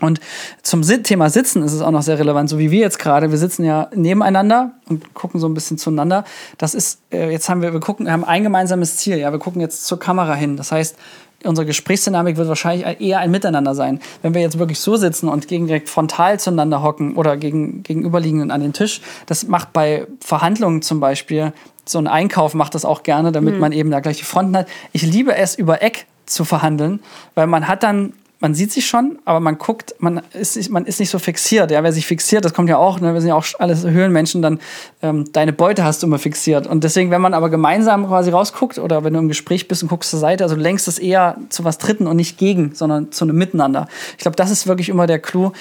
Und 0.02 0.20
zum 0.62 0.82
Thema 0.82 1.30
Sitzen 1.30 1.64
ist 1.64 1.72
es 1.72 1.82
auch 1.82 1.92
noch 1.92 2.02
sehr 2.02 2.20
relevant, 2.20 2.50
so 2.50 2.60
wie 2.60 2.70
wir 2.70 2.82
jetzt 2.82 3.00
gerade. 3.00 3.32
Wir 3.32 3.38
sitzen 3.38 3.64
ja 3.64 3.90
nebeneinander 3.96 4.72
und 4.90 5.14
gucken 5.14 5.40
so 5.40 5.48
ein 5.48 5.54
bisschen 5.54 5.78
zueinander. 5.78 6.26
Das 6.58 6.76
ist, 6.76 7.00
äh, 7.12 7.32
jetzt 7.32 7.48
haben 7.48 7.62
wir, 7.62 7.72
wir 7.72 7.80
gucken, 7.80 8.06
wir 8.06 8.14
haben 8.14 8.26
ein 8.26 8.44
gemeinsames 8.44 8.98
Ziel. 8.98 9.18
Ja, 9.18 9.32
wir 9.32 9.40
gucken 9.40 9.62
jetzt 9.62 9.86
zur 9.86 9.98
Kamera 9.98 10.36
hin. 10.36 10.58
Das 10.58 10.72
heißt, 10.72 10.98
unsere 11.46 11.66
Gesprächsdynamik 11.66 12.38
wird 12.38 12.48
wahrscheinlich 12.48 13.00
eher 13.00 13.20
ein 13.20 13.32
Miteinander 13.32 13.74
sein. 13.74 14.00
Wenn 14.22 14.34
wir 14.34 14.42
jetzt 14.42 14.60
wirklich 14.60 14.80
so 14.80 14.98
sitzen 14.98 15.30
und 15.30 15.48
gegen 15.48 15.68
direkt 15.68 15.90
frontal 15.90 16.40
zueinander 16.40 16.82
hocken 16.82 17.16
oder 17.16 17.38
gegen, 17.38 17.84
gegenüberliegenden 17.84 18.52
an 18.52 18.62
den 18.62 18.74
Tisch, 18.74 19.02
das 19.28 19.48
macht 19.48 19.72
bei 19.72 20.08
Verhandlungen 20.20 20.82
zum 20.82 21.00
Beispiel, 21.00 21.54
so 21.86 22.00
ein 22.00 22.08
Einkauf 22.08 22.56
macht 22.56 22.74
das 22.74 22.84
auch 22.84 23.04
gerne, 23.04 23.32
damit 23.32 23.60
man 23.60 23.72
eben 23.72 23.92
da 23.92 24.00
gleich 24.00 24.18
die 24.18 24.24
Fronten 24.24 24.58
hat. 24.58 24.68
Ich 24.92 25.04
liebe 25.04 25.36
es, 25.36 25.56
über 25.56 25.84
Eck 25.84 26.08
zu 26.26 26.44
verhandeln, 26.44 27.00
weil 27.36 27.46
man 27.46 27.68
hat 27.68 27.84
dann 27.84 28.14
man 28.46 28.54
sieht 28.54 28.72
sich 28.72 28.86
schon, 28.86 29.18
aber 29.26 29.40
man 29.40 29.58
guckt, 29.58 29.96
man 29.98 30.22
ist, 30.34 30.56
nicht- 30.56 30.70
man 30.70 30.86
ist 30.86 31.00
nicht 31.00 31.10
so 31.10 31.18
fixiert. 31.18 31.72
Ja, 31.72 31.82
wer 31.82 31.92
sich 31.92 32.06
fixiert, 32.06 32.46
das 32.46 32.54
kommt 32.54 32.70
ja 32.70 32.78
auch, 32.78 33.00
ne, 33.00 33.12
wir 33.16 33.20
sind 33.20 33.30
ja 33.30 33.34
auch 33.36 33.46
alles 33.58 33.84
Höhlenmenschen, 33.84 34.44
dann 34.44 34.60
ähm, 35.02 35.26
deine 35.34 35.52
Beute 35.52 35.84
hast 35.84 36.04
du 36.04 36.08
immer 36.08 36.20
fixiert. 36.20 36.68
Und 36.68 36.84
deswegen, 36.84 37.10
wenn 37.10 37.22
man 37.22 37.34
aber 37.34 37.50
gemeinsam 37.50 38.06
quasi 38.06 38.30
rausguckt 38.30 38.78
oder 38.78 39.04
wenn 39.04 39.14
du 39.14 39.20
im 39.20 39.30
Gespräch 39.30 39.68
bist 39.68 39.82
und 39.82 39.90
guckst 39.90 40.12
zur 40.12 40.20
Seite, 40.20 40.44
also 40.44 40.56
du 40.56 40.62
lenkst 40.62 40.88
es 40.88 41.00
eher 41.00 41.38
zu 41.50 41.64
was 41.64 41.80
Dritten 41.80 42.06
und 42.06 42.18
nicht 42.18 42.38
gegen, 42.38 42.76
sondern 42.76 43.12
zu 43.12 43.26
einem 43.26 43.36
Miteinander. 43.36 43.88
Ich 44.12 44.20
glaube, 44.20 44.36
das 44.36 44.52
ist 44.52 44.68
wirklich 44.68 44.90
immer 44.90 45.08
der 45.08 45.18
Clou. 45.18 45.52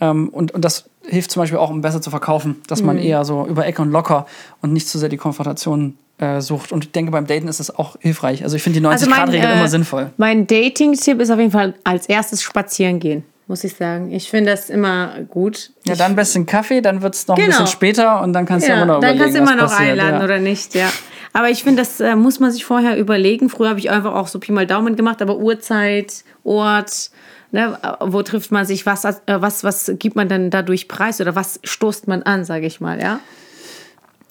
Ähm, 0.00 0.28
und, 0.30 0.50
und 0.50 0.64
das 0.64 0.86
hilft 1.06 1.30
zum 1.30 1.42
Beispiel 1.42 1.58
auch, 1.60 1.70
um 1.70 1.80
besser 1.80 2.00
zu 2.02 2.10
verkaufen, 2.10 2.60
dass 2.66 2.82
man 2.82 2.98
eher 2.98 3.24
so 3.24 3.46
über 3.46 3.64
Ecke 3.66 3.82
und 3.82 3.92
locker 3.92 4.26
und 4.62 4.72
nicht 4.72 4.88
zu 4.88 4.98
sehr 4.98 5.08
die 5.08 5.16
Konfrontation 5.16 5.96
äh, 6.22 6.40
sucht. 6.40 6.70
Und 6.72 6.84
ich 6.84 6.92
denke, 6.92 7.10
beim 7.10 7.26
Daten 7.26 7.48
ist 7.48 7.58
es 7.58 7.76
auch 7.76 7.96
hilfreich. 8.00 8.44
Also 8.44 8.54
ich 8.56 8.62
finde 8.62 8.80
die 8.80 8.86
90-Grad-Regel 8.86 9.48
äh, 9.50 9.52
immer 9.54 9.68
sinnvoll. 9.68 10.10
Mein 10.16 10.46
Dating-Tipp 10.46 11.20
ist 11.20 11.30
auf 11.30 11.38
jeden 11.38 11.50
Fall 11.50 11.74
als 11.84 12.06
erstes 12.08 12.42
spazieren 12.42 13.00
gehen, 13.00 13.24
muss 13.48 13.64
ich 13.64 13.74
sagen. 13.74 14.12
Ich 14.12 14.30
finde 14.30 14.52
das 14.52 14.70
immer 14.70 15.14
gut. 15.28 15.70
Ja, 15.84 15.96
dann 15.96 16.14
du 16.14 16.22
einen 16.38 16.46
Kaffee, 16.46 16.80
dann 16.80 17.02
wird 17.02 17.14
es 17.16 17.26
noch 17.26 17.36
ein 17.36 17.42
Genau. 17.42 17.50
bisschen 17.58 17.66
später 17.66 18.22
und 18.22 18.32
dann 18.32 18.46
kannst 18.46 18.66
du 18.66 18.70
Ja, 18.70 18.76
immer 18.76 18.86
noch 18.94 19.00
dann 19.00 19.18
kannst 19.18 19.34
du 19.34 19.38
immer 19.40 19.56
noch 19.56 19.68
passiert, 19.70 19.90
einladen 19.90 20.18
ja. 20.18 20.24
oder 20.24 20.38
nicht, 20.38 20.74
ja. 20.74 20.88
Aber 21.32 21.50
ich 21.50 21.64
finde, 21.64 21.82
das 21.82 21.98
äh, 21.98 22.14
muss 22.14 22.38
man 22.40 22.52
sich 22.52 22.64
vorher 22.64 22.96
überlegen. 22.98 23.48
Früher 23.48 23.70
habe 23.70 23.78
ich 23.80 23.90
einfach 23.90 24.14
auch 24.14 24.28
so 24.28 24.38
Pi 24.38 24.52
mal 24.52 24.66
Daumen 24.66 24.96
gemacht, 24.96 25.22
aber 25.22 25.38
Uhrzeit, 25.38 26.24
Ort, 26.44 27.10
ne, 27.52 27.78
wo 28.00 28.22
trifft 28.22 28.52
man 28.52 28.64
sich, 28.66 28.86
was, 28.86 29.04
äh, 29.04 29.12
was, 29.26 29.64
was 29.64 29.90
gibt 29.98 30.14
man 30.14 30.28
dann 30.28 30.50
dadurch 30.50 30.86
preis 30.88 31.20
oder 31.20 31.34
was 31.34 31.58
stoßt 31.64 32.06
man 32.06 32.22
an, 32.22 32.44
sage 32.44 32.66
ich 32.66 32.80
mal, 32.80 33.00
ja. 33.00 33.18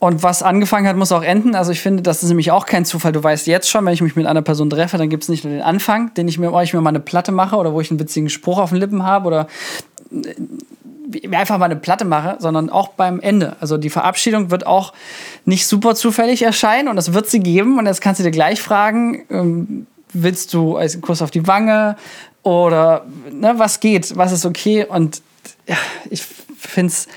Und 0.01 0.23
was 0.23 0.41
angefangen 0.41 0.87
hat, 0.87 0.97
muss 0.97 1.11
auch 1.11 1.21
enden. 1.21 1.53
Also 1.53 1.71
ich 1.71 1.79
finde, 1.79 2.01
das 2.01 2.23
ist 2.23 2.29
nämlich 2.29 2.49
auch 2.49 2.65
kein 2.65 2.85
Zufall. 2.85 3.11
Du 3.11 3.23
weißt 3.23 3.45
jetzt 3.45 3.69
schon, 3.69 3.85
wenn 3.85 3.93
ich 3.93 4.01
mich 4.01 4.15
mit 4.15 4.25
einer 4.25 4.41
Person 4.41 4.67
treffe, 4.67 4.97
dann 4.97 5.09
gibt 5.09 5.21
es 5.21 5.29
nicht 5.29 5.43
nur 5.43 5.53
den 5.53 5.61
Anfang, 5.61 6.11
den 6.15 6.27
ich 6.27 6.39
mir, 6.39 6.51
wo 6.51 6.59
ich 6.59 6.73
mir 6.73 6.81
mal 6.81 6.89
eine 6.89 6.99
Platte 6.99 7.31
mache 7.31 7.55
oder 7.55 7.71
wo 7.71 7.81
ich 7.81 7.91
einen 7.91 7.99
witzigen 7.99 8.27
Spruch 8.27 8.57
auf 8.57 8.71
den 8.71 8.79
Lippen 8.79 9.03
habe 9.03 9.27
oder 9.27 9.47
äh, 10.11 11.27
mir 11.27 11.37
einfach 11.37 11.59
mal 11.59 11.65
eine 11.65 11.75
Platte 11.75 12.03
mache, 12.03 12.37
sondern 12.39 12.71
auch 12.71 12.87
beim 12.87 13.19
Ende. 13.19 13.55
Also 13.59 13.77
die 13.77 13.91
Verabschiedung 13.91 14.49
wird 14.49 14.65
auch 14.65 14.91
nicht 15.45 15.67
super 15.67 15.93
zufällig 15.93 16.41
erscheinen 16.41 16.87
und 16.87 16.95
das 16.95 17.13
wird 17.13 17.29
sie 17.29 17.41
geben. 17.41 17.77
Und 17.77 17.85
jetzt 17.85 18.01
kannst 18.01 18.19
du 18.19 18.23
dir 18.23 18.31
gleich 18.31 18.59
fragen, 18.59 19.23
ähm, 19.29 19.85
willst 20.13 20.51
du 20.55 20.77
einen 20.77 21.01
Kuss 21.01 21.21
auf 21.21 21.29
die 21.29 21.45
Wange 21.45 21.95
oder 22.41 23.05
ne, 23.31 23.53
was 23.57 23.79
geht, 23.79 24.17
was 24.17 24.31
ist 24.31 24.47
okay? 24.47 24.83
Und 24.83 25.21
ja, 25.67 25.77
ich 26.09 26.23
finde 26.57 26.87
es 26.87 27.07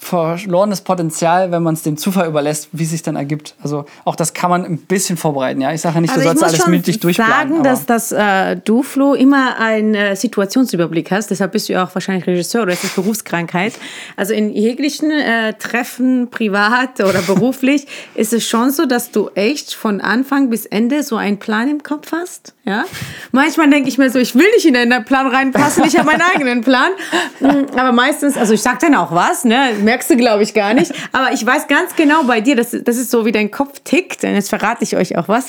verlorenes 0.00 0.80
Potenzial, 0.80 1.52
wenn 1.52 1.62
man 1.62 1.74
es 1.74 1.82
dem 1.82 1.98
Zufall 1.98 2.26
überlässt, 2.26 2.70
wie 2.72 2.84
es 2.84 2.90
sich 2.90 3.02
dann 3.02 3.16
ergibt. 3.16 3.54
Also 3.62 3.84
auch 4.06 4.16
das 4.16 4.32
kann 4.32 4.48
man 4.48 4.64
ein 4.64 4.78
bisschen 4.78 5.18
vorbereiten. 5.18 5.60
Ja, 5.60 5.72
ich 5.74 5.82
sage 5.82 5.96
ja 5.96 6.00
nicht, 6.00 6.16
du 6.16 6.18
Also 6.18 6.32
ich 6.32 6.38
sollst 6.38 6.54
alles 6.54 6.66
mündlich 6.68 7.00
durchplanen. 7.00 7.32
sagen, 7.50 7.62
dass, 7.62 7.84
dass 7.84 8.10
äh, 8.10 8.56
du, 8.56 8.82
Flo, 8.82 9.12
immer 9.12 9.58
einen 9.60 9.94
äh, 9.94 10.16
Situationsüberblick 10.16 11.10
hast. 11.10 11.30
Deshalb 11.30 11.52
bist 11.52 11.68
du 11.68 11.74
ja 11.74 11.84
auch 11.84 11.94
wahrscheinlich 11.94 12.26
Regisseur 12.26 12.62
oder 12.62 12.72
ist 12.72 12.82
das 12.82 12.92
Berufskrankheit. 12.94 13.74
Also 14.16 14.32
in 14.32 14.50
jeglichen 14.54 15.10
äh, 15.10 15.52
Treffen, 15.54 16.28
privat 16.30 17.00
oder 17.00 17.20
beruflich, 17.20 17.86
ist 18.14 18.32
es 18.32 18.48
schon 18.48 18.70
so, 18.70 18.86
dass 18.86 19.10
du 19.10 19.28
echt 19.34 19.74
von 19.74 20.00
Anfang 20.00 20.48
bis 20.48 20.64
Ende 20.64 21.02
so 21.02 21.16
einen 21.16 21.38
Plan 21.38 21.68
im 21.68 21.82
Kopf 21.82 22.10
hast. 22.12 22.54
Ja? 22.64 22.84
Manchmal 23.32 23.68
denke 23.68 23.90
ich 23.90 23.98
mir 23.98 24.08
so, 24.10 24.18
ich 24.18 24.34
will 24.34 24.48
nicht 24.54 24.64
in 24.64 24.74
deinen 24.74 25.04
Plan 25.04 25.26
reinpassen, 25.26 25.84
ich 25.84 25.98
habe 25.98 26.06
meinen 26.06 26.22
eigenen 26.22 26.62
Plan. 26.62 26.90
Mm, 27.40 27.76
Aber 27.76 27.92
meistens, 27.92 28.36
also 28.36 28.52
ich 28.52 28.60
sag 28.60 28.80
dann 28.80 28.94
auch 28.94 29.12
was, 29.12 29.44
ne? 29.44 29.70
Merkst 29.90 30.08
du, 30.10 30.16
glaube 30.16 30.44
ich, 30.44 30.54
gar 30.54 30.72
nicht. 30.72 30.92
Aber 31.12 31.32
ich 31.32 31.44
weiß 31.44 31.66
ganz 31.66 31.96
genau 31.96 32.22
bei 32.22 32.40
dir, 32.40 32.54
das, 32.54 32.70
das 32.70 32.96
ist 32.96 33.10
so, 33.10 33.26
wie 33.26 33.32
dein 33.32 33.50
Kopf 33.50 33.80
tickt. 33.82 34.22
Und 34.22 34.34
jetzt 34.34 34.48
verrate 34.48 34.84
ich 34.84 34.96
euch 34.96 35.18
auch 35.18 35.26
was. 35.26 35.46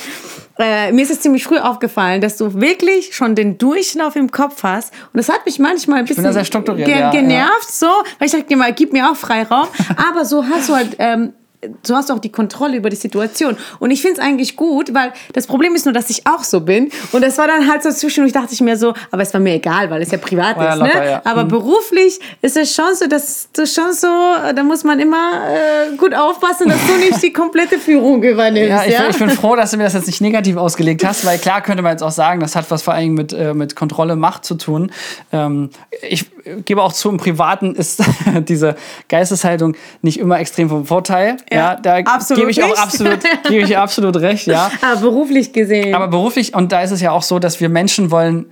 Äh, 0.58 0.92
mir 0.92 1.04
ist 1.04 1.12
es 1.12 1.22
ziemlich 1.22 1.44
früh 1.44 1.60
aufgefallen, 1.60 2.22
dass 2.22 2.38
du 2.38 2.60
wirklich 2.60 3.16
schon 3.16 3.36
den 3.36 3.60
Durchlauf 3.60 4.16
im 4.16 4.32
Kopf 4.32 4.64
hast. 4.64 4.94
Und 5.14 5.18
das 5.18 5.30
hat 5.30 5.46
mich 5.46 5.60
manchmal 5.60 6.00
ein 6.00 6.06
bisschen 6.06 6.24
ge 6.34 6.90
ja, 6.90 7.12
genervt, 7.12 7.72
so, 7.72 7.88
weil 8.18 8.28
ich 8.28 8.32
dachte 8.32 8.56
mal, 8.56 8.74
gib 8.74 8.94
mir 8.94 9.12
auch 9.12 9.16
Freiraum. 9.16 9.68
Aber 9.96 10.26
so 10.26 10.44
hast 10.46 10.70
du 10.70 10.76
halt. 10.76 10.96
Ähm, 10.98 11.34
so 11.84 11.95
hast 11.95 12.10
du 12.10 12.13
auch 12.13 12.19
die 12.19 12.32
Kontrolle 12.32 12.78
über 12.78 12.89
die 12.89 12.95
Situation. 12.95 13.56
Und 13.80 13.91
ich 13.91 14.02
finde 14.02 14.19
es 14.19 14.26
eigentlich 14.26 14.56
gut, 14.56 14.93
weil 14.93 15.13
das 15.34 15.47
Problem 15.47 15.76
ist 15.76 15.86
nur, 15.86 15.93
dass 15.93 16.10
ich 16.10 16.26
auch 16.28 16.43
so 16.43 16.62
bin. 16.62 16.89
Und 17.12 17.21
das 17.24 17.38
war 17.38 17.47
dann 17.47 17.69
halt 17.69 17.84
so 17.84 17.91
zwischendurch, 17.91 18.34
dachte 18.34 18.54
ich 18.54 18.62
mir 18.62 18.78
so, 18.78 18.93
aber 19.12 19.21
es 19.21 19.34
war 19.34 19.41
mir 19.41 19.54
egal, 19.56 19.89
weil 19.89 20.02
es 20.02 20.12
ja 20.12 20.17
privat 20.17 20.58
War 20.58 20.65
ja 20.65 20.74
ist. 20.74 20.80
locker, 20.80 21.00
ne? 21.00 21.12
ja. 21.12 21.21
Aber 21.26 21.43
Mhm. 21.43 21.50
beruflich 21.50 22.19
ist 22.41 22.58
es 22.58 22.74
schon 22.74 22.95
so, 22.95 23.08
dass 23.08 23.50
du 23.54 23.65
schon 23.67 23.93
so, 23.93 24.08
da 24.56 24.63
muss 24.63 24.84
man 24.84 25.00
immer 25.00 25.41
äh, 25.50 25.95
gut 25.97 26.13
aufpassen, 26.15 26.67
dass 26.69 26.80
du 26.88 26.97
nicht 26.97 27.21
die 27.21 27.32
komplette 27.34 27.78
Führung 27.80 28.24
übernimmst. 28.24 28.69
Ja, 28.69 28.84
Ja, 28.86 29.04
ich, 29.06 29.12
ich 29.12 29.17
bin 29.19 29.30
froh, 29.30 29.56
dass 29.56 29.71
du 29.71 29.78
mir 29.78 29.84
das 29.84 29.93
jetzt 29.93 30.08
nicht 30.08 30.21
negativ 30.21 30.58
ausgelegt 30.58 31.06
hast, 31.06 31.26
weil 31.26 31.38
klar 31.38 31.62
könnte 31.62 31.84
man 31.84 31.91
jetzt 31.91 32.02
auch 32.04 32.12
sagen, 32.12 32.39
das 32.39 32.56
hat 32.56 32.69
was 32.71 32.82
vor 32.82 32.93
allem 32.93 33.13
mit, 33.13 33.34
äh, 33.34 33.54
mit 33.54 33.76
Kontrolle, 33.76 34.15
Macht 34.15 34.45
zu 34.45 34.56
tun. 34.56 34.91
Ähm, 35.32 35.69
ich 36.02 36.26
gebe 36.65 36.82
auch 36.82 36.93
zu, 36.93 37.10
im 37.10 37.17
Privaten 37.17 37.76
ist 37.76 38.02
diese 38.47 38.76
Geisteshaltung 39.10 39.76
nicht 40.02 40.19
immer 40.19 40.39
extrem 40.39 40.69
vom 40.69 40.86
Vorteil. 40.86 41.38
Ja, 41.52 41.76
da 41.76 41.98
absolut 41.98 42.40
gebe 42.40 42.52
ich 42.52 42.64
auch 42.64 42.78
absolut, 42.78 43.20
gebe 43.48 43.66
ich 43.66 43.78
absolut 43.78 44.16
recht, 44.18 44.48
ja. 44.48 44.72
Aber 44.82 45.02
beruflich 45.02 45.52
gesehen. 45.54 45.94
Aber 45.94 46.08
beruflich, 46.08 46.56
und 46.56 46.72
da 46.72 46.82
ist 46.82 46.92
es 46.92 47.02
ja 47.02 47.12
auch 47.12 47.24
so, 47.24 47.40
dass 47.40 47.60
wir 47.60 47.70
Menschen 47.70 48.10
wollen, 48.12 48.46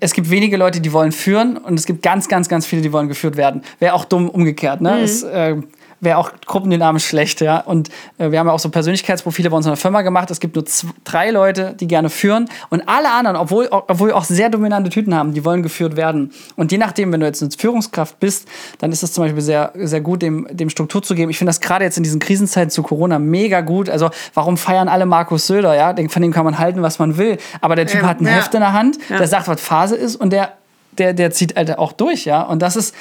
es 0.00 0.12
gibt 0.12 0.30
wenige 0.30 0.56
Leute, 0.56 0.80
die 0.80 0.92
wollen 0.92 1.12
führen 1.12 1.56
und 1.56 1.78
es 1.78 1.86
gibt 1.86 2.02
ganz, 2.02 2.28
ganz, 2.28 2.48
ganz 2.48 2.66
viele, 2.66 2.82
die 2.82 2.92
wollen 2.92 3.08
geführt 3.08 3.36
werden. 3.36 3.62
Wäre 3.78 3.94
auch 3.94 4.04
dumm 4.04 4.28
umgekehrt. 4.28 4.80
Ne? 4.80 5.00
Es, 5.00 5.22
äh, 5.22 5.56
wäre 6.00 6.18
auch 6.18 6.30
gruppendynamisch 6.46 7.06
schlecht, 7.06 7.40
ja. 7.40 7.58
Und 7.60 7.88
äh, 8.18 8.30
wir 8.30 8.38
haben 8.38 8.46
ja 8.46 8.52
auch 8.52 8.58
so 8.58 8.68
Persönlichkeitsprofile 8.68 9.50
bei 9.50 9.56
uns 9.56 9.66
in 9.66 9.70
der 9.70 9.76
Firma 9.76 10.02
gemacht. 10.02 10.30
Es 10.30 10.40
gibt 10.40 10.54
nur 10.54 10.66
zwei, 10.66 10.90
drei 11.04 11.30
Leute, 11.30 11.74
die 11.78 11.86
gerne 11.86 12.10
führen 12.10 12.48
und 12.70 12.88
alle 12.88 13.10
anderen, 13.10 13.36
obwohl, 13.36 13.68
obwohl 13.70 14.08
wir 14.08 14.16
auch 14.16 14.24
sehr 14.24 14.48
dominante 14.50 14.90
Typen 14.90 15.14
haben, 15.14 15.32
die 15.32 15.44
wollen 15.44 15.62
geführt 15.62 15.96
werden. 15.96 16.32
Und 16.56 16.72
je 16.72 16.78
nachdem, 16.78 17.12
wenn 17.12 17.20
du 17.20 17.26
jetzt 17.26 17.42
eine 17.42 17.50
Führungskraft 17.56 18.20
bist, 18.20 18.46
dann 18.78 18.92
ist 18.92 19.02
es 19.02 19.12
zum 19.12 19.24
Beispiel 19.24 19.42
sehr, 19.42 19.72
sehr 19.74 20.00
gut, 20.00 20.22
dem, 20.22 20.46
dem 20.50 20.68
Struktur 20.70 21.02
zu 21.02 21.14
geben. 21.14 21.30
Ich 21.30 21.38
finde 21.38 21.50
das 21.50 21.60
gerade 21.60 21.84
jetzt 21.84 21.96
in 21.96 22.02
diesen 22.02 22.20
Krisenzeiten 22.20 22.70
zu 22.70 22.82
Corona 22.82 23.18
mega 23.18 23.60
gut. 23.62 23.88
Also 23.88 24.10
warum 24.34 24.56
feiern 24.56 24.88
alle 24.88 25.06
Markus 25.06 25.46
Söder, 25.46 25.74
ja? 25.74 25.94
Von 26.08 26.22
dem 26.22 26.32
kann 26.32 26.44
man 26.44 26.58
halten, 26.58 26.82
was 26.82 26.98
man 26.98 27.16
will. 27.16 27.38
Aber 27.60 27.74
der 27.76 27.86
Typ 27.86 28.02
Ja, 28.02 28.08
hat 28.08 28.20
ein 28.20 28.26
ja. 28.26 28.32
Heft 28.32 28.54
in 28.54 28.60
der 28.60 28.72
Hand, 28.72 28.98
Ja. 29.08 29.18
der 29.18 29.28
sagt, 29.28 29.48
was 29.48 29.60
Phase 29.60 29.96
ist 29.96 30.16
und 30.16 30.30
der, 30.32 30.52
der, 30.98 31.14
der 31.14 31.30
zieht 31.30 31.56
halt 31.56 31.78
auch 31.78 31.92
durch, 31.92 32.24
ja. 32.26 32.42
Und 32.42 32.60
das 32.60 32.76
ist, 32.76 32.94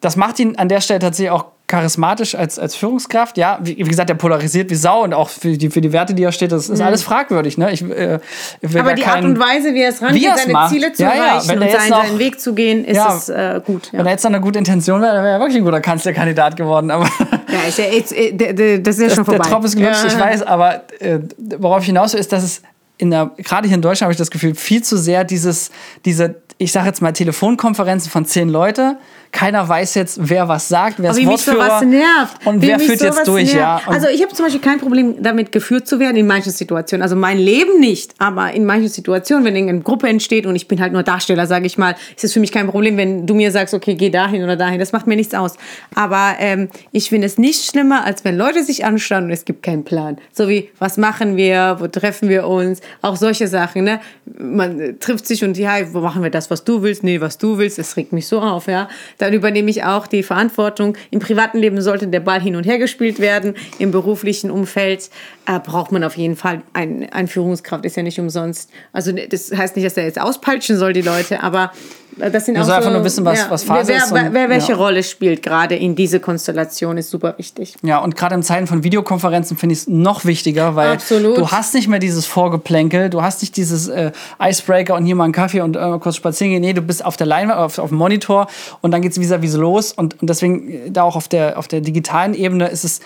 das 0.00 0.16
macht 0.16 0.38
ihn 0.38 0.56
an 0.56 0.68
der 0.68 0.80
Stelle 0.80 1.00
tatsächlich 1.00 1.30
auch 1.30 1.46
charismatisch 1.66 2.34
als, 2.34 2.58
als 2.58 2.76
Führungskraft, 2.76 3.38
ja. 3.38 3.58
Wie, 3.62 3.76
wie 3.78 3.82
gesagt, 3.84 4.10
der 4.10 4.14
polarisiert 4.16 4.68
wie 4.70 4.74
Sau 4.74 5.02
und 5.02 5.14
auch 5.14 5.30
für 5.30 5.56
die, 5.56 5.70
für 5.70 5.80
die 5.80 5.92
Werte, 5.92 6.12
die 6.12 6.22
er 6.22 6.30
steht, 6.32 6.52
das 6.52 6.68
ist 6.68 6.80
alles 6.82 7.02
fragwürdig, 7.02 7.56
ne? 7.56 7.72
Ich, 7.72 7.80
äh, 7.82 8.18
Mhm. 8.60 8.76
Aber 8.78 8.92
die 8.94 9.02
kein- 9.02 9.14
Art 9.16 9.24
und 9.24 9.38
Weise, 9.38 9.72
wie 9.72 9.80
er 9.82 9.88
es 9.88 10.02
rangeht, 10.02 10.28
seine 10.36 10.52
macht. 10.52 10.70
Ziele 10.72 10.92
zu 10.92 11.02
Ja, 11.02 11.14
ja, 11.14 11.24
erreichen 11.26 11.48
wenn 11.48 11.62
und 11.62 11.70
seinen, 11.70 11.90
noch- 11.90 12.04
seinen 12.04 12.18
Weg 12.18 12.38
zu 12.40 12.54
gehen, 12.54 12.84
ist 12.84 12.96
Ja. 12.96 13.16
es 13.16 13.28
äh, 13.30 13.60
gut. 13.64 13.90
Ja. 13.92 13.98
Wenn 14.00 14.06
er 14.06 14.12
jetzt 14.12 14.24
noch 14.24 14.30
eine 14.30 14.40
gute 14.42 14.58
Intention 14.58 15.00
wäre, 15.00 15.14
dann 15.14 15.24
wäre 15.24 15.34
er 15.34 15.40
wirklich 15.40 15.56
ein 15.58 15.64
guter 15.64 15.80
Kanzlerkandidat 15.80 16.56
geworden. 16.56 16.90
Aber 16.90 17.04
Ja, 17.48 17.68
ist 17.68 17.78
ja 17.78 17.84
jetzt, 17.86 18.12
äh, 18.12 18.32
der- 18.32 18.52
der- 18.52 18.78
das 18.80 18.96
ist 18.98 19.02
ja 19.02 19.08
schon 19.08 19.24
der 19.24 19.34
vorbei. 19.36 19.48
Tropf 19.48 19.64
ist 19.64 19.76
gelutscht, 19.76 20.02
Ja. 20.02 20.08
ich 20.08 20.18
weiß, 20.18 20.42
aber 20.42 20.82
äh, 21.00 21.18
worauf 21.58 21.80
ich 21.80 21.86
hinaus 21.86 22.12
will, 22.12 22.20
ist, 22.20 22.30
dass 22.32 22.42
es 22.42 22.62
in 22.98 23.10
der, 23.10 23.30
gerade 23.38 23.66
hier 23.68 23.74
in 23.76 23.82
Deutschland 23.82 24.02
habe 24.06 24.12
ich 24.12 24.18
das 24.18 24.30
Gefühl, 24.30 24.54
viel 24.54 24.82
zu 24.84 24.96
sehr 24.96 25.24
dieses, 25.24 25.70
diese, 26.04 26.36
ich 26.58 26.70
sage 26.72 26.86
jetzt 26.86 27.02
mal 27.02 27.12
Telefonkonferenzen 27.12 28.10
von 28.10 28.24
zehn 28.26 28.48
Leute. 28.48 28.96
Keiner 29.34 29.68
weiß 29.68 29.94
jetzt, 29.96 30.18
wer 30.22 30.46
was 30.46 30.68
sagt, 30.68 31.02
wer 31.02 31.10
ist 31.10 31.26
Wortführer 31.26 31.64
sowas 31.64 31.82
nervt. 31.82 32.46
und 32.46 32.62
Wie 32.62 32.68
wer 32.68 32.78
führt 32.78 33.00
jetzt 33.00 33.26
durch, 33.26 33.52
nervt. 33.52 33.84
ja. 33.84 33.88
Und 33.88 33.94
Also 33.94 34.06
ich 34.06 34.22
habe 34.22 34.32
zum 34.32 34.46
Beispiel 34.46 34.60
kein 34.60 34.78
Problem 34.78 35.20
damit 35.20 35.50
geführt 35.50 35.88
zu 35.88 35.98
werden 35.98 36.16
in 36.16 36.28
manchen 36.28 36.52
Situationen. 36.52 37.02
Also 37.02 37.16
mein 37.16 37.38
Leben 37.38 37.80
nicht, 37.80 38.14
aber 38.18 38.52
in 38.52 38.64
manchen 38.64 38.88
Situationen, 38.88 39.44
wenn 39.44 39.56
eine 39.56 39.80
Gruppe 39.80 40.08
entsteht 40.08 40.46
und 40.46 40.54
ich 40.54 40.68
bin 40.68 40.80
halt 40.80 40.92
nur 40.92 41.02
Darsteller, 41.02 41.48
sage 41.48 41.66
ich 41.66 41.76
mal, 41.76 41.96
ist 42.14 42.22
es 42.22 42.32
für 42.32 42.38
mich 42.38 42.52
kein 42.52 42.68
Problem, 42.68 42.96
wenn 42.96 43.26
du 43.26 43.34
mir 43.34 43.50
sagst, 43.50 43.74
okay, 43.74 43.96
geh 43.96 44.08
dahin 44.08 44.44
oder 44.44 44.54
dahin. 44.54 44.78
Das 44.78 44.92
macht 44.92 45.08
mir 45.08 45.16
nichts 45.16 45.34
aus. 45.34 45.56
Aber 45.96 46.36
ähm, 46.38 46.68
ich 46.92 47.08
finde 47.08 47.26
es 47.26 47.36
nicht 47.36 47.64
schlimmer, 47.68 48.04
als 48.04 48.24
wenn 48.24 48.38
Leute 48.38 48.62
sich 48.62 48.84
anschauen 48.84 49.24
und 49.24 49.30
es 49.32 49.44
gibt 49.44 49.64
keinen 49.64 49.82
Plan. 49.82 50.16
So 50.32 50.48
wie, 50.48 50.70
was 50.78 50.96
machen 50.96 51.36
wir, 51.36 51.78
wo 51.80 51.88
treffen 51.88 52.28
wir 52.28 52.46
uns, 52.46 52.80
auch 53.02 53.16
solche 53.16 53.48
Sachen. 53.48 53.82
Ne? 53.82 54.00
Man 54.38 55.00
trifft 55.00 55.26
sich 55.26 55.42
und 55.42 55.58
ja, 55.58 55.72
wo 55.92 55.98
machen 55.98 56.22
wir 56.22 56.30
das, 56.30 56.52
was 56.52 56.62
du 56.62 56.82
willst? 56.82 57.02
Nee, 57.02 57.20
was 57.20 57.36
du 57.36 57.58
willst, 57.58 57.78
das 57.78 57.96
regt 57.96 58.12
mich 58.12 58.28
so 58.28 58.40
auf. 58.40 58.68
Ja? 58.68 58.88
Dann 59.24 59.32
übernehme 59.32 59.70
ich 59.70 59.84
auch 59.84 60.06
die 60.06 60.22
Verantwortung. 60.22 60.98
Im 61.10 61.18
privaten 61.18 61.56
Leben 61.56 61.80
sollte 61.80 62.06
der 62.08 62.20
Ball 62.20 62.42
hin 62.42 62.56
und 62.56 62.66
her 62.66 62.76
gespielt 62.76 63.20
werden. 63.20 63.54
Im 63.78 63.90
beruflichen 63.90 64.50
Umfeld 64.50 65.08
äh, 65.46 65.58
braucht 65.60 65.92
man 65.92 66.04
auf 66.04 66.18
jeden 66.18 66.36
Fall 66.36 66.60
ein, 66.74 67.10
ein 67.10 67.26
Führungskraft, 67.26 67.86
ist 67.86 67.96
ja 67.96 68.02
nicht 68.02 68.20
umsonst. 68.20 68.70
Also 68.92 69.12
das 69.12 69.50
heißt 69.50 69.76
nicht, 69.76 69.86
dass 69.86 69.96
er 69.96 70.04
jetzt 70.04 70.20
auspeitschen 70.20 70.76
soll, 70.76 70.92
die 70.92 71.00
Leute, 71.00 71.42
aber 71.42 71.72
das 72.16 72.46
sind 72.46 72.56
Er 72.56 72.62
auch 72.62 72.66
so, 72.66 72.72
einfach 72.72 72.92
nur 72.92 73.04
wissen, 73.04 73.24
was- 73.24 73.50
was 73.50 73.64
Phase 73.64 73.88
wer, 73.88 73.96
ist 73.98 74.12
Wer, 74.14 74.26
und- 74.26 74.34
wer 74.34 74.48
welche 74.48 74.72
ja. 74.72 74.78
Rolle 74.78 75.02
spielt 75.02 75.42
gerade 75.42 75.74
in 75.76 75.94
diese 75.96 76.20
Konstellation, 76.20 76.96
ist 76.98 77.10
super 77.10 77.34
wichtig. 77.38 77.74
Ja, 77.82 77.98
und 77.98 78.16
gerade 78.16 78.34
in 78.34 78.42
Zeiten 78.42 78.66
von 78.66 78.82
Videokonferenzen 78.84 79.56
finde 79.56 79.72
ich 79.74 79.80
es 79.80 79.88
noch 79.88 80.24
wichtiger, 80.24 80.76
weil 80.76 80.92
Absolut. 80.92 81.36
du 81.38 81.50
hast 81.50 81.74
nicht 81.74 81.88
mehr 81.88 81.98
dieses 81.98 82.26
Vorgeplänkel, 82.26 83.10
du 83.10 83.22
hast 83.22 83.42
nicht 83.42 83.56
dieses 83.56 83.88
äh, 83.88 84.12
Icebreaker 84.40 84.94
und 84.94 85.04
hier 85.06 85.14
mal 85.16 85.24
einen 85.24 85.32
Kaffee 85.32 85.60
und 85.60 85.76
äh, 85.76 85.98
kurz 86.00 86.16
spazieren 86.16 86.52
gehen. 86.52 86.60
Nee, 86.60 86.72
du 86.72 86.82
bist 86.82 87.04
auf 87.04 87.16
der 87.16 87.26
Leinwand, 87.26 87.58
auf, 87.58 87.78
auf 87.78 87.88
dem 87.90 87.98
Monitor 87.98 88.46
und 88.80 88.90
dann 88.90 89.02
geht's 89.02 89.18
vis-à-vis 89.18 89.56
los. 89.56 89.92
Und, 89.92 90.20
und 90.20 90.28
deswegen, 90.30 90.68
äh, 90.70 90.90
da 90.90 91.02
auch 91.02 91.16
auf 91.16 91.28
der, 91.28 91.58
auf 91.58 91.68
der 91.68 91.80
digitalen 91.80 92.34
Ebene 92.34 92.68
ist 92.68 92.84
es 92.84 93.00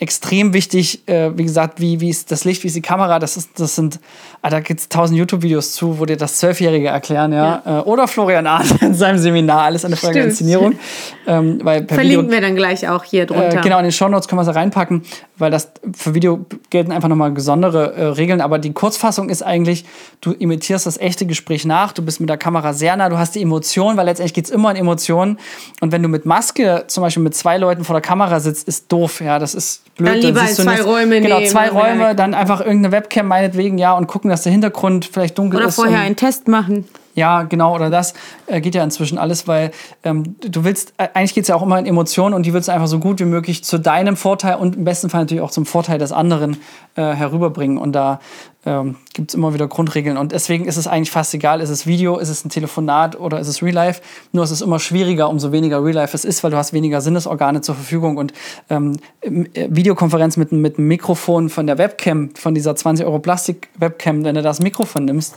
extrem 0.00 0.54
wichtig, 0.54 1.06
äh, 1.06 1.36
wie 1.36 1.44
gesagt, 1.44 1.78
wie, 1.78 2.00
wie 2.00 2.08
ist 2.08 2.32
das 2.32 2.44
Licht, 2.46 2.62
wie 2.62 2.68
ist 2.68 2.76
die 2.76 2.80
Kamera, 2.80 3.18
das, 3.18 3.36
ist, 3.36 3.60
das 3.60 3.76
sind, 3.76 4.00
ah, 4.40 4.48
da 4.48 4.60
gibt's 4.60 4.88
tausend 4.88 5.18
YouTube-Videos 5.18 5.72
zu, 5.72 6.00
wo 6.00 6.06
dir 6.06 6.16
das 6.16 6.38
Zwölfjährige 6.38 6.88
erklären, 6.88 7.34
ja. 7.34 7.62
Äh, 7.66 7.82
oder 7.82 8.08
Florian 8.08 8.46
Arndt 8.46 8.80
in 8.80 8.94
seinem 8.94 9.18
Seminar, 9.18 9.62
alles 9.64 9.84
eine 9.84 9.96
Frage 9.96 10.14
der. 10.14 10.24
Inszenierung. 10.24 10.78
Ähm, 11.26 11.60
weil 11.62 11.82
per 11.82 11.98
Video 11.98 12.20
Verlinken 12.20 12.30
wir 12.30 12.40
dann 12.40 12.56
gleich 12.56 12.88
auch 12.88 13.04
hier 13.04 13.26
drunter. 13.26 13.58
äh, 13.58 13.60
genau, 13.60 13.76
in 13.76 13.84
den 13.84 13.92
Shownotes 13.92 14.26
können 14.26 14.40
wir 14.40 14.44
sie 14.44 14.54
reinpacken, 14.54 15.02
weil 15.40 15.50
das 15.50 15.70
für 15.94 16.14
Video 16.14 16.44
gelten 16.70 16.92
einfach 16.92 17.08
nochmal 17.08 17.30
besondere 17.30 17.92
äh, 17.94 18.04
Regeln. 18.06 18.40
Aber 18.40 18.58
die 18.58 18.72
Kurzfassung 18.72 19.28
ist 19.28 19.42
eigentlich, 19.42 19.84
du 20.20 20.32
imitierst 20.32 20.86
das 20.86 20.98
echte 20.98 21.26
Gespräch 21.26 21.64
nach, 21.64 21.92
du 21.92 22.02
bist 22.02 22.20
mit 22.20 22.28
der 22.28 22.36
Kamera 22.36 22.72
sehr 22.72 22.96
nah, 22.96 23.08
du 23.08 23.18
hast 23.18 23.34
die 23.34 23.42
Emotionen, 23.42 23.96
weil 23.96 24.06
letztendlich 24.06 24.34
geht 24.34 24.44
es 24.44 24.50
immer 24.50 24.70
um 24.70 24.76
Emotionen. 24.76 25.38
Und 25.80 25.92
wenn 25.92 26.02
du 26.02 26.08
mit 26.08 26.26
Maske 26.26 26.84
zum 26.86 27.02
Beispiel 27.02 27.22
mit 27.22 27.34
zwei 27.34 27.58
Leuten 27.58 27.84
vor 27.84 27.94
der 27.94 28.02
Kamera 28.02 28.40
sitzt, 28.40 28.68
ist 28.68 28.90
doof. 28.92 29.20
Ja, 29.20 29.38
das 29.38 29.54
ist 29.54 29.82
blöd. 29.96 30.08
Dann 30.14 30.18
lieber 30.20 30.40
du 30.40 30.54
zwei 30.54 30.72
nichts. 30.72 30.86
Räume 30.86 31.20
Genau, 31.20 31.40
zwei 31.46 31.68
Räume, 31.68 32.14
dann 32.14 32.34
einfach 32.34 32.60
irgendeine 32.60 32.92
Webcam 32.92 33.26
meinetwegen, 33.26 33.78
ja, 33.78 33.94
und 33.96 34.06
gucken, 34.06 34.30
dass 34.30 34.42
der 34.42 34.52
Hintergrund 34.52 35.08
vielleicht 35.10 35.38
dunkel 35.38 35.58
Oder 35.58 35.68
ist. 35.68 35.76
vorher 35.76 35.98
und- 35.98 36.04
einen 36.04 36.16
Test 36.16 36.48
machen. 36.48 36.86
Ja, 37.14 37.42
genau, 37.42 37.74
oder 37.74 37.90
das 37.90 38.14
äh, 38.46 38.60
geht 38.60 38.74
ja 38.74 38.84
inzwischen 38.84 39.18
alles, 39.18 39.48
weil 39.48 39.72
ähm, 40.04 40.36
du 40.40 40.64
willst, 40.64 40.94
äh, 40.96 41.08
eigentlich 41.14 41.34
geht 41.34 41.42
es 41.42 41.48
ja 41.48 41.56
auch 41.56 41.62
immer 41.62 41.78
in 41.78 41.86
Emotionen 41.86 42.34
und 42.34 42.46
die 42.46 42.52
willst 42.52 42.68
du 42.68 42.72
einfach 42.72 42.86
so 42.86 42.98
gut 42.98 43.18
wie 43.20 43.24
möglich 43.24 43.64
zu 43.64 43.78
deinem 43.78 44.16
Vorteil 44.16 44.56
und 44.56 44.76
im 44.76 44.84
besten 44.84 45.10
Fall 45.10 45.22
natürlich 45.22 45.42
auch 45.42 45.50
zum 45.50 45.66
Vorteil 45.66 45.98
des 45.98 46.12
anderen 46.12 46.58
äh, 46.94 47.02
herüberbringen. 47.02 47.78
Und 47.78 47.92
da 47.92 48.20
ähm, 48.66 48.96
gibt 49.14 49.30
es 49.30 49.34
immer 49.34 49.54
wieder 49.54 49.68
Grundregeln. 49.68 50.18
Und 50.18 50.32
deswegen 50.32 50.66
ist 50.66 50.76
es 50.76 50.86
eigentlich 50.86 51.10
fast 51.10 51.32
egal, 51.32 51.60
ist 51.60 51.70
es 51.70 51.86
Video, 51.86 52.18
ist 52.18 52.28
es 52.28 52.44
ein 52.44 52.50
Telefonat 52.50 53.18
oder 53.18 53.40
ist 53.40 53.48
es 53.48 53.62
Real 53.62 53.74
Life. 53.74 54.02
Nur 54.32 54.44
es 54.44 54.50
ist 54.50 54.60
immer 54.60 54.78
schwieriger, 54.78 55.30
umso 55.30 55.50
weniger 55.50 55.82
Real 55.82 55.94
Life 55.94 56.14
es 56.14 56.24
ist, 56.26 56.44
weil 56.44 56.50
du 56.50 56.58
hast 56.58 56.72
weniger 56.72 57.00
Sinnesorgane 57.00 57.62
zur 57.62 57.74
Verfügung. 57.74 58.18
Und 58.18 58.34
ähm, 58.68 58.96
äh, 59.22 59.68
Videokonferenz 59.70 60.36
mit, 60.36 60.52
mit 60.52 60.78
einem 60.78 60.88
Mikrofon 60.88 61.48
von 61.48 61.66
der 61.66 61.78
Webcam, 61.78 62.30
von 62.34 62.54
dieser 62.54 62.76
20 62.76 63.06
Euro 63.06 63.18
Plastik-Webcam, 63.18 64.24
wenn 64.24 64.34
du 64.34 64.42
das 64.42 64.60
Mikrofon 64.60 65.06
nimmst, 65.06 65.34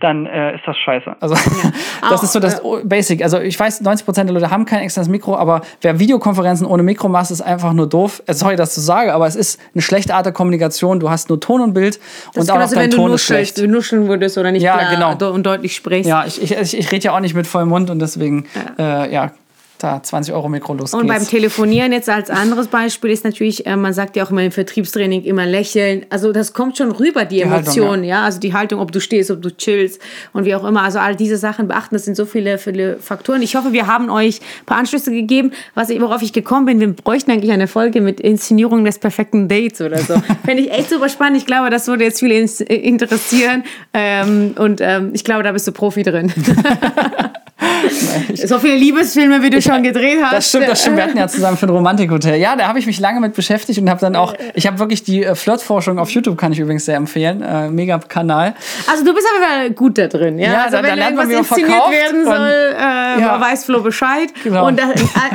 dann 0.00 0.26
äh, 0.26 0.56
ist 0.56 0.62
das 0.66 0.76
scheiße. 0.76 1.14
Also 1.20 1.36
das 2.10 2.24
ist 2.24 2.32
so 2.32 2.40
das 2.40 2.60
Basic. 2.84 3.22
Also 3.22 3.38
ich 3.38 3.58
weiß, 3.58 3.82
90% 3.82 4.24
der 4.24 4.32
Leute 4.32 4.50
haben 4.50 4.64
kein 4.64 4.80
externes 4.80 5.08
Mikro, 5.08 5.36
aber 5.36 5.60
wer 5.80 6.00
Videokonferenzen 6.00 6.66
ohne 6.66 6.82
Mikro 6.82 7.08
macht, 7.08 7.30
ist 7.30 7.40
einfach 7.40 7.72
nur 7.72 7.88
doof. 7.88 8.22
Äh, 8.26 8.34
Sorry, 8.34 8.56
dass 8.56 8.70
ich 8.70 8.74
das 8.76 8.86
sage, 8.86 9.14
aber 9.14 9.28
es 9.28 9.36
ist 9.36 9.60
eine 9.74 9.82
schlechte 9.82 10.14
Art 10.14 10.26
der 10.26 10.32
Kommunikation. 10.32 10.98
Du 10.98 11.08
hast 11.08 11.28
nur 11.28 11.38
Ton 11.38 11.60
und 11.60 11.72
Bild 11.72 12.00
Das 12.34 12.48
und 12.48 12.50
auch 12.50 12.63
dein 12.72 12.84
wenn 12.84 12.90
du 12.90 12.96
Ton 12.96 13.12
ist 13.12 13.28
nuschelst, 13.28 13.58
du 13.58 13.68
nuscheln 13.68 14.08
würdest 14.08 14.38
oder 14.38 14.52
nicht 14.52 14.62
Ja, 14.62 14.78
klar 14.78 14.90
genau. 14.94 15.14
do- 15.14 15.30
und 15.32 15.44
deutlich 15.44 15.74
sprichst. 15.74 16.08
Ja, 16.08 16.24
ich, 16.26 16.42
ich, 16.42 16.52
ich, 16.56 16.78
ich 16.78 16.92
rede 16.92 17.04
ja 17.04 17.16
auch 17.16 17.20
nicht 17.20 17.34
mit 17.34 17.46
vollem 17.46 17.68
Mund 17.68 17.90
und 17.90 17.98
deswegen, 17.98 18.46
ja, 18.78 19.04
äh, 19.04 19.12
ja 19.12 19.32
da 19.78 20.02
20 20.02 20.34
Euro 20.34 20.48
Mikro, 20.48 20.74
los 20.74 20.94
Und 20.94 21.06
beim 21.06 21.18
geht's. 21.18 21.30
Telefonieren 21.30 21.92
jetzt 21.92 22.08
als 22.08 22.30
anderes 22.30 22.68
Beispiel 22.68 23.10
ist 23.10 23.24
natürlich, 23.24 23.66
äh, 23.66 23.76
man 23.76 23.92
sagt 23.92 24.16
ja 24.16 24.24
auch 24.24 24.30
immer 24.30 24.42
im 24.42 24.52
Vertriebstraining 24.52 25.22
immer 25.24 25.46
lächeln. 25.46 26.06
Also 26.10 26.32
das 26.32 26.52
kommt 26.52 26.78
schon 26.78 26.92
rüber, 26.92 27.24
die, 27.24 27.44
Haltung, 27.44 27.58
Emotionen, 27.58 28.04
ja. 28.04 28.24
Also 28.24 28.40
die 28.40 28.54
Haltung, 28.54 28.80
ob 28.80 28.92
du 28.92 29.00
stehst, 29.00 29.30
ob 29.30 29.42
du 29.42 29.50
chillst 29.54 30.00
und 30.32 30.44
wie 30.44 30.54
auch 30.54 30.64
immer. 30.64 30.82
Also 30.82 30.98
all 30.98 31.16
diese 31.16 31.36
Sachen 31.36 31.68
beachten, 31.68 31.94
das 31.94 32.04
sind 32.04 32.16
so 32.16 32.26
viele, 32.26 32.58
viele 32.58 32.98
Faktoren. 32.98 33.42
Ich 33.42 33.56
hoffe, 33.56 33.72
wir 33.72 33.86
haben 33.86 34.10
euch 34.10 34.40
ein 34.40 34.66
paar 34.66 34.78
Anstöße 34.78 35.10
gegeben, 35.10 35.52
was 35.74 35.90
ich, 35.90 36.00
worauf 36.00 36.22
ich 36.22 36.32
gekommen 36.32 36.66
bin. 36.66 36.80
Wir 36.80 36.92
bräuchten 36.92 37.30
eigentlich 37.30 37.52
eine 37.52 37.66
Folge 37.66 38.00
mit 38.00 38.20
Inszenierung 38.20 38.84
des 38.84 38.98
perfekten 38.98 39.48
Dates 39.48 39.80
oder 39.80 39.98
so. 39.98 40.14
Fände 40.44 40.62
ich 40.62 40.70
echt 40.70 40.90
super 40.90 41.08
spannend. 41.08 41.38
Ich 41.38 41.46
glaube, 41.46 41.70
das 41.70 41.86
würde 41.88 42.04
jetzt 42.04 42.20
viele 42.20 42.34
äh, 42.34 42.74
interessieren. 42.74 43.64
Ähm, 43.92 44.54
und 44.58 44.80
ähm, 44.80 45.10
ich 45.14 45.24
glaube, 45.24 45.42
da 45.42 45.52
bist 45.52 45.66
du 45.66 45.72
Profi 45.72 46.02
drin. 46.02 46.32
so 48.46 48.58
viele 48.58 48.76
Liebesfilme, 48.76 49.42
wie 49.42 49.50
du 49.50 49.60
schon 49.62 49.82
gedreht 49.82 50.18
hast. 50.22 50.32
Das 50.32 50.48
stimmt, 50.48 50.68
das 50.68 50.80
stimmt. 50.80 50.96
Wir 50.96 51.04
hatten 51.04 51.16
ja 51.18 51.28
zusammen 51.28 51.56
für 51.56 51.66
ein 51.66 51.70
Romantikhotel. 51.70 52.36
Ja, 52.36 52.56
da 52.56 52.68
habe 52.68 52.78
ich 52.78 52.86
mich 52.86 53.00
lange 53.00 53.20
mit 53.20 53.34
beschäftigt 53.34 53.78
und 53.80 53.88
habe 53.90 54.00
dann 54.00 54.16
auch, 54.16 54.34
ich 54.54 54.66
habe 54.66 54.78
wirklich 54.78 55.02
die 55.02 55.24
äh, 55.24 55.34
Flirtforschung 55.34 55.98
auf 55.98 56.10
YouTube, 56.10 56.36
kann 56.38 56.52
ich 56.52 56.58
übrigens 56.58 56.84
sehr 56.84 56.96
empfehlen. 56.96 57.42
Äh, 57.42 57.68
mega 57.70 57.98
Kanal. 57.98 58.54
Also 58.90 59.04
du 59.04 59.14
bist 59.14 59.26
Fall 59.42 59.70
gut 59.70 59.98
da 59.98 60.06
drin, 60.06 60.38
ja. 60.38 60.52
Ja, 60.52 60.62
also 60.64 60.76
da- 60.76 60.82
wenn 60.82 60.90
da 60.90 60.94
lernt 60.94 61.16
man, 61.16 61.30
irgendwas 61.30 61.58
wie 61.58 61.62
man 61.62 61.70
inszeniert 61.70 61.82
verkauft 61.82 61.92
werden 61.92 62.18
und- 62.20 62.24
soll, 62.26 62.74
äh, 62.78 63.20
Ja. 63.20 63.40
weiß 63.40 63.64
Flo 63.64 63.80
Bescheid. 63.82 64.28
Genau. 64.44 64.66
Und 64.66 64.78
da, 64.78 64.84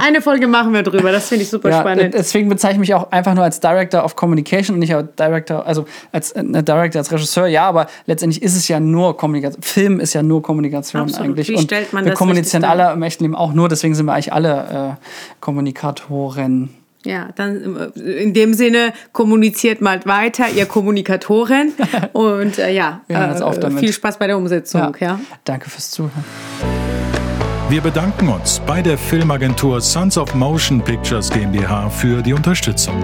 eine 0.05 0.21
Folge 0.21 0.47
machen 0.47 0.73
wir 0.73 0.83
drüber. 0.83 1.11
Das 1.11 1.27
finde 1.29 1.43
ich 1.43 1.49
super 1.49 1.69
Ja, 1.69 1.79
spannend. 1.79 2.13
deswegen 2.13 2.47
bezeichne 2.49 2.75
ich 2.75 2.79
mich 2.89 2.93
auch 2.93 3.11
einfach 3.11 3.33
nur 3.33 3.43
als 3.43 3.59
Director 3.59 4.03
of 4.05 4.15
Communication 4.15 4.75
und 4.75 4.79
nicht 4.79 4.93
als 4.93 5.07
Director, 5.17 5.65
also 5.65 5.85
als 6.11 6.31
äh, 6.33 6.43
Director, 6.43 6.99
als 6.99 7.11
Regisseur, 7.11 7.47
ja, 7.47 7.63
aber 7.67 7.87
letztendlich 8.05 8.41
ist 8.43 8.55
es 8.55 8.67
ja 8.67 8.79
nur 8.79 9.17
Kommunikation. 9.17 9.61
Film 9.63 9.99
ist 9.99 10.13
ja 10.13 10.21
nur 10.21 10.41
Kommunikation 10.43 11.01
Absolut. 11.01 11.25
eigentlich. 11.29 11.49
Wie 11.49 11.55
und 11.55 11.63
stellt 11.63 11.91
man 11.93 12.05
wir 12.05 12.11
das 12.11 12.19
kommunizieren 12.19 12.63
alle 12.63 12.95
im 12.99 13.03
echten 13.03 13.23
Leben 13.23 13.35
auch 13.35 13.53
nur, 13.53 13.69
deswegen 13.69 13.95
sind 13.95 14.05
wir 14.05 14.13
eigentlich 14.13 14.33
alle 14.33 14.97
äh, 14.99 15.05
Kommunikatoren. 15.39 16.69
Ja, 17.05 17.29
dann 17.35 17.91
äh, 17.95 17.99
in 17.99 18.33
dem 18.33 18.53
Sinne 18.53 18.93
kommuniziert 19.13 19.81
mal 19.81 20.05
weiter, 20.05 20.49
ihr 20.49 20.65
Kommunikatoren. 20.65 21.73
Und 22.13 22.59
äh, 22.59 22.71
ja, 22.71 23.01
äh, 23.07 23.15
damit. 23.15 23.79
viel 23.79 23.93
Spaß 23.93 24.19
bei 24.19 24.27
der 24.27 24.37
Umsetzung. 24.37 24.95
Ja. 24.99 25.19
Danke 25.45 25.69
fürs 25.69 25.91
Zuhören. 25.91 26.25
Wir 27.69 27.81
bedanken 27.81 28.29
uns 28.29 28.59
bei 28.65 28.81
der 28.81 28.97
Filmagentur 28.97 29.79
Sons 29.79 30.17
of 30.17 30.33
Motion 30.33 30.81
Pictures 30.81 31.29
GmbH 31.29 31.89
für 31.89 32.21
die 32.21 32.33
Unterstützung. 32.33 32.95